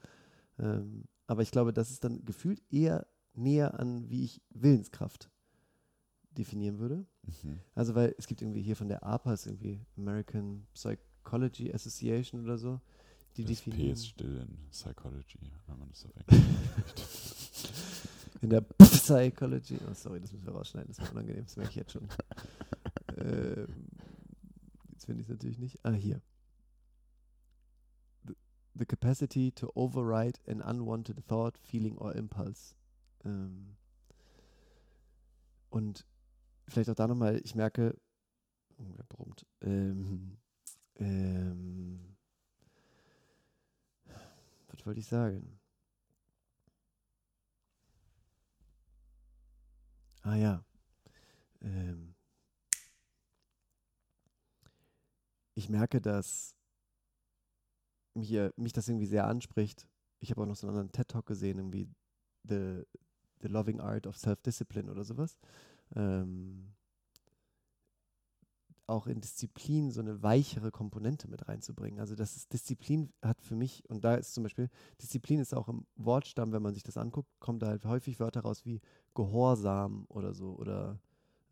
Mhm. 0.58 0.66
Ähm, 0.66 1.04
aber 1.28 1.44
ich 1.44 1.52
glaube, 1.52 1.74
das 1.74 1.92
ist 1.92 2.04
dann 2.04 2.26
gefühlt 2.26 2.62
eher 2.72 3.06
näher 3.36 3.80
an, 3.80 4.10
wie 4.10 4.24
ich 4.24 4.42
Willenskraft 4.50 5.30
definieren 6.32 6.80
würde. 6.80 7.06
Mhm. 7.44 7.60
Also, 7.76 7.94
weil 7.94 8.16
es 8.18 8.26
gibt 8.26 8.42
irgendwie 8.42 8.62
hier 8.64 8.76
von 8.76 8.88
der 8.90 9.04
APA, 9.04 9.34
ist 9.34 9.46
irgendwie 9.46 9.80
American 9.96 10.66
Psychology 10.74 11.72
Association 11.72 12.44
oder 12.44 12.58
so, 12.58 12.82
die 13.38 13.46
Das 13.46 13.62
P 13.62 13.72
definieren. 13.72 13.94
ist 13.94 14.08
still 14.08 14.38
in 14.38 14.70
Psychology, 14.72 15.40
wenn 15.68 15.80
man 15.80 15.90
das 15.90 16.06
auf 16.06 16.12
Englisch 16.16 16.46
spricht. 16.90 18.44
In 18.44 18.50
der 18.50 18.62
Psychology. 18.80 19.78
Oh, 19.90 19.94
sorry, 19.94 20.20
das 20.20 20.32
müssen 20.32 20.46
wir 20.46 20.54
rausschneiden, 20.54 20.88
das 20.94 21.00
ist 21.00 21.12
unangenehm, 21.12 21.44
das 21.46 21.56
merke 21.58 21.70
ich 21.72 21.76
jetzt 21.78 21.92
schon. 21.92 22.08
ähm, 23.18 23.88
jetzt 24.92 25.06
finde 25.06 25.22
ich 25.22 25.28
es 25.28 25.32
natürlich 25.32 25.60
nicht. 25.60 25.80
Ah, 25.86 25.92
hier. 25.92 26.22
The, 28.26 28.36
the 28.76 28.86
capacity 28.86 29.52
to 29.54 29.72
override 29.76 30.40
an 30.48 30.62
unwanted 30.62 31.26
thought, 31.28 31.58
feeling 31.58 31.98
or 31.98 32.16
impulse. 32.16 32.76
Ähm, 33.24 33.78
und 35.70 36.06
vielleicht 36.68 36.90
auch 36.90 36.96
da 36.96 37.08
nochmal, 37.08 37.40
ich 37.44 37.56
merke, 37.56 37.98
oh, 38.78 38.84
brummt, 39.10 39.46
ähm, 39.62 40.38
ähm, 40.96 42.11
was 44.82 44.88
wollte 44.88 45.00
ich 45.00 45.06
sagen? 45.06 45.60
Ah 50.24 50.36
ja. 50.36 50.66
Ähm, 51.62 52.16
ich 55.54 55.70
merke, 55.70 56.02
dass 56.02 56.56
mir, 58.16 58.52
mich 58.58 58.74
das 58.74 58.88
irgendwie 58.88 59.06
sehr 59.06 59.28
anspricht. 59.28 59.88
Ich 60.20 60.32
habe 60.32 60.42
auch 60.42 60.48
noch 60.48 60.56
so 60.56 60.66
einen 60.66 60.76
anderen 60.76 60.92
TED-Talk 60.92 61.28
gesehen, 61.28 61.60
irgendwie 61.60 61.88
The, 62.50 62.82
The 63.42 63.50
Loving 63.50 63.80
Art 63.80 64.08
of 64.08 64.18
Self-Discipline 64.18 64.90
oder 64.90 65.04
sowas. 65.04 65.38
Ähm, 65.96 66.74
auch 68.92 69.08
in 69.08 69.22
Disziplin 69.22 69.92
so 69.92 70.02
eine 70.02 70.22
weichere 70.22 70.72
Komponente 70.72 71.28
mit 71.28 71.48
reinzubringen. 71.48 72.00
Also 72.00 72.16
das 72.16 72.36
ist 72.36 72.54
Disziplin 72.54 73.12
hat 73.22 73.42
für 73.42 73.56
mich, 73.56 73.84
und 73.90 74.04
da 74.04 74.16
ist 74.16 74.34
zum 74.34 74.44
Beispiel, 74.44 74.70
Disziplin 75.02 75.40
ist 75.40 75.54
auch 75.54 75.68
im 75.68 75.86
Wortstamm, 75.96 76.52
wenn 76.52 76.62
man 76.62 76.74
sich 76.74 76.84
das 76.84 76.98
anguckt, 76.98 77.30
kommen 77.40 77.60
da 77.60 77.68
halt 77.68 77.86
häufig 77.86 78.20
Wörter 78.20 78.42
raus 78.42 78.66
wie 78.66 78.82
Gehorsam 79.16 80.06
oder 80.10 80.34
so 80.34 80.56
oder 80.56 81.00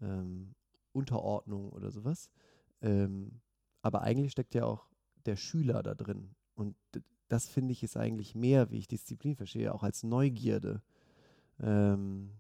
ähm, 0.02 0.54
Unterordnung 0.92 1.72
oder 1.72 1.92
sowas. 1.92 2.30
Ähm, 2.82 3.42
aber 3.82 4.02
eigentlich 4.02 4.32
steckt 4.32 4.56
ja 4.56 4.66
auch 4.66 4.86
der 5.26 5.36
Schüler 5.36 5.84
da 5.84 5.96
drin. 5.96 6.36
Und 6.56 6.76
das 7.28 7.48
finde 7.48 7.72
ich 7.72 7.84
ist 7.84 7.98
eigentlich 7.98 8.36
mehr, 8.36 8.72
wie 8.72 8.78
ich 8.78 8.88
Disziplin 8.88 9.36
verstehe, 9.36 9.74
auch 9.74 9.84
als 9.84 10.04
Neugierde. 10.04 10.82
Ähm, 11.60 12.32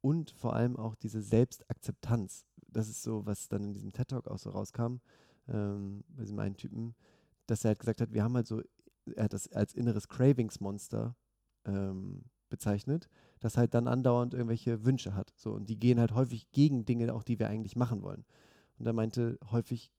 und 0.00 0.32
vor 0.32 0.54
allem 0.54 0.76
auch 0.76 0.94
diese 0.96 1.22
Selbstakzeptanz. 1.22 2.44
Das 2.74 2.88
ist 2.88 3.02
so, 3.02 3.24
was 3.24 3.48
dann 3.48 3.64
in 3.64 3.72
diesem 3.72 3.92
TED 3.92 4.08
Talk 4.08 4.28
auch 4.28 4.38
so 4.38 4.50
rauskam, 4.50 4.96
ähm, 5.48 6.04
bei 6.08 6.22
diesem 6.22 6.38
einen 6.38 6.56
Typen, 6.56 6.94
dass 7.46 7.64
er 7.64 7.68
halt 7.68 7.78
gesagt 7.78 8.00
hat, 8.00 8.12
wir 8.12 8.22
haben 8.22 8.34
halt 8.34 8.46
so, 8.46 8.62
er 9.14 9.24
hat 9.24 9.32
das 9.32 9.50
als 9.52 9.74
inneres 9.74 10.08
Cravingsmonster 10.08 11.16
ähm, 11.64 12.24
bezeichnet, 12.48 13.08
das 13.40 13.56
halt 13.56 13.74
dann 13.74 13.88
andauernd 13.88 14.34
irgendwelche 14.34 14.84
Wünsche 14.84 15.14
hat. 15.14 15.32
So, 15.36 15.52
und 15.52 15.68
die 15.68 15.78
gehen 15.78 15.98
halt 16.00 16.14
häufig 16.14 16.50
gegen 16.52 16.84
Dinge, 16.84 17.12
auch 17.14 17.22
die 17.22 17.38
wir 17.38 17.48
eigentlich 17.48 17.76
machen 17.76 18.02
wollen. 18.02 18.24
Und 18.78 18.86
er 18.86 18.92
meinte, 18.92 19.38
häufig 19.50 19.92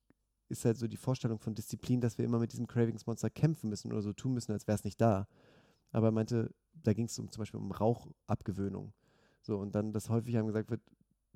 ist 0.48 0.66
halt 0.66 0.78
so 0.78 0.88
die 0.88 0.98
Vorstellung 0.98 1.40
von 1.40 1.56
Disziplin, 1.56 2.02
dass 2.02 2.18
wir 2.18 2.26
immer 2.26 2.40
mit 2.40 2.52
diesem 2.52 2.68
Cravingsmonster 2.68 3.30
kämpfen 3.30 3.70
müssen 3.70 3.92
oder 3.92 4.02
so 4.02 4.14
tun 4.14 4.34
müssen, 4.34 4.52
als 4.52 4.68
wäre 4.68 4.76
es 4.76 4.84
nicht 4.84 5.02
da. 5.02 5.28
Aber 5.92 6.08
er 6.10 6.12
meinte, 6.12 6.54
da 6.74 6.94
ging 6.94 7.06
es 7.06 7.18
um, 7.18 7.32
zum 7.32 7.42
Beispiel 7.42 7.60
um 7.60 7.72
Rauchabgewöhnung. 7.72 8.94
So, 9.42 9.58
und 9.58 9.76
dann, 9.76 9.94
dass 9.94 10.10
häufig 10.10 10.36
einem 10.38 10.48
gesagt 10.48 10.70
wird, 10.70 10.82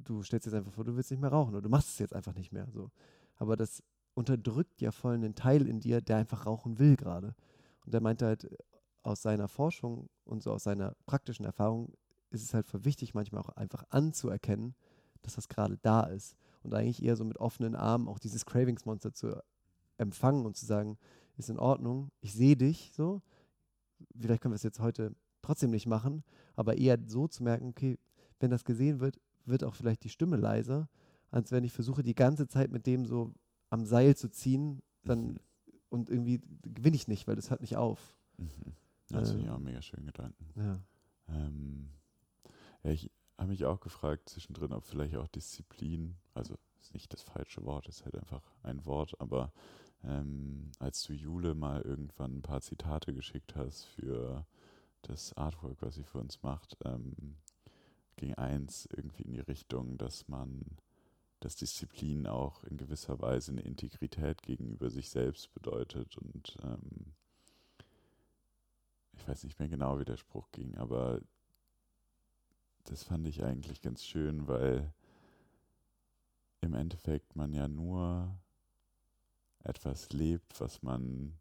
du 0.04 0.24
stellst 0.24 0.46
jetzt 0.46 0.56
einfach 0.56 0.72
vor, 0.72 0.84
du 0.84 0.96
willst 0.96 1.12
nicht 1.12 1.20
mehr 1.22 1.32
rauchen 1.32 1.54
oder 1.54 1.62
du 1.62 1.70
machst 1.70 1.90
es 1.90 2.00
jetzt 2.00 2.16
einfach 2.16 2.34
nicht 2.36 2.52
mehr. 2.52 2.68
So. 2.72 2.90
Aber 3.38 3.56
das 3.56 3.84
unterdrückt 4.14 4.82
ja 4.82 4.92
voll 4.92 5.14
einen 5.14 5.36
Teil 5.36 5.68
in 5.68 5.80
dir, 5.80 6.02
der 6.02 6.18
einfach 6.18 6.46
rauchen 6.46 6.80
will 6.80 6.96
gerade. 6.96 7.36
Und 7.86 7.94
er 7.94 8.02
meinte 8.02 8.26
halt, 8.26 8.50
aus 9.04 9.22
seiner 9.22 9.48
Forschung 9.48 10.10
und 10.26 10.44
so 10.44 10.52
aus 10.52 10.64
seiner 10.64 10.96
praktischen 11.06 11.46
Erfahrung 11.46 11.94
ist 12.32 12.44
es 12.44 12.54
halt 12.54 12.68
für 12.68 12.86
wichtig, 12.86 13.14
manchmal 13.14 13.42
auch 13.42 13.50
einfach 13.50 13.84
anzuerkennen, 13.90 14.76
dass 15.22 15.36
das 15.36 15.48
gerade 15.48 15.78
da 15.82 16.04
ist. 16.04 16.36
Und 16.64 16.74
eigentlich 16.74 17.04
eher 17.04 17.16
so 17.16 17.24
mit 17.24 17.38
offenen 17.38 17.76
Armen 17.76 18.08
auch 18.08 18.20
dieses 18.20 18.46
Cravingsmonster 18.46 19.14
zu 19.14 19.42
empfangen 19.98 20.46
und 20.46 20.58
zu 20.58 20.66
sagen, 20.66 20.98
ist 21.38 21.50
in 21.50 21.58
Ordnung, 21.58 22.12
ich 22.22 22.34
sehe 22.34 22.58
dich 22.58 22.92
so. 22.94 23.22
Vielleicht 24.18 24.42
können 24.42 24.54
wir 24.54 24.58
es 24.58 24.64
jetzt 24.64 24.80
heute 24.80 25.16
trotzdem 25.42 25.72
nicht 25.72 25.88
machen, 25.88 26.24
aber 26.56 26.78
eher 26.78 26.98
so 27.08 27.28
zu 27.28 27.44
merken, 27.44 27.70
okay, 27.70 27.98
wenn 28.40 28.52
das 28.52 28.66
gesehen 28.66 29.00
wird, 29.00 29.20
wird 29.46 29.64
auch 29.64 29.76
vielleicht 29.76 30.04
die 30.04 30.10
Stimme 30.10 30.38
leiser, 30.38 30.90
als 31.32 31.52
wenn 31.52 31.64
ich 31.64 31.72
versuche, 31.72 32.04
die 32.04 32.16
ganze 32.16 32.48
Zeit 32.48 32.72
mit 32.72 32.86
dem 32.88 33.06
so 33.06 33.34
am 33.70 33.86
Seil 33.86 34.16
zu 34.16 34.30
ziehen, 34.30 34.82
dann 35.04 35.28
mhm. 35.28 35.40
und 35.90 36.10
irgendwie 36.10 36.42
gewinne 36.64 36.96
ich 36.96 37.08
nicht, 37.08 37.28
weil 37.28 37.36
das 37.36 37.50
hört 37.50 37.62
nicht 37.62 37.78
auf. 37.78 38.16
Mhm. 38.38 38.74
Das 39.10 39.32
finde 39.32 39.46
ich 39.46 39.50
auch 39.50 39.60
mega 39.60 39.82
schön 39.82 40.06
Gedanken. 40.06 40.46
Ja. 40.56 40.80
Ähm, 41.30 41.90
ja, 42.84 42.92
ich 42.92 43.12
habe 43.38 43.50
mich 43.50 43.66
auch 43.66 43.80
gefragt 43.80 44.30
zwischendrin, 44.30 44.74
ob 44.74 44.86
vielleicht 44.86 45.16
auch 45.16 45.28
Disziplin, 45.28 46.16
also 46.34 46.56
ist 46.80 46.94
nicht 46.94 47.12
das 47.12 47.22
falsche 47.22 47.64
Wort, 47.66 47.88
ist 47.88 48.06
halt 48.06 48.16
einfach 48.16 48.44
ein 48.64 48.86
Wort, 48.86 49.20
aber 49.20 49.52
ähm, 50.04 50.72
als 50.80 51.04
du 51.04 51.14
Jule 51.14 51.56
mal 51.56 51.82
irgendwann 51.82 52.38
ein 52.38 52.42
paar 52.42 52.62
Zitate 52.62 53.14
geschickt 53.14 53.56
hast 53.56 53.86
für 53.86 54.46
das 55.02 55.34
Artwork, 55.34 55.82
was 55.82 55.96
sie 55.96 56.04
für 56.04 56.20
uns 56.20 56.42
macht, 56.42 56.78
ähm, 56.86 57.38
ging 58.20 58.36
eins 58.36 58.88
irgendwie 58.96 59.24
in 59.24 59.32
die 59.32 59.40
Richtung, 59.40 59.98
dass 59.98 60.28
man, 60.28 60.66
dass 61.40 61.56
Disziplin 61.56 62.28
auch 62.28 62.64
in 62.66 62.78
gewisser 62.78 63.20
Weise 63.22 63.52
eine 63.52 63.62
Integrität 63.62 64.42
gegenüber 64.44 64.90
sich 64.90 65.10
selbst 65.10 65.54
bedeutet 65.54 66.18
und 66.18 66.58
ähm, 66.64 67.14
ich 69.14 69.28
weiß 69.28 69.46
nicht 69.46 69.58
mehr 69.60 69.70
genau, 69.70 70.00
wie 70.00 70.06
der 70.06 70.18
Spruch 70.18 70.52
ging, 70.52 70.76
aber 70.78 71.22
das 72.84 73.04
fand 73.04 73.26
ich 73.28 73.44
eigentlich 73.44 73.82
ganz 73.82 74.04
schön, 74.04 74.48
weil 74.48 74.94
im 76.62 76.74
Endeffekt 76.74 77.38
man 77.38 77.54
ja 77.54 77.70
nur 77.70 78.38
etwas 79.64 80.12
lebt, 80.12 80.60
was 80.60 80.82
man 80.84 81.38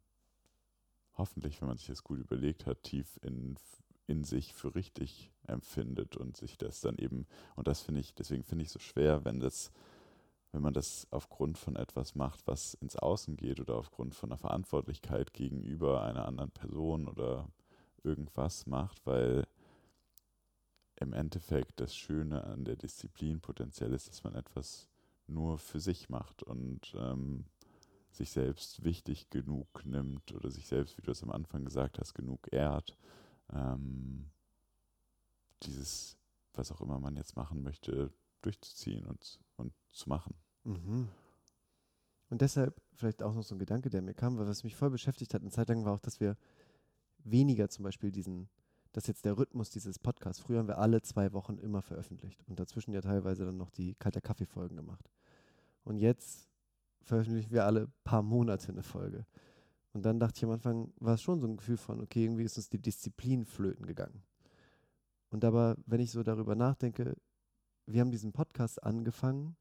hoffentlich, 1.17 1.61
wenn 1.61 1.69
man 1.69 1.77
sich 1.77 1.89
das 1.89 2.05
gut 2.05 2.21
überlegt 2.21 2.67
hat, 2.67 2.85
tief 2.85 3.19
in, 3.23 3.57
in 4.09 4.25
sich 4.25 4.55
für 4.55 4.75
richtig 4.75 5.31
empfindet 5.47 6.17
und 6.17 6.37
sich 6.37 6.59
das 6.59 6.81
dann 6.81 6.97
eben, 6.97 7.27
und 7.55 7.69
das 7.69 7.83
finde 7.83 8.01
ich, 8.01 8.15
deswegen 8.15 8.43
finde 8.43 8.65
ich 8.65 8.71
so 8.71 8.79
schwer, 8.79 9.25
wenn 9.25 9.39
das, 9.39 9.71
wenn 10.53 10.63
man 10.63 10.73
das 10.73 11.07
aufgrund 11.11 11.59
von 11.59 11.77
etwas 11.77 12.15
macht, 12.15 12.47
was 12.47 12.75
ins 12.75 12.97
Außen 12.97 13.37
geht 13.37 13.61
oder 13.61 13.77
aufgrund 13.77 14.15
von 14.15 14.31
einer 14.31 14.39
Verantwortlichkeit 14.39 15.35
gegenüber 15.35 16.03
einer 16.03 16.27
anderen 16.27 16.51
Person 16.51 17.07
oder 17.07 17.49
irgendwas 18.03 18.67
macht, 18.67 19.05
weil 19.07 19.47
im 20.97 21.13
Endeffekt 21.13 21.79
das 21.79 21.95
Schöne 21.95 22.45
an 22.45 22.65
der 22.65 22.77
Disziplin 22.77 23.41
potenziell 23.41 23.93
ist, 23.93 24.09
dass 24.09 24.25
man 24.25 24.35
etwas 24.35 24.89
nur 25.27 25.59
für 25.59 25.81
sich 25.81 26.09
macht 26.09 26.43
und 26.43 26.95
ähm, 26.99 27.45
sich 28.11 28.31
selbst 28.31 28.85
wichtig 28.85 29.29
genug 29.29 29.85
nimmt 29.85 30.33
oder 30.33 30.51
sich 30.51 30.67
selbst, 30.67 30.97
wie 30.97 31.03
du 31.03 31.11
es 31.11 31.23
am 31.23 31.31
Anfang 31.31 31.65
gesagt 31.65 31.99
hast, 31.99 32.15
genug 32.15 32.49
ehrt, 32.51 32.97
ähm, 33.53 34.31
dieses, 35.63 36.17
was 36.55 36.73
auch 36.73 36.81
immer 36.81 36.99
man 37.01 37.17
jetzt 37.17 37.37
machen 37.37 37.63
möchte, 37.63 38.13
durchzuziehen 38.43 39.05
und, 39.05 39.41
und 39.57 39.73
zu 39.93 40.09
machen. 40.09 40.35
Mhm. 40.65 41.09
Und 42.31 42.43
deshalb 42.43 42.81
vielleicht 42.95 43.23
auch 43.23 43.35
noch 43.35 43.43
so 43.43 43.55
ein 43.55 43.59
Gedanke, 43.59 43.91
der 43.91 44.03
mir 44.03 44.15
kam, 44.15 44.39
weil 44.39 44.47
was 44.47 44.65
mich 44.65 44.77
voll 44.77 44.91
beschäftigt 44.91 45.35
hat, 45.35 45.41
eine 45.41 45.51
Zeit 45.51 45.69
lang 45.69 45.85
war 45.85 45.95
auch, 45.95 46.01
dass 46.01 46.21
wir 46.21 46.37
weniger 47.25 47.69
zum 47.69 47.85
Beispiel 47.85 48.13
diesen, 48.13 48.49
das 48.93 49.05
ist 49.05 49.09
jetzt 49.09 49.25
der 49.25 49.39
Rhythmus 49.39 49.71
dieses 49.71 49.99
Podcasts. 49.99 50.43
Früher 50.43 50.59
haben 50.59 50.69
wir 50.69 50.79
alle 50.79 51.01
zwei 51.03 51.33
Wochen 51.33 51.59
immer 51.59 51.83
veröffentlicht 51.83 52.43
und 52.47 52.61
dazwischen 52.61 52.93
ja 52.93 53.01
teilweise 53.01 53.45
dann 53.47 53.57
noch 53.57 53.71
die 53.71 53.95
kalter 53.95 54.21
Kaffee-Folgen 54.21 54.77
gemacht. 54.77 55.11
Und 55.85 55.97
jetzt 55.97 56.49
veröffentlichen 57.03 57.51
wir 57.51 57.65
alle 57.65 57.89
paar 58.05 58.23
Monate 58.23 58.69
eine 58.69 58.83
Folge. 58.83 59.27
Und 59.99 60.05
dann 60.05 60.21
dachte 60.21 60.37
ich 60.37 60.45
am 60.45 60.53
Anfang, 60.53 60.93
war 61.01 61.15
es 61.15 61.23
schon 61.23 61.41
so 61.41 61.49
ein 61.49 61.57
Gefühl 61.57 61.77
von, 61.77 62.01
okay, 62.01 62.23
irgendwie 62.23 62.45
ist 62.45 62.57
uns 62.57 62.69
die 62.69 62.81
Disziplin 62.81 63.45
flöten 63.45 63.85
gegangen. 63.85 64.23
Und 65.29 65.45
aber, 65.45 65.77
wenn 65.87 65.99
ich 65.99 66.13
so 66.13 66.23
darüber 66.23 66.55
nachdenke, 66.55 67.17
wir 67.85 68.01
haben 68.01 68.13
diesen 68.13 68.33
Podcast 68.33 68.81
angefangen, 68.81 69.57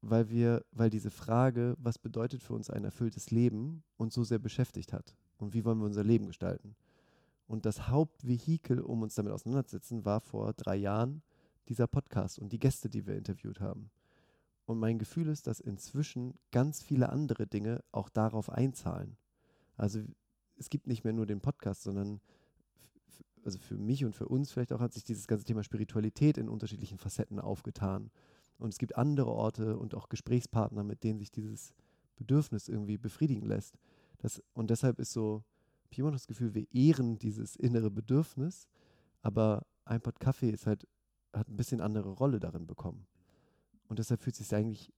weil 0.00 0.30
wir, 0.30 0.64
weil 0.72 0.88
diese 0.88 1.10
Frage, 1.10 1.76
was 1.78 1.98
bedeutet 1.98 2.42
für 2.42 2.54
uns 2.54 2.70
ein 2.70 2.84
erfülltes 2.84 3.30
Leben, 3.30 3.82
uns 3.98 4.14
so 4.14 4.24
sehr 4.24 4.38
beschäftigt 4.38 4.94
hat 4.94 5.14
und 5.36 5.52
wie 5.52 5.66
wollen 5.66 5.80
wir 5.80 5.84
unser 5.84 6.02
Leben 6.02 6.28
gestalten. 6.28 6.74
Und 7.46 7.66
das 7.66 7.88
Hauptvehikel, 7.88 8.80
um 8.80 9.02
uns 9.02 9.16
damit 9.16 9.34
auseinanderzusetzen, 9.34 10.06
war 10.06 10.22
vor 10.22 10.54
drei 10.54 10.76
Jahren 10.76 11.20
dieser 11.68 11.88
Podcast 11.88 12.38
und 12.38 12.54
die 12.54 12.58
Gäste, 12.58 12.88
die 12.88 13.06
wir 13.06 13.18
interviewt 13.18 13.60
haben. 13.60 13.90
Und 14.64 14.78
mein 14.78 14.98
Gefühl 14.98 15.28
ist, 15.28 15.46
dass 15.46 15.60
inzwischen 15.60 16.38
ganz 16.52 16.82
viele 16.82 17.10
andere 17.10 17.46
Dinge 17.46 17.84
auch 17.92 18.08
darauf 18.08 18.48
einzahlen. 18.48 19.18
Also 19.76 20.00
es 20.56 20.70
gibt 20.70 20.86
nicht 20.86 21.04
mehr 21.04 21.12
nur 21.12 21.26
den 21.26 21.40
Podcast, 21.40 21.82
sondern 21.82 22.20
also 23.44 23.58
für 23.58 23.76
mich 23.76 24.04
und 24.04 24.14
für 24.14 24.26
uns 24.26 24.50
vielleicht 24.50 24.72
auch 24.72 24.80
hat 24.80 24.92
sich 24.92 25.04
dieses 25.04 25.28
ganze 25.28 25.44
Thema 25.44 25.62
Spiritualität 25.62 26.36
in 26.36 26.48
unterschiedlichen 26.48 26.98
Facetten 26.98 27.38
aufgetan. 27.38 28.10
Und 28.58 28.72
es 28.72 28.78
gibt 28.78 28.96
andere 28.96 29.30
Orte 29.30 29.76
und 29.76 29.94
auch 29.94 30.08
Gesprächspartner, 30.08 30.82
mit 30.82 31.04
denen 31.04 31.18
sich 31.18 31.30
dieses 31.30 31.72
Bedürfnis 32.16 32.68
irgendwie 32.68 32.98
befriedigen 32.98 33.46
lässt. 33.46 33.78
Das, 34.18 34.42
und 34.54 34.70
deshalb 34.70 34.98
ist 34.98 35.12
so, 35.12 35.44
ich 35.90 35.98
habe 35.98 36.02
immer 36.02 36.10
noch 36.10 36.18
das 36.18 36.26
Gefühl, 36.26 36.54
wir 36.54 36.66
ehren 36.72 37.18
dieses 37.18 37.54
innere 37.54 37.90
Bedürfnis, 37.90 38.66
aber 39.22 39.64
ein 39.84 40.00
Pot 40.00 40.18
Kaffee 40.18 40.50
ist 40.50 40.66
halt, 40.66 40.88
hat 41.32 41.48
ein 41.48 41.56
bisschen 41.56 41.80
andere 41.80 42.10
Rolle 42.10 42.40
darin 42.40 42.66
bekommen. 42.66 43.06
Und 43.88 43.98
deshalb 43.98 44.22
fühlt 44.22 44.34
es 44.34 44.48
sich 44.48 44.56
eigentlich, 44.56 44.92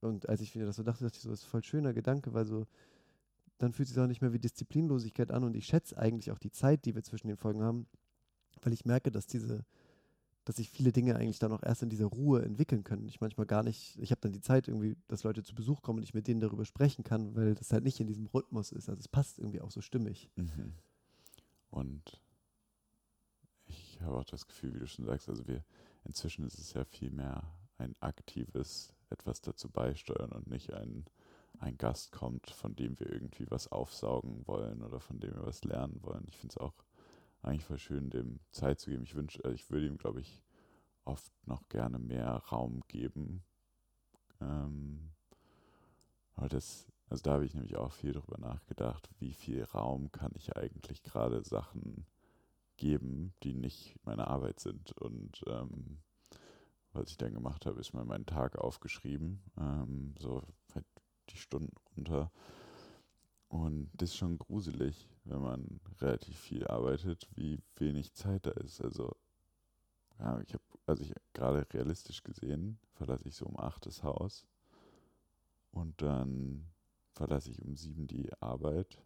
und 0.00 0.28
als 0.28 0.40
ich 0.40 0.54
mir 0.54 0.66
das 0.66 0.76
so 0.76 0.82
dachte, 0.82 1.04
dachte 1.04 1.16
ich 1.16 1.22
so, 1.22 1.30
das 1.30 1.40
ist 1.40 1.46
voll 1.46 1.64
schöner 1.64 1.94
Gedanke, 1.94 2.34
weil 2.34 2.44
so, 2.44 2.66
dann 3.58 3.72
fühlt 3.72 3.88
sich 3.88 3.98
auch 3.98 4.06
nicht 4.06 4.20
mehr 4.20 4.32
wie 4.32 4.38
Disziplinlosigkeit 4.38 5.30
an 5.30 5.44
und 5.44 5.54
ich 5.56 5.66
schätze 5.66 5.96
eigentlich 5.96 6.30
auch 6.30 6.38
die 6.38 6.50
Zeit, 6.50 6.84
die 6.84 6.94
wir 6.94 7.02
zwischen 7.02 7.28
den 7.28 7.36
Folgen 7.36 7.62
haben, 7.62 7.86
weil 8.62 8.72
ich 8.72 8.84
merke, 8.84 9.10
dass 9.10 9.26
diese, 9.26 9.64
dass 10.44 10.56
sich 10.56 10.70
viele 10.70 10.92
Dinge 10.92 11.16
eigentlich 11.16 11.38
dann 11.38 11.52
auch 11.52 11.62
erst 11.62 11.82
in 11.82 11.88
dieser 11.88 12.06
Ruhe 12.06 12.42
entwickeln 12.42 12.84
können. 12.84 13.08
Ich 13.08 13.20
manchmal 13.20 13.46
gar 13.46 13.62
nicht, 13.62 13.98
ich 13.98 14.10
habe 14.10 14.20
dann 14.20 14.32
die 14.32 14.40
Zeit 14.40 14.68
irgendwie, 14.68 14.96
dass 15.08 15.24
Leute 15.24 15.42
zu 15.42 15.54
Besuch 15.54 15.82
kommen 15.82 15.98
und 15.98 16.04
ich 16.04 16.14
mit 16.14 16.28
denen 16.28 16.40
darüber 16.40 16.64
sprechen 16.64 17.02
kann, 17.02 17.34
weil 17.34 17.54
das 17.54 17.72
halt 17.72 17.84
nicht 17.84 18.00
in 18.00 18.06
diesem 18.06 18.26
Rhythmus 18.26 18.72
ist. 18.72 18.88
Also 18.88 19.00
es 19.00 19.08
passt 19.08 19.38
irgendwie 19.38 19.60
auch 19.60 19.70
so 19.70 19.80
stimmig. 19.80 20.30
Mhm. 20.36 20.74
Und 21.70 22.20
ich 23.64 24.00
habe 24.00 24.16
auch 24.16 24.24
das 24.24 24.46
Gefühl, 24.46 24.74
wie 24.74 24.78
du 24.78 24.86
schon 24.86 25.04
sagst, 25.04 25.28
also 25.28 25.46
wir, 25.46 25.64
inzwischen 26.04 26.46
ist 26.46 26.58
es 26.58 26.74
ja 26.74 26.84
viel 26.84 27.10
mehr 27.10 27.42
ein 27.78 27.94
aktives 28.00 28.92
etwas 29.10 29.40
dazu 29.40 29.68
beisteuern 29.68 30.32
und 30.32 30.48
nicht 30.48 30.72
ein, 30.72 31.04
ein 31.60 31.78
Gast 31.78 32.12
kommt, 32.12 32.50
von 32.50 32.74
dem 32.76 32.98
wir 32.98 33.10
irgendwie 33.10 33.50
was 33.50 33.70
aufsaugen 33.70 34.46
wollen 34.46 34.82
oder 34.82 35.00
von 35.00 35.18
dem 35.20 35.34
wir 35.34 35.46
was 35.46 35.64
lernen 35.64 35.98
wollen. 36.02 36.24
Ich 36.28 36.36
finde 36.36 36.54
es 36.54 36.58
auch 36.58 36.74
eigentlich 37.42 37.64
voll 37.64 37.78
schön, 37.78 38.10
dem 38.10 38.40
Zeit 38.50 38.80
zu 38.80 38.90
geben. 38.90 39.04
Ich 39.04 39.14
wünsche, 39.14 39.44
also 39.44 39.54
ich 39.54 39.70
würde 39.70 39.86
ihm, 39.86 39.98
glaube 39.98 40.20
ich, 40.20 40.42
oft 41.04 41.32
noch 41.46 41.68
gerne 41.68 41.98
mehr 41.98 42.30
Raum 42.50 42.82
geben. 42.88 43.44
Ähm, 44.40 45.12
aber 46.34 46.48
das, 46.48 46.86
also 47.08 47.22
da 47.22 47.34
habe 47.34 47.46
ich 47.46 47.54
nämlich 47.54 47.76
auch 47.76 47.92
viel 47.92 48.12
darüber 48.12 48.38
nachgedacht, 48.38 49.08
wie 49.18 49.32
viel 49.32 49.62
Raum 49.64 50.10
kann 50.12 50.32
ich 50.34 50.56
eigentlich 50.56 51.02
gerade 51.02 51.42
Sachen 51.44 52.06
geben, 52.76 53.32
die 53.42 53.54
nicht 53.54 53.96
meine 54.04 54.26
Arbeit 54.26 54.60
sind 54.60 54.92
und 54.92 55.42
ähm, 55.46 55.98
was 56.92 57.10
ich 57.10 57.16
dann 57.16 57.34
gemacht 57.34 57.66
habe, 57.66 57.80
ist 57.80 57.92
mal 57.92 58.04
meinen 58.04 58.26
Tag 58.26 58.58
aufgeschrieben, 58.58 59.42
ähm, 59.58 60.14
so 60.18 60.42
die 61.26 61.36
Stunden 61.38 61.72
runter. 61.96 62.30
Und 63.48 63.90
das 63.94 64.10
ist 64.10 64.16
schon 64.16 64.38
gruselig, 64.38 65.08
wenn 65.24 65.40
man 65.40 65.80
relativ 66.00 66.38
viel 66.38 66.66
arbeitet, 66.66 67.28
wie 67.34 67.60
wenig 67.76 68.12
Zeit 68.12 68.46
da 68.46 68.50
ist. 68.52 68.80
Also, 68.80 69.14
ja, 70.18 70.40
ich 70.40 70.54
habe, 70.54 70.64
also 70.86 71.02
ich 71.02 71.12
gerade 71.32 71.66
realistisch 71.72 72.22
gesehen, 72.22 72.78
verlasse 72.94 73.28
ich 73.28 73.36
so 73.36 73.46
um 73.46 73.58
acht 73.58 73.86
das 73.86 74.02
Haus 74.02 74.46
und 75.70 76.00
dann 76.00 76.66
verlasse 77.12 77.50
ich 77.50 77.62
um 77.62 77.76
sieben 77.76 78.06
die 78.06 78.30
Arbeit, 78.40 79.02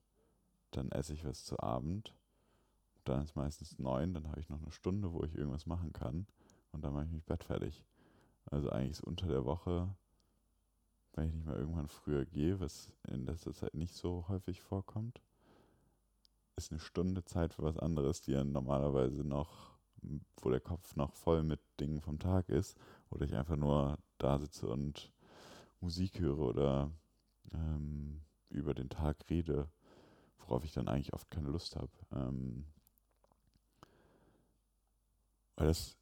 dann 0.71 0.91
esse 0.93 1.15
ich 1.15 1.25
was 1.25 1.45
zu 1.45 1.59
Abend, 1.61 2.15
dann 3.05 3.23
ist 3.23 3.35
meistens 3.35 3.79
neun, 3.79 4.15
dann 4.15 4.29
habe 4.29 4.41
ich 4.41 4.49
noch 4.49 4.63
eine 4.63 4.73
Stunde, 4.73 5.13
wo 5.13 5.25
ich 5.25 5.35
irgendwas 5.35 5.67
machen 5.67 5.93
kann 5.93 6.27
und 6.73 6.83
dann 6.83 6.93
mache 6.93 7.07
ich 7.07 7.11
mich 7.11 7.25
Bett 7.25 7.45
fertig. 7.45 7.85
Also 8.47 8.71
eigentlich 8.71 8.93
ist 8.93 9.05
unter 9.05 9.27
der 9.27 9.45
Woche, 9.45 9.95
wenn 11.21 11.29
ich 11.29 11.35
nicht 11.35 11.47
mal 11.47 11.59
irgendwann 11.59 11.89
früher 11.89 12.25
gehe, 12.25 12.61
was 12.61 12.95
in 13.07 13.27
letzter 13.27 13.53
Zeit 13.53 13.75
nicht 13.75 13.93
so 13.93 14.25
häufig 14.29 14.63
vorkommt, 14.63 15.21
ist 16.57 16.73
eine 16.73 16.81
Stunde 16.81 17.23
Zeit 17.25 17.53
für 17.53 17.63
was 17.63 17.77
anderes, 17.77 18.23
die 18.23 18.33
ja 18.33 18.43
normalerweise 18.43 19.23
noch, 19.23 19.77
wo 20.41 20.49
der 20.49 20.61
Kopf 20.61 20.97
noch 20.97 21.13
voll 21.13 21.43
mit 21.43 21.61
Dingen 21.79 22.01
vom 22.01 22.19
Tag 22.19 22.49
ist, 22.49 22.79
oder 23.11 23.27
ich 23.27 23.35
einfach 23.35 23.57
nur 23.57 23.99
da 24.17 24.39
sitze 24.39 24.67
und 24.67 25.13
Musik 25.81 26.21
höre 26.21 26.39
oder 26.39 26.91
ähm, 27.53 28.23
über 28.49 28.73
den 28.73 28.89
Tag 28.89 29.29
rede, 29.29 29.69
worauf 30.39 30.65
ich 30.65 30.73
dann 30.73 30.89
eigentlich 30.89 31.13
oft 31.13 31.31
keine 31.31 31.51
Lust 31.51 31.77
habe. 31.77 31.93
Ähm, 32.13 32.65
weil 35.57 35.67
das 35.67 35.99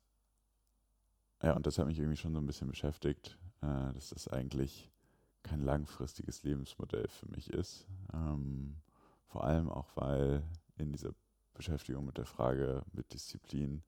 ja, 1.42 1.54
und 1.54 1.66
das 1.66 1.76
hat 1.78 1.86
mich 1.86 1.98
irgendwie 1.98 2.16
schon 2.16 2.34
so 2.34 2.40
ein 2.40 2.46
bisschen 2.46 2.68
beschäftigt, 2.68 3.36
äh, 3.62 3.92
dass 3.92 4.10
das 4.10 4.28
eigentlich 4.28 4.92
kein 5.48 5.62
langfristiges 5.62 6.42
Lebensmodell 6.42 7.08
für 7.08 7.28
mich 7.30 7.50
ist. 7.50 7.86
Ähm, 8.12 8.76
vor 9.26 9.44
allem 9.44 9.68
auch, 9.70 9.88
weil 9.94 10.42
in 10.76 10.92
dieser 10.92 11.14
Beschäftigung 11.54 12.04
mit 12.04 12.18
der 12.18 12.26
Frage 12.26 12.84
mit 12.92 13.12
Disziplin, 13.12 13.82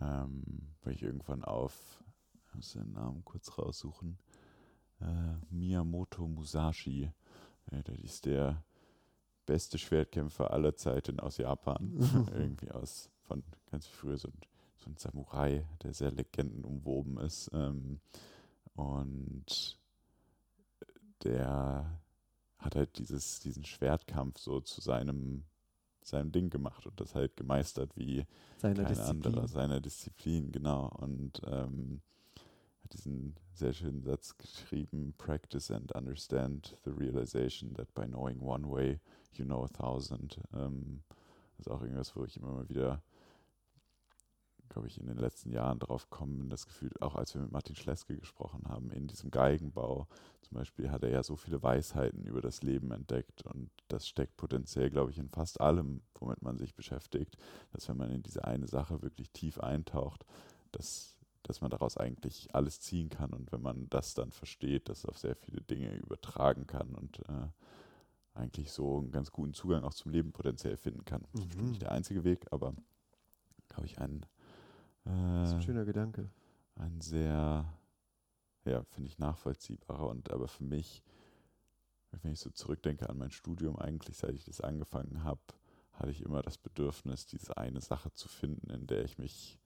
ähm, 0.00 0.42
weil 0.82 0.94
ich 0.94 1.02
irgendwann 1.02 1.44
auf, 1.44 2.02
ich 2.46 2.54
muss 2.54 2.72
den 2.72 2.92
Namen 2.92 3.24
kurz 3.24 3.58
raussuchen, 3.58 4.18
äh, 5.00 5.34
Miyamoto 5.50 6.26
Musashi, 6.26 7.10
äh, 7.70 7.82
der 7.82 7.98
ist 7.98 8.26
der 8.26 8.62
beste 9.46 9.78
Schwertkämpfer 9.78 10.50
aller 10.50 10.76
Zeiten 10.76 11.20
aus 11.20 11.38
Japan, 11.38 11.92
irgendwie 12.32 12.70
aus 12.70 13.10
von 13.22 13.42
ganz 13.70 13.86
früher 13.86 14.16
so 14.16 14.28
ein 14.28 14.40
so 14.78 14.90
ein 14.90 14.96
Samurai, 14.96 15.66
der 15.82 15.92
sehr 15.92 16.10
legendenumwoben 16.10 17.18
ist. 17.18 17.50
Ähm, 17.52 18.00
und 18.74 19.77
der 21.24 22.00
hat 22.58 22.74
halt 22.74 22.98
dieses, 22.98 23.40
diesen 23.40 23.64
Schwertkampf 23.64 24.38
so 24.38 24.60
zu 24.60 24.80
seinem, 24.80 25.44
seinem 26.02 26.32
Ding 26.32 26.50
gemacht 26.50 26.86
und 26.86 27.00
das 27.00 27.14
halt 27.14 27.36
gemeistert 27.36 27.96
wie 27.96 28.26
Seine 28.58 28.82
kein 28.82 28.88
Disziplin. 28.88 29.26
anderer, 29.26 29.48
seiner 29.48 29.80
Disziplin, 29.80 30.50
genau. 30.50 30.88
Und 30.98 31.40
ähm, 31.46 32.00
hat 32.82 32.92
diesen 32.92 33.36
sehr 33.52 33.72
schönen 33.72 34.02
Satz 34.02 34.36
geschrieben, 34.36 35.14
practice 35.18 35.70
and 35.70 35.92
understand 35.94 36.76
the 36.84 36.90
realization 36.90 37.74
that 37.74 37.92
by 37.94 38.06
knowing 38.06 38.40
one 38.40 38.68
way, 38.68 38.98
you 39.34 39.44
know 39.44 39.64
a 39.64 39.68
thousand. 39.68 40.40
Ähm, 40.54 41.02
das 41.56 41.66
ist 41.66 41.72
auch 41.72 41.82
irgendwas, 41.82 42.14
wo 42.16 42.24
ich 42.24 42.36
immer 42.36 42.52
mal 42.52 42.68
wieder 42.68 43.02
glaube 44.68 44.88
ich, 44.88 44.98
in 44.98 45.06
den 45.06 45.16
letzten 45.18 45.50
Jahren 45.52 45.78
drauf 45.78 46.10
kommen, 46.10 46.48
das 46.50 46.66
Gefühl, 46.66 46.90
auch 47.00 47.14
als 47.16 47.34
wir 47.34 47.42
mit 47.42 47.52
Martin 47.52 47.76
Schleske 47.76 48.16
gesprochen 48.16 48.68
haben, 48.68 48.90
in 48.90 49.06
diesem 49.06 49.30
Geigenbau 49.30 50.06
zum 50.42 50.56
Beispiel 50.56 50.90
hat 50.90 51.02
er 51.02 51.10
ja 51.10 51.22
so 51.22 51.36
viele 51.36 51.62
Weisheiten 51.62 52.24
über 52.24 52.40
das 52.40 52.62
Leben 52.62 52.90
entdeckt 52.90 53.42
und 53.42 53.70
das 53.88 54.08
steckt 54.08 54.36
potenziell, 54.38 54.88
glaube 54.88 55.10
ich, 55.10 55.18
in 55.18 55.28
fast 55.28 55.60
allem, 55.60 56.00
womit 56.14 56.42
man 56.42 56.56
sich 56.56 56.74
beschäftigt, 56.74 57.36
dass 57.72 57.88
wenn 57.88 57.98
man 57.98 58.10
in 58.10 58.22
diese 58.22 58.44
eine 58.44 58.66
Sache 58.66 59.02
wirklich 59.02 59.30
tief 59.30 59.58
eintaucht, 59.60 60.24
dass, 60.72 61.18
dass 61.42 61.60
man 61.60 61.70
daraus 61.70 61.98
eigentlich 61.98 62.54
alles 62.54 62.80
ziehen 62.80 63.10
kann 63.10 63.30
und 63.34 63.52
wenn 63.52 63.60
man 63.60 63.90
das 63.90 64.14
dann 64.14 64.32
versteht, 64.32 64.88
das 64.88 65.04
auf 65.04 65.18
sehr 65.18 65.36
viele 65.36 65.60
Dinge 65.60 65.94
übertragen 65.96 66.66
kann 66.66 66.94
und 66.94 67.18
äh, 67.28 67.48
eigentlich 68.34 68.70
so 68.72 68.98
einen 68.98 69.10
ganz 69.10 69.32
guten 69.32 69.52
Zugang 69.52 69.84
auch 69.84 69.94
zum 69.94 70.12
Leben 70.12 70.32
potenziell 70.32 70.76
finden 70.76 71.04
kann. 71.04 71.26
Das 71.32 71.42
ist 71.42 71.58
Mhm. 71.58 71.68
nicht 71.70 71.82
der 71.82 71.92
einzige 71.92 72.24
Weg, 72.24 72.46
aber 72.52 72.74
glaube 73.68 73.86
ich, 73.86 73.98
ein 73.98 74.24
Das 75.04 75.48
ist 75.48 75.54
ein 75.54 75.60
äh, 75.60 75.62
schöner 75.62 75.84
Gedanke. 75.84 76.30
ein 76.76 77.00
sehr, 77.00 77.72
ja, 78.64 78.84
finde 78.84 79.08
ich 79.08 79.18
nachvollziehbarer 79.18 80.08
und 80.08 80.30
aber 80.30 80.48
für 80.48 80.64
mich, 80.64 81.02
wenn 82.22 82.32
ich 82.32 82.40
so 82.40 82.50
zurückdenke 82.50 83.08
an 83.08 83.18
mein 83.18 83.30
Studium, 83.30 83.78
eigentlich 83.78 84.16
seit 84.16 84.34
ich 84.34 84.44
das 84.44 84.60
angefangen 84.60 85.24
habe, 85.24 85.40
hatte 85.92 86.10
ich 86.10 86.22
immer 86.22 86.42
das 86.42 86.58
Bedürfnis, 86.58 87.26
diese 87.26 87.56
eine 87.56 87.80
Sache 87.80 88.12
zu 88.12 88.28
finden, 88.28 88.70
in 88.70 88.86
der 88.86 89.04
ich 89.04 89.18
mich 89.18 89.58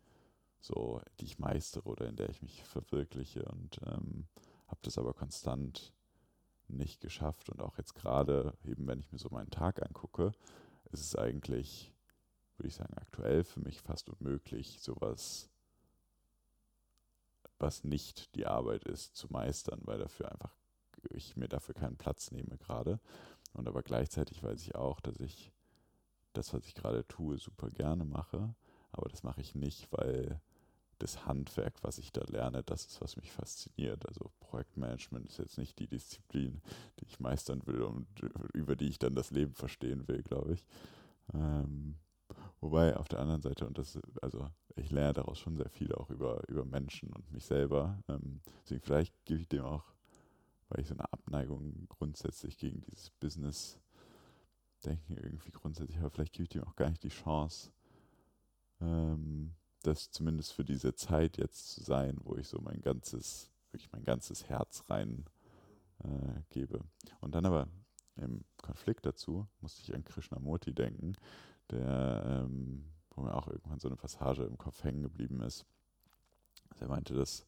so, 0.60 1.00
die 1.20 1.24
ich 1.24 1.38
meistere 1.38 1.88
oder 1.88 2.08
in 2.08 2.16
der 2.16 2.30
ich 2.30 2.40
mich 2.40 2.62
verwirkliche 2.64 3.44
und 3.44 3.80
ähm, 3.84 4.26
habe 4.68 4.80
das 4.82 4.96
aber 4.96 5.12
konstant 5.12 5.92
nicht 6.68 7.00
geschafft 7.00 7.50
und 7.50 7.60
auch 7.60 7.76
jetzt 7.78 7.94
gerade, 7.94 8.56
eben 8.64 8.86
wenn 8.86 9.00
ich 9.00 9.12
mir 9.12 9.18
so 9.18 9.28
meinen 9.30 9.50
Tag 9.50 9.82
angucke, 9.82 10.32
ist 10.90 11.00
es 11.00 11.16
eigentlich, 11.16 11.91
würde 12.58 12.68
ich 12.68 12.74
sagen, 12.74 12.94
aktuell 12.96 13.44
für 13.44 13.60
mich 13.60 13.80
fast 13.80 14.08
unmöglich, 14.08 14.80
sowas 14.80 15.48
was 17.58 17.84
nicht 17.84 18.34
die 18.34 18.46
Arbeit 18.46 18.84
ist, 18.84 19.14
zu 19.16 19.28
meistern, 19.32 19.80
weil 19.84 19.98
dafür 19.98 20.32
einfach 20.32 20.50
ich 21.10 21.36
mir 21.36 21.48
dafür 21.48 21.74
keinen 21.74 21.96
Platz 21.96 22.30
nehme 22.30 22.56
gerade. 22.58 23.00
Und 23.54 23.68
aber 23.68 23.82
gleichzeitig 23.82 24.42
weiß 24.42 24.60
ich 24.62 24.74
auch, 24.74 25.00
dass 25.00 25.18
ich 25.20 25.52
das, 26.32 26.52
was 26.54 26.66
ich 26.66 26.74
gerade 26.74 27.06
tue, 27.06 27.38
super 27.38 27.68
gerne 27.68 28.04
mache. 28.04 28.54
Aber 28.92 29.08
das 29.08 29.22
mache 29.22 29.40
ich 29.40 29.54
nicht, 29.54 29.88
weil 29.92 30.40
das 30.98 31.26
Handwerk, 31.26 31.74
was 31.82 31.98
ich 31.98 32.12
da 32.12 32.22
lerne, 32.24 32.62
das 32.62 32.86
ist, 32.86 33.00
was 33.00 33.16
mich 33.16 33.32
fasziniert. 33.32 34.06
Also 34.06 34.30
Projektmanagement 34.40 35.26
ist 35.26 35.38
jetzt 35.38 35.58
nicht 35.58 35.78
die 35.78 35.88
Disziplin, 35.88 36.62
die 37.00 37.06
ich 37.06 37.20
meistern 37.20 37.66
will 37.66 37.82
und 37.82 38.06
über 38.52 38.76
die 38.76 38.88
ich 38.88 38.98
dann 38.98 39.14
das 39.14 39.30
Leben 39.30 39.54
verstehen 39.54 40.06
will, 40.08 40.22
glaube 40.22 40.54
ich. 40.54 40.66
Ähm, 41.34 41.96
wobei 42.62 42.96
auf 42.96 43.08
der 43.08 43.18
anderen 43.18 43.42
Seite, 43.42 43.66
und 43.66 43.76
das, 43.76 43.98
also 44.22 44.48
ich 44.76 44.90
lerne 44.90 45.12
daraus 45.12 45.38
schon 45.38 45.56
sehr 45.56 45.68
viel 45.68 45.92
auch 45.94 46.08
über, 46.08 46.42
über 46.48 46.64
Menschen 46.64 47.12
und 47.12 47.30
mich 47.30 47.44
selber. 47.44 48.02
Ähm, 48.08 48.40
deswegen 48.62 48.80
vielleicht 48.80 49.14
gebe 49.24 49.40
ich 49.40 49.48
dem 49.48 49.64
auch, 49.64 49.84
weil 50.68 50.80
ich 50.80 50.88
so 50.88 50.94
eine 50.94 51.12
Abneigung 51.12 51.86
grundsätzlich 51.88 52.56
gegen 52.56 52.80
dieses 52.80 53.10
Business-Denken 53.10 55.18
irgendwie 55.18 55.50
grundsätzlich 55.50 55.98
habe, 55.98 56.10
vielleicht 56.10 56.32
gebe 56.32 56.44
ich 56.44 56.50
dem 56.50 56.64
auch 56.64 56.76
gar 56.76 56.88
nicht 56.88 57.02
die 57.02 57.08
Chance, 57.08 57.72
ähm, 58.80 59.54
das 59.82 60.10
zumindest 60.10 60.52
für 60.52 60.64
diese 60.64 60.94
Zeit 60.94 61.38
jetzt 61.38 61.72
zu 61.72 61.82
sein, 61.82 62.16
wo 62.22 62.36
ich 62.36 62.46
so 62.46 62.60
mein 62.60 62.80
ganzes, 62.80 63.50
wirklich 63.72 63.90
mein 63.90 64.04
ganzes 64.04 64.48
Herz 64.48 64.84
rein 64.88 65.24
äh, 66.04 66.42
gebe. 66.50 66.84
Und 67.20 67.34
dann 67.34 67.44
aber 67.44 67.66
im 68.16 68.44
Konflikt 68.58 69.04
dazu 69.04 69.48
musste 69.60 69.82
ich 69.82 69.94
an 69.94 70.04
Krishnamurti 70.04 70.72
denken, 70.72 71.16
der, 71.72 72.44
ähm, 72.44 72.84
wo 73.10 73.22
mir 73.22 73.34
auch 73.34 73.48
irgendwann 73.48 73.80
so 73.80 73.88
eine 73.88 73.96
Passage 73.96 74.44
im 74.44 74.58
Kopf 74.58 74.84
hängen 74.84 75.02
geblieben 75.02 75.40
ist. 75.40 75.66
Er 76.80 76.88
meinte, 76.88 77.14
dass 77.14 77.46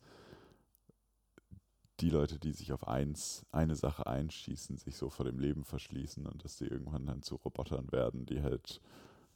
die 2.01 2.11
Leute, 2.11 2.39
die 2.39 2.53
sich 2.53 2.73
auf 2.73 2.89
eins, 2.89 3.47
eine 3.53 3.77
Sache 3.77 4.07
einschießen, 4.07 4.77
sich 4.77 4.97
so 4.97 5.11
vor 5.11 5.25
dem 5.25 5.39
Leben 5.39 5.65
verschließen 5.65 6.27
und 6.27 6.45
dass 6.45 6.57
die 6.57 6.67
irgendwann 6.67 7.07
dann 7.07 7.23
zu 7.23 7.37
Robotern 7.37 7.93
werden, 7.93 8.27
die 8.27 8.43
halt 8.43 8.81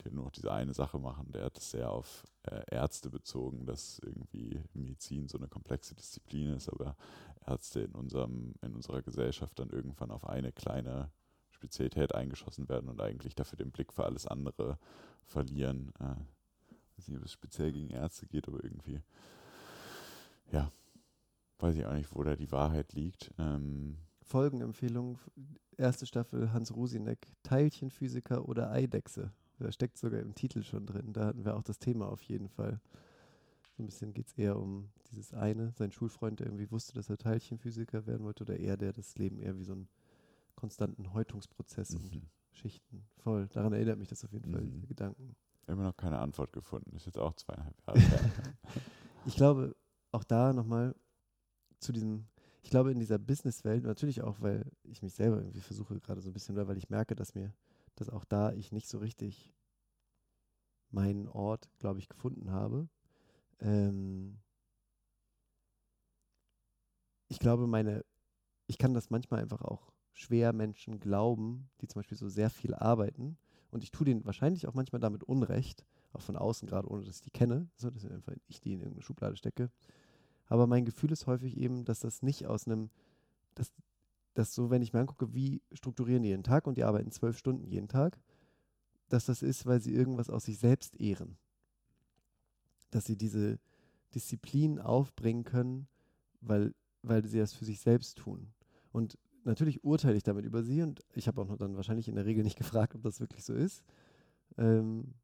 die 0.05 0.15
nur 0.15 0.25
noch 0.25 0.33
diese 0.33 0.53
eine 0.53 0.75
Sache 0.75 0.99
machen. 0.99 1.33
Der 1.33 1.45
hat 1.45 1.59
es 1.59 1.71
sehr 1.71 1.91
auf 1.91 2.25
äh, 2.45 2.63
Ärzte 2.71 3.11
bezogen, 3.11 3.67
dass 3.67 3.99
irgendwie 4.01 4.63
Medizin 4.73 5.29
so 5.29 5.39
eine 5.39 5.49
komplexe 5.49 5.95
Disziplin 5.95 6.55
ist, 6.55 6.69
aber 6.69 6.97
Ärzte 7.47 7.81
in 7.81 7.93
unserem, 7.93 8.55
in 8.63 8.75
unserer 8.75 9.03
Gesellschaft 9.03 9.59
dann 9.59 9.71
irgendwann 9.71 10.11
auf 10.11 10.27
eine 10.27 10.53
kleine 10.53 11.11
Spezialität 11.59 12.15
eingeschossen 12.15 12.69
werden 12.69 12.89
und 12.89 13.01
eigentlich 13.01 13.35
dafür 13.35 13.57
den 13.57 13.73
Blick 13.73 13.93
für 13.93 14.05
alles 14.05 14.27
andere 14.27 14.79
verlieren. 15.25 15.93
Äh, 15.99 16.15
weiß 16.97 17.09
nicht, 17.09 17.19
ob 17.19 17.25
es 17.25 17.33
speziell 17.33 17.73
gegen 17.73 17.91
Ärzte 17.91 18.27
geht, 18.27 18.47
aber 18.47 18.63
irgendwie, 18.63 19.03
ja, 20.53 20.71
weiß 21.59 21.75
ich 21.77 21.85
auch 21.85 21.95
nicht, 21.95 22.15
wo 22.15 22.23
da 22.23 22.37
die 22.37 22.53
Wahrheit 22.53 22.93
liegt. 22.93 23.33
Ähm, 23.39 23.97
Folgenempfehlung, 24.23 25.19
erste 25.77 26.07
Staffel 26.07 26.53
Hans 26.53 26.75
Rosinek, 26.75 27.27
Teilchenphysiker 27.43 28.49
oder 28.49 28.71
Eidechse. 28.71 29.33
Da 29.59 29.73
steckt 29.73 29.99
sogar 29.99 30.21
im 30.21 30.37
Titel 30.37 30.63
schon 30.63 30.87
drin. 30.87 31.13
Da 31.13 31.27
hatten 31.27 31.45
wir 31.45 31.57
auch 31.57 31.65
das 31.65 31.81
Thema 31.81 32.09
auf 32.09 32.23
jeden 32.23 32.49
Fall. 32.49 32.81
So 33.77 33.83
ein 33.83 33.87
bisschen 33.87 34.15
geht 34.15 34.29
es 34.29 34.33
eher 34.35 34.57
um 34.57 34.91
dieses 35.11 35.35
eine, 35.35 35.73
sein 35.73 35.91
Schulfreund, 35.91 36.39
der 36.39 36.47
irgendwie 36.47 36.71
wusste, 36.71 36.95
dass 36.95 37.11
er 37.11 37.19
Teilchenphysiker 37.19 38.07
werden 38.07 38.25
wollte, 38.25 38.45
oder 38.45 38.57
er, 38.57 38.77
der 38.77 38.93
das 38.93 39.17
Leben 39.19 39.41
eher 39.41 39.59
wie 39.59 39.65
so 39.65 39.73
einen 39.73 39.89
konstanten 40.59 41.13
Häutungsprozess 41.13 41.95
und 41.95 42.13
mhm. 42.13 42.23
Schichten. 42.51 43.07
Voll. 43.19 43.47
Daran 43.53 43.73
erinnert 43.73 43.99
mich 43.99 44.09
das 44.09 44.25
auf 44.25 44.33
jeden 44.33 44.51
Fall, 44.51 44.63
Mhm. 44.63 44.73
diese 44.73 44.89
Gedanken. 44.89 45.37
Immer 45.69 45.85
noch 45.85 45.97
keine 45.97 46.19
Antwort 46.19 46.53
gefunden. 46.53 46.97
Ist 46.97 47.07
jetzt 47.07 47.19
auch 47.19 47.35
zweieinhalb 47.35 47.77
Jahre 47.87 48.01
her. 48.01 48.33
Ich 49.25 49.37
glaube, 49.37 49.77
auch 50.11 50.25
da 50.25 50.53
nochmal 50.53 50.97
zu 51.79 51.93
diesem, 51.93 52.27
ich 52.63 52.71
glaube, 52.71 52.91
in 52.91 52.99
dieser 52.99 53.19
Businesswelt, 53.19 53.85
natürlich 53.85 54.23
auch, 54.23 54.41
weil 54.41 54.69
ich 54.83 55.01
mich 55.03 55.15
selber 55.15 55.37
irgendwie 55.39 55.61
versuche 55.61 56.01
gerade 56.01 56.21
so 56.21 56.31
ein 56.31 56.33
bisschen, 56.33 56.57
oder 56.57 56.67
weil 56.67 56.79
ich 56.79 56.91
merke, 56.91 57.15
dass 57.15 57.35
mir, 57.37 57.55
dass 57.95 58.09
auch 58.09 58.25
da 58.25 58.53
ich 58.53 58.73
nicht 58.73 58.89
so 58.89 58.99
richtig 58.99 59.53
meinen 60.91 61.29
Ort, 61.29 61.69
glaube 61.79 62.01
ich, 62.01 62.09
gefunden 62.09 62.51
habe. 62.51 62.89
Ähm 63.61 64.41
ich 67.29 67.39
glaube, 67.39 67.67
meine, 67.69 68.05
ich 68.67 68.79
kann 68.79 68.95
das 68.95 69.11
manchmal 69.11 69.41
einfach 69.41 69.63
auch 69.63 69.93
schwer 70.19 70.53
Menschen 70.53 70.99
glauben, 70.99 71.71
die 71.81 71.87
zum 71.87 72.01
Beispiel 72.01 72.19
so 72.19 72.29
sehr 72.29 72.51
viel 72.51 72.75
arbeiten. 72.75 73.39
Und 73.71 73.85
ich 73.85 73.93
tue 73.93 74.05
denen 74.05 74.25
wahrscheinlich 74.25 74.67
auch 74.67 74.75
manchmal 74.75 75.01
damit 75.01 75.23
Unrecht, 75.23 75.87
auch 76.13 76.23
von 76.23 76.37
außen 76.37 76.67
gerade, 76.67 76.89
ohne 76.89 77.05
dass 77.05 77.17
ich 77.17 77.23
die 77.23 77.31
kenne, 77.31 77.69
so 77.77 77.89
dass 77.91 78.05
ich 78.49 78.61
die 78.61 78.73
in 78.73 78.81
irgendeine 78.81 79.03
Schublade 79.03 79.37
stecke. 79.37 79.71
Aber 80.47 80.67
mein 80.67 80.85
Gefühl 80.85 81.13
ist 81.13 81.27
häufig 81.27 81.57
eben, 81.57 81.85
dass 81.85 82.01
das 82.01 82.23
nicht 82.23 82.47
aus 82.47 82.67
einem, 82.67 82.91
dass, 83.55 83.73
dass 84.35 84.55
so, 84.55 84.71
wenn 84.71 84.83
ich 84.83 84.93
mir 84.93 85.01
angucke, 85.01 85.35
wie 85.35 85.63
strukturieren 85.73 86.23
die 86.25 86.31
jeden 86.31 86.43
Tag 86.43 86.67
und 86.67 86.77
die 86.77 86.85
arbeiten 86.85 87.13
zwölf 87.13 87.39
Stunden 87.39 87.71
jeden 87.71 87.89
Tag, 87.89 88.19
dass 89.09 89.27
das 89.27 89.43
ist, 89.43 89.67
weil 89.67 89.81
sie 89.81 89.95
irgendwas 89.95 90.31
aus 90.31 90.47
sich 90.47 90.59
selbst 90.59 90.99
ehren. 91.01 91.39
Dass 92.91 93.05
sie 93.05 93.17
diese 93.17 93.61
Disziplin 94.15 94.81
aufbringen 94.81 95.45
können, 95.45 95.87
weil, 96.41 96.75
weil 97.03 97.25
sie 97.25 97.39
das 97.39 97.53
für 97.53 97.67
sich 97.67 97.79
selbst 97.81 98.19
tun. 98.19 98.53
Und 98.91 99.17
natürlich 99.45 99.85
urteile 99.85 100.17
ich 100.17 100.23
damit 100.23 100.45
über 100.45 100.63
sie 100.63 100.83
und 100.83 101.01
ich 101.15 101.29
habe 101.29 101.41
auch 101.41 101.57
dann 101.57 101.77
wahrscheinlich 101.77 102.09
in 102.09 102.15
der 102.15 102.27
Regel 102.27 102.45
nicht 102.45 102.59
gefragt, 102.59 102.95
ob 102.95 103.03
das 103.03 103.21
wirklich 103.21 103.45
so 103.45 103.55
ist. 103.55 103.85
Ähm, 104.57 105.15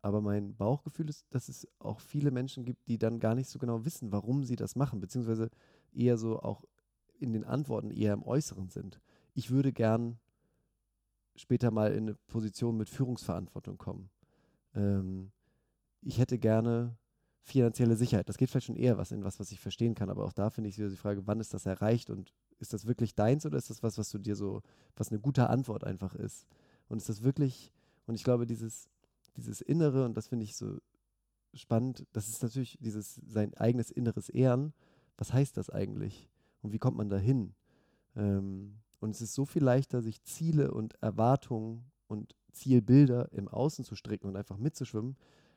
aber 0.00 0.20
mein 0.20 0.56
Bauchgefühl 0.56 1.08
ist, 1.08 1.26
dass 1.30 1.48
es 1.48 1.66
auch 1.78 2.00
viele 2.00 2.32
Menschen 2.32 2.64
gibt, 2.64 2.88
die 2.88 2.98
dann 2.98 3.20
gar 3.20 3.36
nicht 3.36 3.48
so 3.48 3.58
genau 3.58 3.84
wissen, 3.84 4.10
warum 4.10 4.44
sie 4.44 4.56
das 4.56 4.74
machen, 4.74 5.00
beziehungsweise 5.00 5.48
eher 5.92 6.16
so 6.18 6.40
auch 6.40 6.64
in 7.20 7.32
den 7.32 7.44
Antworten 7.44 7.92
eher 7.92 8.12
im 8.12 8.24
Äußeren 8.24 8.68
sind. 8.68 9.00
Ich 9.34 9.50
würde 9.50 9.72
gern 9.72 10.18
später 11.36 11.70
mal 11.70 11.92
in 11.92 12.08
eine 12.08 12.14
Position 12.26 12.76
mit 12.76 12.88
Führungsverantwortung 12.88 13.78
kommen. 13.78 14.10
Ähm, 14.74 15.30
ich 16.02 16.18
hätte 16.18 16.38
gerne 16.38 16.96
finanzielle 17.42 17.96
Sicherheit. 17.96 18.28
Das 18.28 18.36
geht 18.36 18.50
vielleicht 18.50 18.66
schon 18.66 18.76
eher 18.76 18.98
was 18.98 19.12
in 19.12 19.24
was, 19.24 19.40
was 19.40 19.52
ich 19.52 19.60
verstehen 19.60 19.94
kann, 19.94 20.10
aber 20.10 20.24
auch 20.24 20.32
da 20.32 20.50
finde 20.50 20.68
ich 20.68 20.78
wieder 20.78 20.90
die 20.90 20.96
Frage, 20.96 21.26
wann 21.26 21.40
ist 21.40 21.54
das 21.54 21.66
erreicht 21.66 22.10
und 22.10 22.32
ist 22.62 22.72
das 22.72 22.86
wirklich 22.86 23.14
deins 23.14 23.44
oder 23.44 23.58
ist 23.58 23.70
das 23.70 23.82
was, 23.82 23.98
was 23.98 24.10
du 24.10 24.18
dir 24.18 24.36
so, 24.36 24.62
was 24.96 25.10
eine 25.10 25.20
gute 25.20 25.50
Antwort 25.50 25.84
einfach 25.84 26.14
ist? 26.14 26.46
Und 26.88 26.98
ist 26.98 27.08
das 27.08 27.22
wirklich, 27.22 27.72
und 28.06 28.14
ich 28.14 28.24
glaube, 28.24 28.46
dieses, 28.46 28.88
dieses 29.36 29.60
Innere, 29.60 30.04
und 30.04 30.16
das 30.16 30.28
finde 30.28 30.44
ich 30.44 30.56
so 30.56 30.78
spannend, 31.54 32.06
das 32.12 32.28
ist 32.28 32.42
natürlich 32.42 32.78
dieses 32.80 33.16
sein 33.26 33.54
eigenes 33.54 33.90
inneres 33.90 34.28
Ehren. 34.28 34.72
Was 35.18 35.32
heißt 35.32 35.56
das 35.56 35.68
eigentlich? 35.68 36.30
Und 36.62 36.72
wie 36.72 36.78
kommt 36.78 36.96
man 36.96 37.10
dahin? 37.10 37.54
Ähm, 38.16 38.78
und 39.00 39.10
es 39.10 39.20
ist 39.20 39.34
so 39.34 39.44
viel 39.44 39.62
leichter, 39.62 40.00
sich 40.00 40.22
Ziele 40.22 40.70
und 40.70 40.94
Erwartungen 41.02 41.90
und 42.06 42.36
Zielbilder 42.52 43.32
im 43.32 43.48
Außen 43.48 43.84
zu 43.84 43.96
stricken 43.96 44.28
und 44.28 44.36
einfach 44.36 44.56
mitzuschwimmen, 44.56 45.16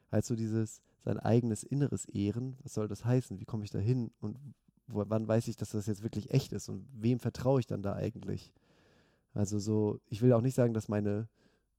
als 0.09 0.27
so 0.27 0.35
dieses 0.35 0.81
sein 1.03 1.19
eigenes 1.19 1.63
inneres 1.63 2.05
Ehren. 2.05 2.57
Was 2.63 2.73
soll 2.73 2.87
das 2.87 3.05
heißen? 3.05 3.39
Wie 3.39 3.45
komme 3.45 3.63
ich 3.63 3.69
da 3.69 3.79
hin? 3.79 4.11
Und 4.19 4.39
wo, 4.87 5.03
wann 5.07 5.27
weiß 5.27 5.47
ich, 5.47 5.57
dass 5.57 5.71
das 5.71 5.87
jetzt 5.87 6.03
wirklich 6.03 6.31
echt 6.31 6.53
ist? 6.53 6.69
Und 6.69 6.87
wem 6.93 7.19
vertraue 7.19 7.59
ich 7.59 7.67
dann 7.67 7.81
da 7.81 7.93
eigentlich? 7.93 8.53
Also 9.33 9.59
so, 9.59 9.99
ich 10.07 10.21
will 10.21 10.33
auch 10.33 10.41
nicht 10.41 10.55
sagen, 10.55 10.73
dass 10.73 10.87
meine 10.87 11.27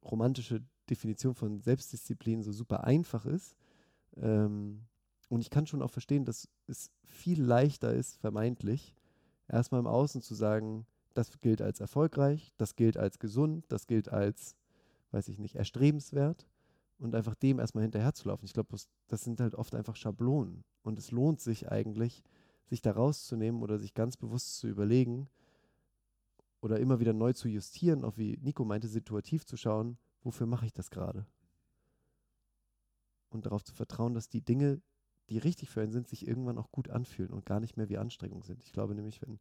romantische 0.05 0.63
Definition 0.89 1.35
von 1.35 1.61
Selbstdisziplin 1.61 2.43
so 2.43 2.53
super 2.53 2.85
einfach 2.85 3.27
ist. 3.27 3.57
Ähm, 4.17 4.83
und 5.29 5.41
ich 5.41 5.51
kann 5.51 5.67
schon 5.67 5.83
auch 5.83 5.91
verstehen, 5.91 6.25
dass 6.25 6.49
es 6.67 6.91
viel 7.05 7.43
leichter 7.43 7.93
ist, 7.93 8.17
vermeintlich, 8.17 8.95
erstmal 9.49 9.81
im 9.81 9.87
Außen 9.87 10.23
zu 10.23 10.35
sagen, 10.35 10.87
das 11.15 11.41
gilt 11.41 11.63
als 11.63 11.81
erfolgreich, 11.81 12.53
das 12.57 12.77
gilt 12.77 12.97
als 12.97 13.19
gesund, 13.19 13.65
das 13.69 13.87
gilt 13.87 14.09
als, 14.11 14.55
weiß 15.11 15.29
ich 15.29 15.39
nicht, 15.39 15.57
erstrebenswert 15.57 16.47
und 16.99 17.15
einfach 17.15 17.35
dem 17.35 17.59
erstmal 17.59 17.83
hinterherzulaufen. 17.83 18.45
Ich 18.45 18.53
glaube, 18.53 18.77
das 19.09 19.25
sind 19.25 19.41
halt 19.41 19.55
oft 19.55 19.75
einfach 19.75 19.97
Schablonen 19.97 20.63
und 20.83 20.99
es 20.99 21.11
lohnt 21.11 21.41
sich 21.41 21.71
eigentlich, 21.71 22.23
sich 22.67 22.83
da 22.83 22.93
rauszunehmen 22.93 23.63
oder 23.63 23.79
sich 23.79 23.95
ganz 23.95 24.17
bewusst 24.17 24.59
zu 24.59 24.69
überlegen 24.69 25.29
oder 26.61 26.81
immer 26.81 27.01
wieder 27.01 27.13
neu 27.13 27.33
zu 27.33 27.49
justieren, 27.49 28.05
auch 28.05 28.19
wie 28.19 28.39
Nico 28.43 28.65
meinte, 28.65 28.89
situativ 28.89 29.47
zu 29.47 29.57
schauen, 29.57 29.99
wofür 30.23 30.47
mache 30.47 30.67
ich 30.67 30.73
das 30.73 30.91
gerade? 30.91 31.27
Und 33.31 33.47
darauf 33.47 33.65
zu 33.65 33.75
vertrauen, 33.75 34.15
dass 34.15 34.29
die 34.29 34.41
Dinge, 34.41 34.81
die 35.29 35.39
richtig 35.39 35.71
für 35.71 35.83
einen 35.83 35.93
sind, 35.93 36.09
sich 36.09 36.27
irgendwann 36.27 36.59
auch 36.59 36.71
gut 36.73 36.91
anfühlen 36.91 37.33
und 37.33 37.47
gar 37.47 37.61
nicht 37.61 37.77
mehr 37.77 37.89
wie 37.89 37.99
Anstrengung 37.99 38.43
sind. 38.43 38.63
Ich 38.65 38.73
glaube 38.73 38.95
nämlich, 38.95 39.23
wenn 39.23 39.39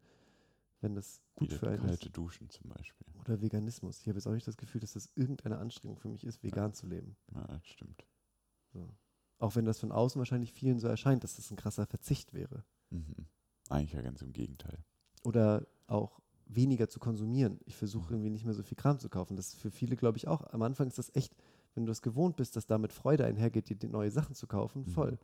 wenn 0.86 0.94
das 0.94 1.20
gut 1.34 1.50
Wieder 1.50 1.60
für 1.60 1.70
einen 1.70 1.80
kalte 1.80 2.08
ist. 2.08 2.18
Duschen 2.18 2.50
zum 2.50 2.70
Beispiel. 2.70 3.08
Oder 3.20 3.42
Veganismus. 3.42 4.02
Ich 4.02 4.08
habe 4.08 4.18
jetzt 4.18 4.28
auch 4.28 4.34
nicht 4.34 4.48
das 4.48 4.56
Gefühl, 4.56 4.82
dass 4.82 4.94
das 4.94 5.10
irgendeine 5.16 5.58
Anstrengung 5.58 5.98
für 5.98 6.10
mich 6.10 6.24
ist, 6.24 6.44
vegan 6.44 6.74
zu 6.74 6.86
leben. 6.86 7.16
Ja, 7.34 7.48
das 7.48 7.66
stimmt. 7.66 8.06
So. 8.72 8.88
Auch 9.40 9.56
wenn 9.56 9.66
das 9.66 9.80
von 9.80 9.92
außen 9.92 10.20
wahrscheinlich 10.20 10.54
vielen 10.54 10.80
so 10.80 10.88
erscheint, 10.88 11.24
dass 11.24 11.38
das 11.38 11.50
ein 11.52 11.58
krasser 11.58 11.88
Verzicht 11.88 12.34
wäre. 12.34 12.64
Mhm. 12.90 13.26
Eigentlich 13.70 13.94
ja 13.94 14.02
ganz 14.02 14.22
im 14.22 14.32
Gegenteil. 14.34 14.78
Oder 15.24 15.66
auch 15.88 16.20
weniger 16.48 16.88
zu 16.88 17.00
konsumieren. 17.00 17.60
Ich 17.66 17.76
versuche 17.76 18.14
irgendwie 18.14 18.30
nicht 18.30 18.46
mehr 18.46 18.54
so 18.54 18.62
viel 18.64 18.78
Kram 18.78 19.00
zu 19.00 19.10
kaufen. 19.10 19.36
Das 19.36 19.48
ist 19.48 19.60
für 19.60 19.72
viele, 19.72 19.96
glaube 19.96 20.18
ich, 20.18 20.28
auch. 20.28 20.42
Am 20.54 20.62
Anfang 20.62 20.88
ist 20.88 21.00
das 21.00 21.10
echt, 21.16 21.36
wenn 21.74 21.86
du 21.86 21.90
das 21.92 22.02
gewohnt 22.04 22.36
bist, 22.36 22.56
dass 22.56 22.68
damit 22.68 22.94
Freude 22.94 23.26
einhergeht, 23.26 23.70
dir 23.82 23.90
neue 23.90 24.12
Sachen 24.12 24.36
zu 24.36 24.46
kaufen, 24.48 24.82
Mhm. 24.84 24.92
voll. 24.92 25.18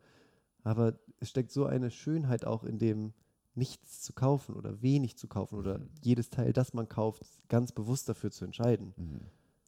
Aber 0.64 0.98
es 1.20 1.28
steckt 1.30 1.52
so 1.52 1.66
eine 1.66 1.90
Schönheit 1.90 2.44
auch 2.44 2.64
in 2.64 2.78
dem, 2.78 3.12
nichts 3.54 4.00
zu 4.02 4.12
kaufen 4.12 4.54
oder 4.56 4.80
wenig 4.82 5.16
zu 5.16 5.28
kaufen 5.28 5.56
oder 5.58 5.78
Mhm. 5.78 5.88
jedes 6.02 6.30
Teil, 6.30 6.52
das 6.52 6.72
man 6.74 6.88
kauft, 6.88 7.22
ganz 7.48 7.70
bewusst 7.72 8.08
dafür 8.08 8.30
zu 8.32 8.44
entscheiden. 8.44 8.92
Mhm. 8.96 9.20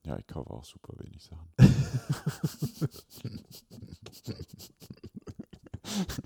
Ja, 0.05 0.18
ich 0.18 0.26
kaufe 0.26 0.51
auch 0.51 0.64
super 0.64 0.95
wenig 0.99 1.22
Sachen. 1.22 1.49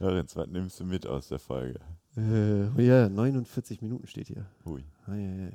Lorenz, 0.00 0.34
was 0.34 0.48
nimmst 0.48 0.80
du 0.80 0.84
mit 0.84 1.06
aus 1.06 1.28
der 1.28 1.38
Folge? 1.38 1.78
Äh, 2.16 2.68
oh 2.76 2.80
ja, 2.80 3.08
49 3.08 3.82
Minuten 3.82 4.06
steht 4.06 4.28
hier. 4.28 4.46
Hui, 4.64 4.82
Ah, 5.06 5.14
ja, 5.14 5.30
ja. 5.44 5.50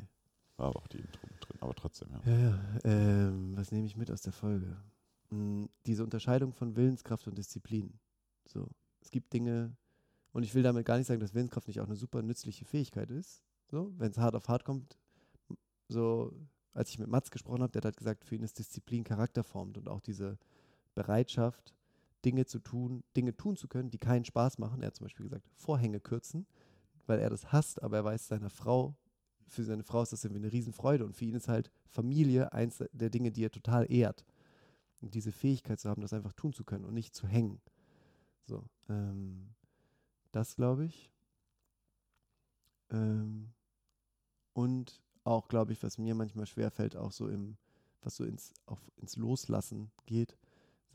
war 0.58 0.68
aber 0.68 0.80
auch 0.82 0.88
die 0.88 1.00
Intro 1.00 1.28
drin, 1.39 1.58
aber 1.62 1.74
trotzdem, 1.74 2.10
ja. 2.12 2.22
Ja, 2.32 2.39
ja. 2.39 2.60
Ähm, 2.84 3.58
was 3.58 3.72
nehme 3.72 3.88
ich 3.88 3.98
mit 3.98 4.12
aus 4.12 4.22
der 4.22 4.34
Folge? 4.34 4.78
Hm, 5.32 5.68
diese 5.88 6.04
Unterscheidung 6.04 6.54
von 6.54 6.76
Willenskraft 6.76 7.28
und 7.28 7.38
Disziplin. 7.38 8.00
So, 8.48 8.68
es 9.02 9.10
gibt 9.10 9.34
Dinge, 9.34 9.76
und 10.32 10.43
ich 10.43 10.54
will 10.54 10.62
damit 10.64 10.86
gar 10.86 10.98
nicht 10.98 11.08
sagen, 11.08 11.20
dass 11.22 11.34
Willenskraft 11.34 11.68
nicht 11.68 11.82
auch 11.82 11.88
eine 11.88 11.96
super 11.96 12.22
nützliche 12.22 12.66
Fähigkeit 12.66 13.10
ist. 13.10 13.41
So, 13.72 13.93
wenn 13.98 14.12
es 14.12 14.18
hart 14.20 14.36
auf 14.36 14.48
hart 14.48 14.64
kommt, 14.64 14.96
so, 15.88 16.32
als 16.74 16.89
ich 16.91 17.00
mit 17.00 17.08
Mats 17.08 17.32
gesprochen 17.32 17.64
habe, 17.64 17.72
der 17.72 17.80
hat 17.80 17.86
halt 17.86 17.98
gesagt, 17.98 18.26
für 18.26 18.36
ihn 18.36 18.43
ist 18.43 18.60
Disziplin 18.60 19.04
Charakter 19.04 19.43
formt 19.43 19.78
und 19.80 19.88
auch 19.89 20.02
diese 20.02 20.38
Bereitschaft, 20.93 21.74
Dinge 22.26 22.45
zu 22.45 22.59
tun, 22.59 23.03
Dinge 23.15 23.38
tun 23.38 23.55
zu 23.55 23.67
können, 23.67 23.91
die 23.91 23.99
keinen 23.99 24.26
Spaß 24.26 24.57
machen. 24.57 24.82
Er 24.82 24.88
hat 24.88 24.95
zum 24.95 25.05
Beispiel 25.05 25.26
gesagt, 25.26 25.47
Vorhänge 25.53 25.99
kürzen, 25.99 26.47
weil 27.05 27.19
er 27.19 27.30
das 27.30 27.51
hasst, 27.51 27.82
aber 27.84 27.97
er 27.97 28.05
weiß, 28.05 28.28
seiner 28.28 28.49
Frau, 28.49 28.95
für 29.47 29.63
seine 29.63 29.84
Frau 29.84 30.01
ist 30.01 30.11
das 30.11 30.26
irgendwie 30.26 30.43
eine 30.43 30.51
Riesenfreude 30.51 31.05
und 31.05 31.15
für 31.15 31.26
ihn 31.26 31.36
ist 31.36 31.47
halt 31.47 31.71
Familie 31.88 32.51
eins 32.51 32.84
der 32.91 33.09
Dinge, 33.09 33.32
die 33.32 33.45
er 33.45 33.51
total 33.51 33.91
ehrt. 33.91 34.26
Und 35.01 35.13
diese 35.13 35.32
Fähigkeit 35.32 35.80
zu 35.80 35.89
haben, 35.89 36.01
das 36.01 36.13
einfach 36.13 36.34
tun 36.34 36.53
zu 36.53 36.63
können 36.63 36.84
und 36.84 36.95
nicht 36.95 37.13
zu 37.13 37.28
hängen. 37.28 37.61
So, 38.45 38.65
ähm, 38.89 39.53
das 40.32 40.55
glaube 40.55 40.86
ich. 40.86 41.11
Ähm, 42.89 43.51
und 44.53 45.01
auch, 45.23 45.47
glaube 45.47 45.73
ich, 45.73 45.84
was 45.84 45.97
mir 45.97 46.15
manchmal 46.15 46.45
schwerfällt, 46.47 46.95
auch 46.95 47.11
so 47.11 47.28
im, 47.28 47.57
was 48.01 48.15
so 48.15 48.23
ins, 48.23 48.53
auf, 48.65 48.80
ins 48.97 49.15
Loslassen 49.15 49.91
geht, 50.05 50.38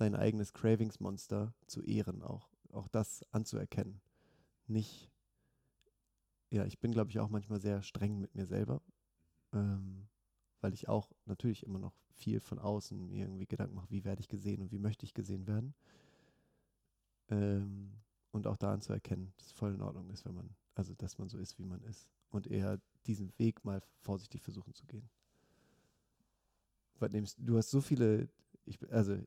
sein 0.01 0.17
eigenes 0.17 0.55
Cravingsmonster 0.55 1.53
zu 1.67 1.83
ehren, 1.83 2.23
auch, 2.23 2.49
auch 2.73 2.89
das 2.89 3.23
anzuerkennen. 3.33 4.01
Nicht, 4.67 5.11
ja, 6.49 6.65
ich 6.65 6.79
bin, 6.79 6.93
glaube 6.93 7.11
ich, 7.11 7.19
auch 7.19 7.29
manchmal 7.29 7.61
sehr 7.61 7.83
streng 7.83 8.19
mit 8.19 8.35
mir 8.35 8.47
selber, 8.47 8.81
ähm, 9.53 10.09
weil 10.63 10.73
ich 10.73 10.89
auch 10.89 11.13
natürlich 11.27 11.67
immer 11.67 11.79
noch 11.79 11.93
viel 12.15 12.41
von 12.41 12.59
außen 12.59 13.11
mir 13.11 13.27
irgendwie 13.27 13.47
Gedanken 13.47 13.75
mache, 13.75 13.91
wie 13.91 14.05
werde 14.05 14.23
ich 14.23 14.29
gesehen 14.29 14.63
und 14.63 14.73
wie 14.73 14.79
möchte 14.79 15.05
ich 15.05 15.13
gesehen 15.13 15.47
werden. 15.47 15.75
Ähm, 17.29 17.93
und 18.31 18.47
auch 18.47 18.57
da 18.57 18.73
anzuerkennen, 18.73 19.35
dass 19.37 19.49
es 19.49 19.53
voll 19.53 19.75
in 19.75 19.83
Ordnung 19.83 20.09
ist, 20.09 20.25
wenn 20.25 20.35
man, 20.35 20.57
also 20.75 20.95
dass 20.95 21.19
man 21.19 21.29
so 21.29 21.37
ist, 21.37 21.59
wie 21.59 21.67
man 21.67 21.83
ist. 21.83 22.09
Und 22.31 22.47
eher 22.47 22.81
diesen 23.07 23.39
Weg 23.39 23.67
mal 23.67 23.83
vorsichtig 24.01 24.41
versuchen 24.41 24.73
zu 24.73 24.87
gehen. 24.87 25.11
Du 27.37 27.59
hast 27.59 27.71
so 27.71 27.83
viele, 27.83 28.31
ich, 28.65 28.79
also 28.91 29.19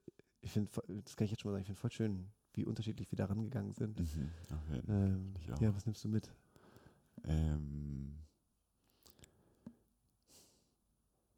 ich 0.43 0.51
finde, 0.51 0.69
das 1.03 1.15
kann 1.15 1.25
ich 1.25 1.31
jetzt 1.31 1.41
schon 1.41 1.51
mal 1.51 1.55
sagen, 1.55 1.61
ich 1.61 1.67
finde 1.67 1.81
voll 1.81 1.91
schön, 1.91 2.31
wie 2.53 2.65
unterschiedlich 2.65 3.11
wir 3.11 3.17
da 3.17 3.25
rangegangen 3.25 3.73
sind. 3.73 3.99
Mhm, 3.99 4.31
Fall. 4.67 4.83
Ähm, 4.87 5.33
ja, 5.59 5.75
was 5.75 5.85
nimmst 5.85 6.03
du 6.03 6.09
mit? 6.09 6.31
Ähm, 7.23 8.17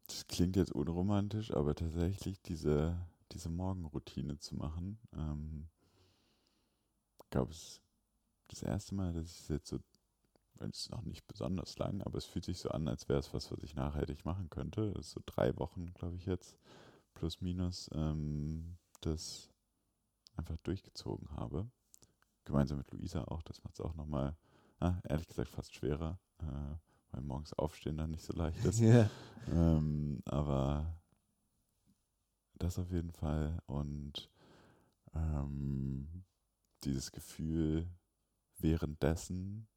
das 0.06 0.26
klingt 0.26 0.56
jetzt 0.56 0.72
unromantisch, 0.72 1.52
aber 1.54 1.74
tatsächlich 1.74 2.42
diese, 2.42 2.98
diese 3.32 3.48
Morgenroutine 3.48 4.38
zu 4.38 4.56
machen, 4.56 4.98
ähm, 5.14 5.68
glaube, 7.36 7.52
es 7.52 7.58
ist 7.58 7.82
das 8.48 8.62
erste 8.62 8.94
Mal, 8.94 9.12
dass 9.12 9.30
ich 9.30 9.40
es 9.40 9.48
jetzt 9.48 9.68
so, 9.68 9.78
es 10.58 10.78
ist 10.80 10.90
noch 10.90 11.02
nicht 11.02 11.26
besonders 11.26 11.78
lang, 11.78 12.00
aber 12.02 12.16
es 12.16 12.24
fühlt 12.24 12.46
sich 12.46 12.58
so 12.58 12.70
an, 12.70 12.88
als 12.88 13.08
wäre 13.08 13.18
es 13.18 13.34
was, 13.34 13.50
was 13.50 13.62
ich 13.62 13.74
nachhaltig 13.74 14.24
machen 14.24 14.48
könnte. 14.48 14.92
Das 14.92 15.06
ist 15.06 15.12
so 15.12 15.20
drei 15.26 15.56
Wochen, 15.58 15.92
glaube 15.92 16.16
ich, 16.16 16.24
jetzt, 16.24 16.56
plus 17.14 17.42
minus, 17.42 17.90
ähm, 17.92 18.78
das 19.06 19.50
einfach 20.36 20.56
durchgezogen 20.58 21.30
habe. 21.30 21.70
Gemeinsam 22.44 22.78
mit 22.78 22.90
Luisa 22.92 23.24
auch, 23.24 23.42
das 23.42 23.62
macht 23.64 23.74
es 23.74 23.80
auch 23.80 23.94
nochmal, 23.94 24.36
ah, 24.80 25.00
ehrlich 25.08 25.26
gesagt, 25.26 25.48
fast 25.48 25.74
schwerer, 25.74 26.18
äh, 26.38 26.76
weil 27.10 27.22
morgens 27.22 27.52
aufstehen 27.54 27.96
dann 27.96 28.10
nicht 28.10 28.24
so 28.24 28.32
leicht 28.32 28.64
ist. 28.64 28.80
Ja. 28.80 29.08
Ähm, 29.48 30.20
aber 30.24 30.96
das 32.54 32.78
auf 32.78 32.90
jeden 32.90 33.12
Fall 33.12 33.60
und 33.66 34.28
ähm, 35.14 36.24
dieses 36.84 37.12
Gefühl 37.12 37.88
währenddessen, 38.58 39.68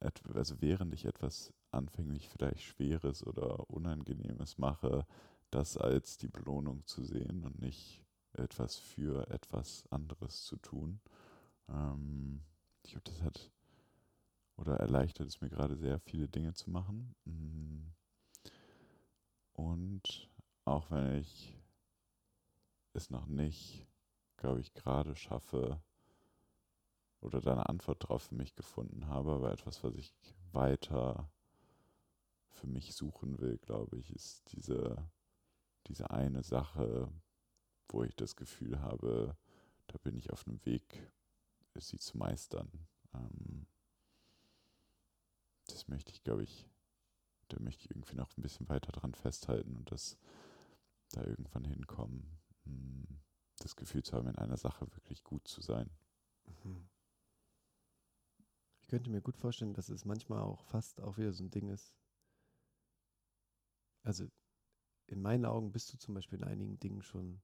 also 0.00 0.60
während 0.60 0.92
ich 0.94 1.04
etwas 1.04 1.52
anfänglich 1.70 2.28
vielleicht 2.28 2.62
Schweres 2.62 3.26
oder 3.26 3.70
Unangenehmes 3.70 4.58
mache, 4.58 5.06
das 5.52 5.76
als 5.76 6.16
die 6.16 6.28
Belohnung 6.28 6.84
zu 6.86 7.04
sehen 7.04 7.44
und 7.44 7.60
nicht 7.60 8.04
etwas 8.32 8.76
für 8.76 9.28
etwas 9.30 9.86
anderes 9.90 10.44
zu 10.44 10.56
tun. 10.56 11.00
Ähm, 11.68 12.42
ich 12.82 12.92
glaube, 12.92 13.10
das 13.10 13.22
hat 13.22 13.50
oder 14.56 14.76
erleichtert 14.76 15.28
es 15.28 15.40
mir 15.40 15.50
gerade 15.50 15.76
sehr, 15.76 15.98
viele 16.00 16.28
Dinge 16.28 16.54
zu 16.54 16.70
machen. 16.70 17.14
Mm. 17.24 17.92
Und 19.54 20.30
auch 20.64 20.90
wenn 20.90 21.18
ich 21.18 21.58
es 22.94 23.10
noch 23.10 23.26
nicht, 23.26 23.86
glaube 24.36 24.60
ich, 24.60 24.72
gerade 24.72 25.14
schaffe 25.16 25.80
oder 27.20 27.40
da 27.40 27.52
eine 27.52 27.68
Antwort 27.68 28.08
drauf 28.08 28.24
für 28.24 28.34
mich 28.34 28.54
gefunden 28.54 29.06
habe, 29.06 29.32
aber 29.32 29.52
etwas, 29.52 29.84
was 29.84 29.94
ich 29.94 30.14
weiter 30.52 31.30
für 32.48 32.66
mich 32.66 32.94
suchen 32.94 33.38
will, 33.38 33.58
glaube 33.58 33.98
ich, 33.98 34.14
ist 34.14 34.52
diese, 34.52 34.96
diese 35.88 36.10
eine 36.10 36.42
Sache, 36.42 37.12
wo 37.88 38.02
ich 38.04 38.16
das 38.16 38.36
Gefühl 38.36 38.80
habe, 38.80 39.36
da 39.88 39.98
bin 39.98 40.16
ich 40.16 40.32
auf 40.32 40.46
einem 40.46 40.64
Weg, 40.64 41.12
sie 41.74 41.98
zu 41.98 42.16
meistern. 42.16 42.70
Ähm, 43.14 43.66
das 45.66 45.88
möchte 45.88 46.12
ich, 46.12 46.22
glaube 46.22 46.42
ich, 46.42 46.68
da 47.48 47.58
möchte 47.60 47.84
ich 47.84 47.90
irgendwie 47.90 48.16
noch 48.16 48.36
ein 48.36 48.42
bisschen 48.42 48.68
weiter 48.68 48.92
dran 48.92 49.14
festhalten 49.14 49.76
und 49.76 49.90
das 49.90 50.18
da 51.10 51.22
irgendwann 51.24 51.64
hinkommen, 51.64 52.38
hm, 52.64 53.20
das 53.58 53.76
Gefühl 53.76 54.02
zu 54.02 54.16
haben, 54.16 54.28
in 54.28 54.38
einer 54.38 54.56
Sache 54.56 54.90
wirklich 54.94 55.22
gut 55.24 55.46
zu 55.46 55.60
sein. 55.60 55.90
Mhm. 56.64 56.88
Ich 58.80 58.88
könnte 58.88 59.10
mir 59.10 59.20
gut 59.20 59.36
vorstellen, 59.36 59.74
dass 59.74 59.88
es 59.88 60.04
manchmal 60.04 60.40
auch 60.40 60.64
fast 60.64 61.00
auch 61.00 61.16
wieder 61.16 61.32
so 61.32 61.44
ein 61.44 61.50
Ding 61.50 61.68
ist. 61.68 61.94
Also 64.02 64.28
in 65.12 65.20
meinen 65.20 65.44
Augen 65.44 65.72
bist 65.72 65.92
du 65.92 65.98
zum 65.98 66.14
Beispiel 66.14 66.38
in 66.38 66.44
einigen 66.44 66.78
Dingen 66.80 67.02
schon 67.02 67.40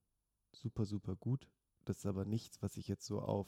super, 0.52 0.86
super 0.86 1.14
gut. 1.16 1.48
Das 1.84 1.98
ist 1.98 2.06
aber 2.06 2.24
nichts, 2.24 2.62
was 2.62 2.76
ich 2.76 2.88
jetzt 2.88 3.06
so 3.06 3.20
auf, 3.20 3.46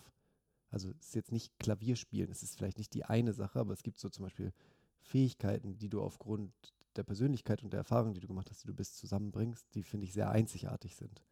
also 0.71 0.91
es 1.01 1.09
ist 1.09 1.14
jetzt 1.14 1.33
nicht 1.33 1.59
Klavierspielen, 1.59 2.31
es 2.31 2.43
ist 2.43 2.57
vielleicht 2.57 2.79
nicht 2.79 2.95
die 2.95 3.05
eine 3.05 3.33
Sache, 3.33 3.59
aber 3.59 3.73
es 3.73 3.83
gibt 3.83 3.99
so 3.99 4.09
zum 4.09 4.25
Beispiel 4.25 4.53
Fähigkeiten, 5.01 5.79
die 5.79 5.89
du 5.89 6.03
aufgrund 6.03 6.53
der 6.97 7.03
Persönlichkeit 7.03 7.62
und 7.62 7.73
der 7.73 7.79
Erfahrung, 7.79 8.14
die 8.14 8.21
du 8.21 8.29
gemacht 8.29 8.51
hast, 8.51 8.62
die 8.62 8.66
du 8.66 8.75
bist, 8.75 8.99
zusammenbringst, 8.99 9.75
die 9.75 9.83
finde 9.83 10.05
ich 10.05 10.12
sehr 10.12 10.31
einzigartig 10.31 10.97
sind. 10.97 11.23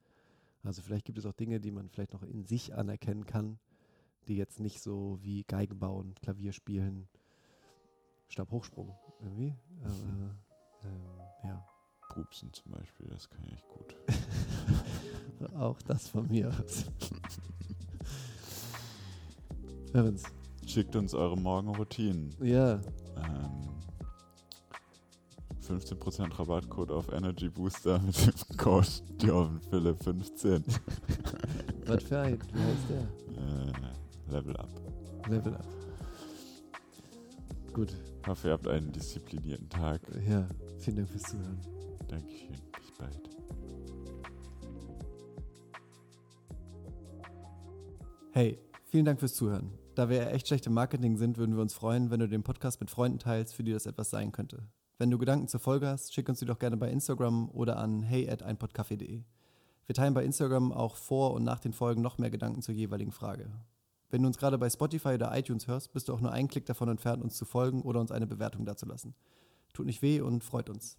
Also 0.63 0.83
vielleicht 0.83 1.05
gibt 1.05 1.19
es 1.19 1.27
auch 1.27 1.33
Dinge, 1.33 1.61
die 1.61 1.71
man 1.71 1.89
vielleicht 1.89 2.13
noch 2.13 2.23
in 2.23 2.45
sich 2.45 2.75
anerkennen 2.75 3.27
kann, 3.27 3.59
die 4.27 4.37
jetzt 4.37 4.61
nicht 4.61 4.81
so 4.81 5.19
wie 5.23 5.45
Geigen 5.45 5.79
bauen, 5.79 6.15
Klavier 6.23 6.53
spielen, 6.53 7.09
Stabhochsprung 8.29 8.95
irgendwie. 9.21 9.55
Aber, 9.83 10.39
ähm, 10.85 11.19
ja. 11.45 11.78
Pupsen 12.19 12.53
zum 12.53 12.73
Beispiel, 12.73 13.07
das 13.11 13.31
kann 13.31 13.45
ich 13.55 13.65
gut. 13.69 13.95
auch 15.55 15.81
das 15.83 16.09
von 16.09 16.27
mir 16.27 16.49
aus. 16.49 16.87
Schickt 20.67 20.97
uns 20.97 21.15
eure 21.15 21.37
Morgenroutinen. 21.37 22.35
Ja. 22.43 22.81
Ähm, 23.17 23.69
15% 25.65 26.37
Rabattcode 26.37 26.91
auf 26.91 27.13
Energy 27.13 27.49
Booster 27.49 28.01
mit 28.07 28.17
dem 28.19 28.57
Code 28.57 28.89
Jordan 29.21 29.61
Philipp 29.71 30.03
15. 30.03 30.65
Was 31.87 32.03
für 32.03 32.19
ein? 32.19 32.39
Wie 32.53 32.61
heißt 32.61 32.91
der? 32.91 33.01
Äh, 33.01 34.33
Level 34.33 34.57
Up. 34.57 34.69
Level 35.29 35.55
Up. 35.55 35.67
Gut. 37.73 37.97
Ich 38.23 38.29
hoffe, 38.29 38.49
ihr 38.49 38.55
habt 38.55 38.67
einen 38.67 38.91
disziplinierten 38.91 39.69
Tag. 39.69 40.01
Ja, 40.29 40.49
vielen 40.81 40.97
Dank 40.97 41.11
fürs 41.11 41.23
Zuhören. 41.23 41.78
Dankeschön. 42.09 42.57
Bis 42.81 42.93
bald. 42.99 43.31
Hey, 48.33 48.59
vielen 48.87 49.05
Dank 49.05 49.21
fürs 49.21 49.35
Zuhören. 49.35 49.71
Da 49.95 50.09
wir 50.09 50.31
echt 50.31 50.47
schlecht 50.47 50.67
im 50.67 50.75
Marketing 50.75 51.17
sind, 51.17 51.39
würden 51.39 51.57
wir 51.57 51.63
uns 51.63 51.75
freuen, 51.75 52.11
wenn 52.11 52.21
du 52.21 52.29
den 52.29 52.43
Podcast 52.43 52.81
mit 52.81 52.91
Freunden 52.91 53.19
teilst, 53.19 53.55
für 53.55 53.65
die 53.65 53.73
das 53.73 53.87
etwas 53.87 54.11
sein 54.11 54.33
könnte. 54.33 54.69
Wenn 54.97 55.11
du 55.11 55.19
Gedanken 55.19 55.49
zur 55.49 55.61
Folge 55.61 55.89
hast, 55.89 56.15
schick 56.15 56.29
uns 56.29 56.39
die 56.39 56.45
doch 56.45 56.59
gerne 56.59 56.77
bei 56.77 56.91
Instagram 56.91 57.49
oder 57.51 57.79
an 57.79 58.03
hey 58.03 58.29
at 58.29 58.43
einpodcafé.de. 58.43 59.23
Wir 59.87 59.95
teilen 59.95 60.15
bei 60.15 60.25
Instagram 60.25 60.73
auch 60.73 60.97
vor 60.97 61.35
und 61.35 61.45
nach 61.45 61.61
den 61.61 61.73
Folgen 61.73 62.03
noch 62.03 62.19
mehr 62.19 62.31
Gedanken 62.31 62.63
zur 62.63 62.75
jeweiligen 62.75 63.13
Frage. 63.13 63.51
Wenn 64.11 64.23
du 64.23 64.29
uns 64.29 64.39
gerade 64.39 64.59
bei 64.59 64.71
Spotify 64.71 65.15
oder 65.15 65.37
iTunes 65.37 65.67
hörst, 65.67 65.93
bist 65.93 66.09
du 66.09 66.15
auch 66.15 66.21
nur 66.21 66.33
einen 66.33 66.49
Klick 66.49 66.67
davon 66.67 66.89
entfernt, 66.89 67.23
uns 67.23 67.37
zu 67.37 67.45
folgen 67.45 67.83
oder 67.83 68.01
uns 68.01 68.13
eine 68.13 68.27
Bewertung 68.27 68.65
dazulassen. 68.65 69.15
Tut 69.73 69.87
nicht 69.87 70.03
weh 70.03 70.21
und 70.21 70.45
freut 70.45 70.71
uns. 70.71 70.99